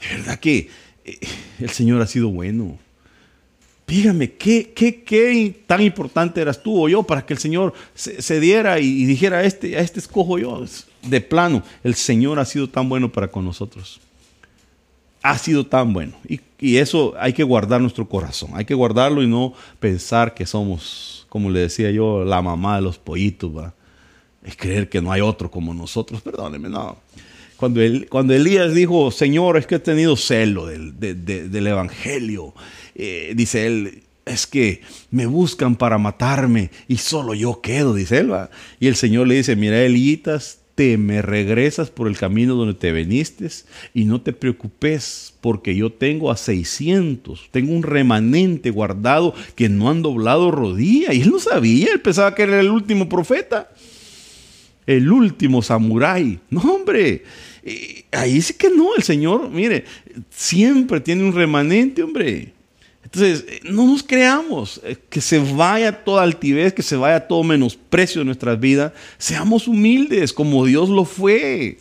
De 0.00 0.16
verdad 0.16 0.38
que 0.38 0.68
eh, 1.04 1.18
el 1.60 1.70
Señor 1.70 2.02
ha 2.02 2.06
sido 2.06 2.28
bueno. 2.28 2.78
Dígame, 3.86 4.32
¿qué, 4.32 4.72
qué, 4.74 5.02
qué 5.02 5.62
tan 5.66 5.82
importante 5.82 6.40
eras 6.40 6.62
tú 6.62 6.84
o 6.84 6.88
yo 6.88 7.02
para 7.02 7.26
que 7.26 7.34
el 7.34 7.38
Señor 7.38 7.74
se, 7.94 8.40
diera 8.40 8.80
y, 8.80 9.04
dijera, 9.04 9.38
a 9.38 9.44
este, 9.44 9.76
a 9.76 9.80
este 9.80 10.00
escojo 10.00 10.38
yo? 10.38 10.64
De 11.02 11.20
plano, 11.20 11.62
el 11.82 11.94
Señor 11.94 12.38
ha 12.38 12.46
sido 12.46 12.68
tan 12.68 12.88
bueno 12.88 13.12
para 13.12 13.28
con 13.28 13.44
nosotros. 13.44 14.00
Ha 15.22 15.36
sido 15.36 15.66
tan 15.66 15.92
bueno. 15.92 16.14
Y, 16.28 16.40
eso 16.78 17.12
hay 17.18 17.34
que 17.34 17.42
guardar 17.42 17.82
nuestro 17.82 18.08
corazón. 18.08 18.50
Hay 18.54 18.64
que 18.64 18.72
guardarlo 18.72 19.22
y 19.22 19.26
no 19.26 19.52
pensar 19.80 20.32
que 20.32 20.46
somos, 20.46 21.26
como 21.28 21.50
le 21.50 21.60
decía 21.60 21.90
yo, 21.90 22.24
la 22.24 22.40
mamá 22.40 22.76
de 22.76 22.82
los 22.82 22.98
pollitos. 22.98 23.52
Es 24.42 24.56
creer 24.56 24.88
que 24.88 25.02
no 25.02 25.12
hay 25.12 25.20
otro 25.20 25.50
como 25.50 25.74
nosotros. 25.74 26.22
Perdóneme, 26.22 26.70
no. 26.70 26.96
Cuando, 27.56 27.80
cuando 28.08 28.34
Elías 28.34 28.74
dijo, 28.74 29.10
Señor, 29.10 29.56
es 29.56 29.66
que 29.66 29.76
he 29.76 29.80
tenido 29.80 30.16
celo 30.16 30.66
del, 30.66 30.98
del 30.98 31.66
Evangelio 31.66 32.54
eh, 32.94 33.32
dice 33.34 33.66
él, 33.66 34.02
es 34.24 34.46
que 34.46 34.82
me 35.10 35.26
buscan 35.26 35.76
para 35.76 35.98
matarme 35.98 36.70
y 36.88 36.96
solo 36.98 37.34
yo 37.34 37.60
quedo, 37.60 37.94
dice 37.94 38.18
él. 38.18 38.32
Y 38.80 38.86
el 38.86 38.96
Señor 38.96 39.26
le 39.26 39.36
dice, 39.36 39.56
mira, 39.56 39.82
Elitas, 39.82 40.60
te 40.74 40.96
me 40.96 41.22
regresas 41.22 41.90
por 41.90 42.08
el 42.08 42.16
camino 42.16 42.56
donde 42.56 42.74
te 42.74 42.90
veniste 42.90 43.48
y 43.92 44.06
no 44.06 44.20
te 44.22 44.32
preocupes 44.32 45.32
porque 45.40 45.76
yo 45.76 45.92
tengo 45.92 46.32
a 46.32 46.36
600, 46.36 47.48
tengo 47.52 47.72
un 47.72 47.84
remanente 47.84 48.70
guardado 48.70 49.34
que 49.54 49.68
no 49.68 49.90
han 49.90 50.02
doblado 50.02 50.50
rodilla. 50.50 51.12
Y 51.12 51.22
él 51.22 51.30
no 51.30 51.38
sabía, 51.38 51.92
él 51.92 52.00
pensaba 52.00 52.34
que 52.34 52.42
era 52.42 52.60
el 52.60 52.70
último 52.70 53.08
profeta, 53.08 53.70
el 54.86 55.10
último 55.10 55.62
samurái. 55.62 56.40
No, 56.50 56.60
hombre, 56.60 57.24
ahí 58.12 58.40
sí 58.40 58.54
que 58.54 58.70
no, 58.70 58.94
el 58.96 59.02
Señor, 59.02 59.50
mire, 59.50 59.84
siempre 60.30 61.00
tiene 61.00 61.24
un 61.24 61.34
remanente, 61.34 62.02
hombre. 62.02 62.52
Entonces, 63.04 63.44
eh, 63.48 63.60
no 63.64 63.86
nos 63.86 64.02
creamos 64.02 64.80
eh, 64.82 64.96
que 65.08 65.20
se 65.20 65.38
vaya 65.38 66.04
toda 66.04 66.22
altivez, 66.22 66.72
que 66.72 66.82
se 66.82 66.96
vaya 66.96 67.28
todo 67.28 67.44
menosprecio 67.44 68.20
de 68.20 68.24
nuestras 68.24 68.58
vidas. 68.58 68.92
Seamos 69.18 69.68
humildes 69.68 70.32
como 70.32 70.64
Dios 70.64 70.88
lo 70.88 71.04
fue. 71.04 71.78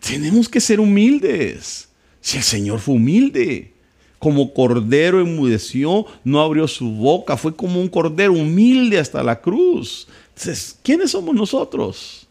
Tenemos 0.00 0.48
que 0.48 0.60
ser 0.60 0.78
humildes. 0.78 1.88
Si 2.20 2.36
el 2.36 2.42
Señor 2.42 2.80
fue 2.80 2.94
humilde, 2.94 3.72
como 4.18 4.52
cordero 4.52 5.20
enmudeció, 5.20 6.06
no 6.24 6.40
abrió 6.40 6.68
su 6.68 6.90
boca, 6.90 7.36
fue 7.36 7.54
como 7.54 7.80
un 7.80 7.88
cordero 7.88 8.32
humilde 8.32 8.98
hasta 8.98 9.22
la 9.22 9.40
cruz. 9.40 10.06
Entonces, 10.36 10.78
¿quiénes 10.82 11.12
somos 11.12 11.34
nosotros? 11.34 12.26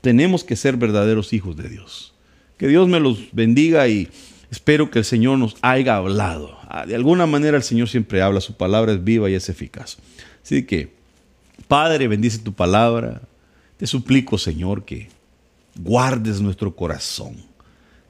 Tenemos 0.00 0.42
que 0.42 0.56
ser 0.56 0.76
verdaderos 0.76 1.32
hijos 1.32 1.56
de 1.56 1.68
Dios. 1.68 2.14
Que 2.56 2.68
Dios 2.68 2.88
me 2.88 3.00
los 3.00 3.18
bendiga 3.32 3.86
y 3.86 4.08
espero 4.50 4.90
que 4.90 5.00
el 5.00 5.04
Señor 5.04 5.38
nos 5.38 5.56
haya 5.60 5.96
hablado 5.96 6.56
Ah, 6.68 6.84
de 6.84 6.94
alguna 6.94 7.26
manera 7.26 7.56
el 7.56 7.62
Señor 7.62 7.88
siempre 7.88 8.20
habla, 8.20 8.40
su 8.40 8.54
palabra 8.54 8.92
es 8.92 9.02
viva 9.02 9.30
y 9.30 9.34
es 9.34 9.48
eficaz. 9.48 9.96
Así 10.42 10.64
que, 10.64 10.92
Padre, 11.68 12.08
bendice 12.08 12.38
tu 12.38 12.52
palabra. 12.52 13.22
Te 13.76 13.86
suplico, 13.86 14.36
Señor, 14.36 14.84
que 14.84 15.08
guardes 15.76 16.40
nuestro 16.40 16.74
corazón. 16.74 17.36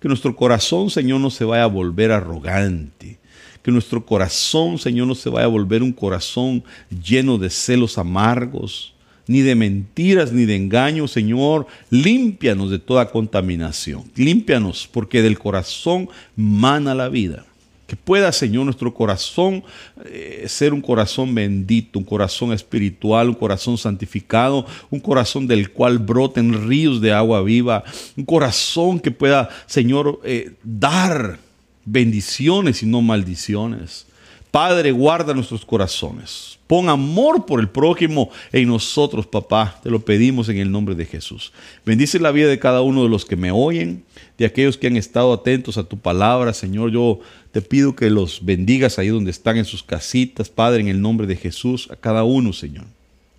Que 0.00 0.08
nuestro 0.08 0.34
corazón, 0.34 0.90
Señor, 0.90 1.20
no 1.20 1.30
se 1.30 1.44
vaya 1.44 1.64
a 1.64 1.68
volver 1.68 2.12
arrogante. 2.12 3.18
Que 3.66 3.72
nuestro 3.72 4.06
corazón, 4.06 4.78
Señor, 4.78 5.08
no 5.08 5.16
se 5.16 5.28
vaya 5.28 5.46
a 5.46 5.48
volver 5.48 5.82
un 5.82 5.90
corazón 5.92 6.62
lleno 7.04 7.36
de 7.36 7.50
celos 7.50 7.98
amargos, 7.98 8.94
ni 9.26 9.40
de 9.40 9.56
mentiras, 9.56 10.30
ni 10.32 10.44
de 10.44 10.54
engaños, 10.54 11.10
Señor. 11.10 11.66
Límpianos 11.90 12.70
de 12.70 12.78
toda 12.78 13.10
contaminación. 13.10 14.04
Límpianos, 14.14 14.88
porque 14.92 15.20
del 15.20 15.36
corazón 15.36 16.08
mana 16.36 16.94
la 16.94 17.08
vida. 17.08 17.44
Que 17.88 17.96
pueda, 17.96 18.30
Señor, 18.30 18.66
nuestro 18.66 18.94
corazón 18.94 19.64
eh, 20.04 20.44
ser 20.46 20.72
un 20.72 20.80
corazón 20.80 21.34
bendito, 21.34 21.98
un 21.98 22.04
corazón 22.04 22.52
espiritual, 22.52 23.30
un 23.30 23.34
corazón 23.34 23.76
santificado, 23.78 24.64
un 24.90 25.00
corazón 25.00 25.48
del 25.48 25.72
cual 25.72 25.98
broten 25.98 26.68
ríos 26.68 27.00
de 27.00 27.12
agua 27.12 27.42
viva, 27.42 27.82
un 28.16 28.24
corazón 28.26 29.00
que 29.00 29.10
pueda, 29.10 29.48
Señor, 29.66 30.20
eh, 30.22 30.52
dar 30.62 31.44
bendiciones 31.86 32.82
y 32.82 32.86
no 32.86 33.00
maldiciones. 33.00 34.06
Padre, 34.50 34.90
guarda 34.90 35.34
nuestros 35.34 35.64
corazones. 35.64 36.58
Pon 36.66 36.88
amor 36.88 37.46
por 37.46 37.60
el 37.60 37.68
prójimo 37.68 38.30
en 38.52 38.68
nosotros, 38.68 39.26
papá. 39.26 39.78
Te 39.82 39.90
lo 39.90 40.00
pedimos 40.00 40.48
en 40.48 40.56
el 40.56 40.70
nombre 40.70 40.94
de 40.94 41.04
Jesús. 41.04 41.52
Bendice 41.84 42.18
la 42.18 42.32
vida 42.32 42.48
de 42.48 42.58
cada 42.58 42.80
uno 42.80 43.02
de 43.02 43.08
los 43.08 43.24
que 43.24 43.36
me 43.36 43.50
oyen, 43.50 44.02
de 44.38 44.46
aquellos 44.46 44.76
que 44.76 44.86
han 44.86 44.96
estado 44.96 45.32
atentos 45.32 45.76
a 45.78 45.84
tu 45.84 45.98
palabra, 45.98 46.54
Señor. 46.54 46.90
Yo 46.90 47.20
te 47.52 47.62
pido 47.62 47.94
que 47.94 48.10
los 48.10 48.44
bendigas 48.44 48.98
ahí 48.98 49.08
donde 49.08 49.30
están 49.30 49.58
en 49.58 49.64
sus 49.64 49.82
casitas, 49.82 50.48
Padre, 50.48 50.80
en 50.80 50.88
el 50.88 51.00
nombre 51.00 51.26
de 51.26 51.36
Jesús, 51.36 51.88
a 51.90 51.96
cada 51.96 52.24
uno, 52.24 52.52
Señor. 52.52 52.86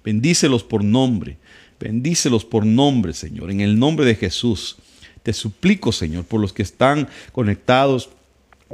Bendícelos 0.03 0.63
por 0.63 0.83
nombre. 0.83 1.37
Bendícelos 1.79 2.45
por 2.45 2.65
nombre, 2.65 3.13
Señor. 3.13 3.51
En 3.51 3.61
el 3.61 3.77
nombre 3.77 4.05
de 4.05 4.15
Jesús. 4.15 4.77
Te 5.23 5.33
suplico, 5.33 5.91
Señor, 5.91 6.23
por 6.23 6.39
los 6.39 6.53
que 6.53 6.61
están 6.61 7.09
conectados 7.33 8.09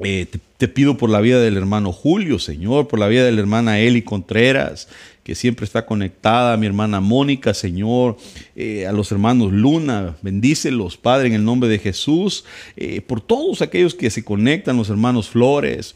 Eh, 0.02 0.26
te, 0.58 0.68
pido 0.68 0.98
por 0.98 1.10
la 1.10 1.20
vida 1.20 1.40
del 1.42 1.58
hermano 1.58 1.92
Julio, 1.92 2.40
Señor, 2.40 2.88
por 2.88 2.98
la 2.98 3.08
vida 3.08 3.26
de 3.26 3.32
la 3.34 3.42
hermana 3.42 3.80
Eli 3.80 4.02
Contreras, 4.02 4.88
que 5.24 5.36
siempre 5.36 5.66
está 5.66 5.86
conectada, 5.86 6.58
mi 6.58 6.66
hermana 6.66 7.00
Mónica, 7.02 7.54
Señor, 7.54 8.18
eh, 8.56 8.88
a 8.88 8.94
los 8.94 9.12
hermanos 9.12 9.52
Luna, 9.52 10.16
bendícelos, 10.22 10.98
Padre, 10.98 11.28
en 11.28 11.34
el 11.34 11.44
nombre 11.44 11.70
de 11.70 11.80
Jesús, 11.80 12.46
eh, 12.78 13.02
por 13.02 13.20
todos 13.22 13.62
aquellos 13.62 13.94
que 13.94 14.10
se 14.10 14.24
conectan, 14.24 14.78
los 14.78 14.90
hermanos 14.90 15.30
Flores, 15.30 15.96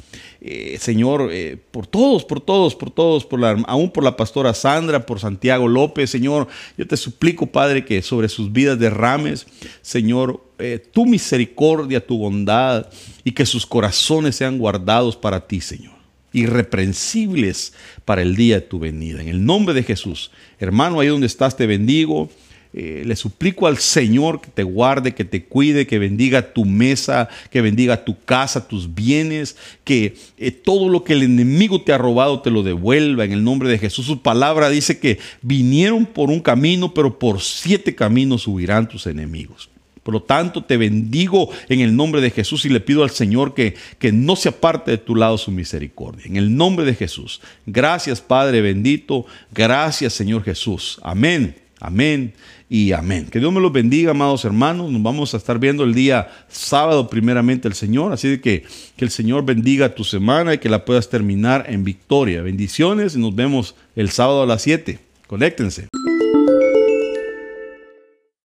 Señor, 0.79 1.31
por 1.71 1.87
todos, 1.87 2.23
por 2.23 2.39
todos, 2.39 2.75
por 2.75 2.91
todos, 2.91 3.25
por 3.25 3.39
la, 3.39 3.51
aún 3.67 3.91
por 3.91 4.03
la 4.03 4.15
pastora 4.15 4.53
Sandra, 4.53 5.05
por 5.05 5.19
Santiago 5.19 5.67
López, 5.67 6.09
Señor, 6.09 6.47
yo 6.77 6.87
te 6.87 6.95
suplico, 6.95 7.47
Padre, 7.47 7.83
que 7.83 8.01
sobre 8.01 8.29
sus 8.29 8.51
vidas 8.53 8.79
derrames, 8.79 9.47
Señor, 9.81 10.46
tu 10.91 11.05
misericordia, 11.05 12.05
tu 12.05 12.17
bondad, 12.17 12.87
y 13.23 13.31
que 13.31 13.45
sus 13.45 13.65
corazones 13.65 14.35
sean 14.35 14.57
guardados 14.57 15.15
para 15.15 15.45
ti, 15.47 15.61
Señor 15.61 15.97
irreprensibles 16.33 17.73
para 18.05 18.21
el 18.21 18.35
día 18.35 18.55
de 18.55 18.61
tu 18.61 18.79
venida. 18.79 19.21
En 19.21 19.27
el 19.27 19.43
nombre 19.43 19.73
de 19.73 19.83
Jesús, 19.83 20.31
hermano, 20.59 20.99
ahí 20.99 21.07
donde 21.07 21.27
estás, 21.27 21.57
te 21.57 21.65
bendigo. 21.65 22.29
Eh, 22.73 23.03
le 23.05 23.15
suplico 23.15 23.65
al 23.65 23.77
Señor 23.77 24.41
que 24.41 24.51
te 24.51 24.61
guarde, 24.61 25.15
que 25.15 25.23
te 25.23 25.45
cuide, 25.45 25.87
que 25.87 25.97
bendiga 25.97 26.53
tu 26.53 26.65
mesa, 26.65 27.29
que 27.49 27.61
bendiga 27.61 28.03
tu 28.03 28.19
casa, 28.23 28.67
tus 28.67 28.93
bienes, 28.93 29.55
que 29.83 30.15
eh, 30.37 30.51
todo 30.51 30.89
lo 30.89 31.03
que 31.03 31.13
el 31.13 31.23
enemigo 31.23 31.81
te 31.81 31.93
ha 31.93 31.97
robado 31.97 32.41
te 32.41 32.51
lo 32.51 32.61
devuelva 32.61 33.23
en 33.23 33.31
el 33.31 33.43
nombre 33.43 33.69
de 33.69 33.79
Jesús. 33.79 34.05
Su 34.05 34.21
palabra 34.21 34.69
dice 34.69 34.99
que 34.99 35.17
vinieron 35.41 36.05
por 36.05 36.29
un 36.29 36.41
camino, 36.41 36.93
pero 36.93 37.17
por 37.17 37.41
siete 37.41 37.95
caminos 37.95 38.45
huirán 38.47 38.87
tus 38.87 39.07
enemigos. 39.07 39.69
Por 40.07 40.13
lo 40.13 40.21
tanto, 40.21 40.63
te 40.63 40.77
bendigo 40.77 41.49
en 41.67 41.81
el 41.81 41.93
nombre 41.93 42.21
de 42.21 42.31
Jesús 42.31 42.63
y 42.63 42.69
le 42.69 42.79
pido 42.79 43.03
al 43.03 43.09
Señor 43.09 43.53
que, 43.53 43.75
que 43.99 44.13
no 44.13 44.37
se 44.37 44.47
aparte 44.47 44.89
de 44.91 44.97
tu 44.97 45.15
lado 45.15 45.37
su 45.37 45.51
misericordia. 45.51 46.23
En 46.27 46.37
el 46.37 46.55
nombre 46.55 46.85
de 46.85 46.95
Jesús. 46.95 47.41
Gracias, 47.65 48.21
Padre 48.21 48.61
bendito. 48.61 49.25
Gracias, 49.53 50.13
Señor 50.13 50.45
Jesús. 50.45 50.97
Amén. 51.03 51.57
Amén 51.81 52.33
y 52.69 52.93
amén. 52.93 53.27
Que 53.29 53.39
Dios 53.39 53.51
me 53.51 53.59
los 53.59 53.73
bendiga, 53.73 54.11
amados 54.11 54.45
hermanos. 54.45 54.89
Nos 54.89 55.03
vamos 55.03 55.33
a 55.33 55.37
estar 55.37 55.59
viendo 55.59 55.83
el 55.83 55.93
día 55.93 56.29
sábado, 56.47 57.09
primeramente, 57.09 57.67
el 57.67 57.73
Señor. 57.73 58.13
Así 58.13 58.37
que 58.37 58.63
que 58.95 59.03
el 59.03 59.11
Señor 59.11 59.43
bendiga 59.43 59.93
tu 59.93 60.05
semana 60.05 60.53
y 60.53 60.59
que 60.59 60.69
la 60.69 60.85
puedas 60.85 61.09
terminar 61.09 61.65
en 61.67 61.83
victoria. 61.83 62.41
Bendiciones 62.41 63.17
y 63.17 63.19
nos 63.19 63.35
vemos 63.35 63.75
el 63.97 64.09
sábado 64.09 64.43
a 64.43 64.45
las 64.45 64.61
7. 64.61 64.99
Conéctense. 65.27 65.89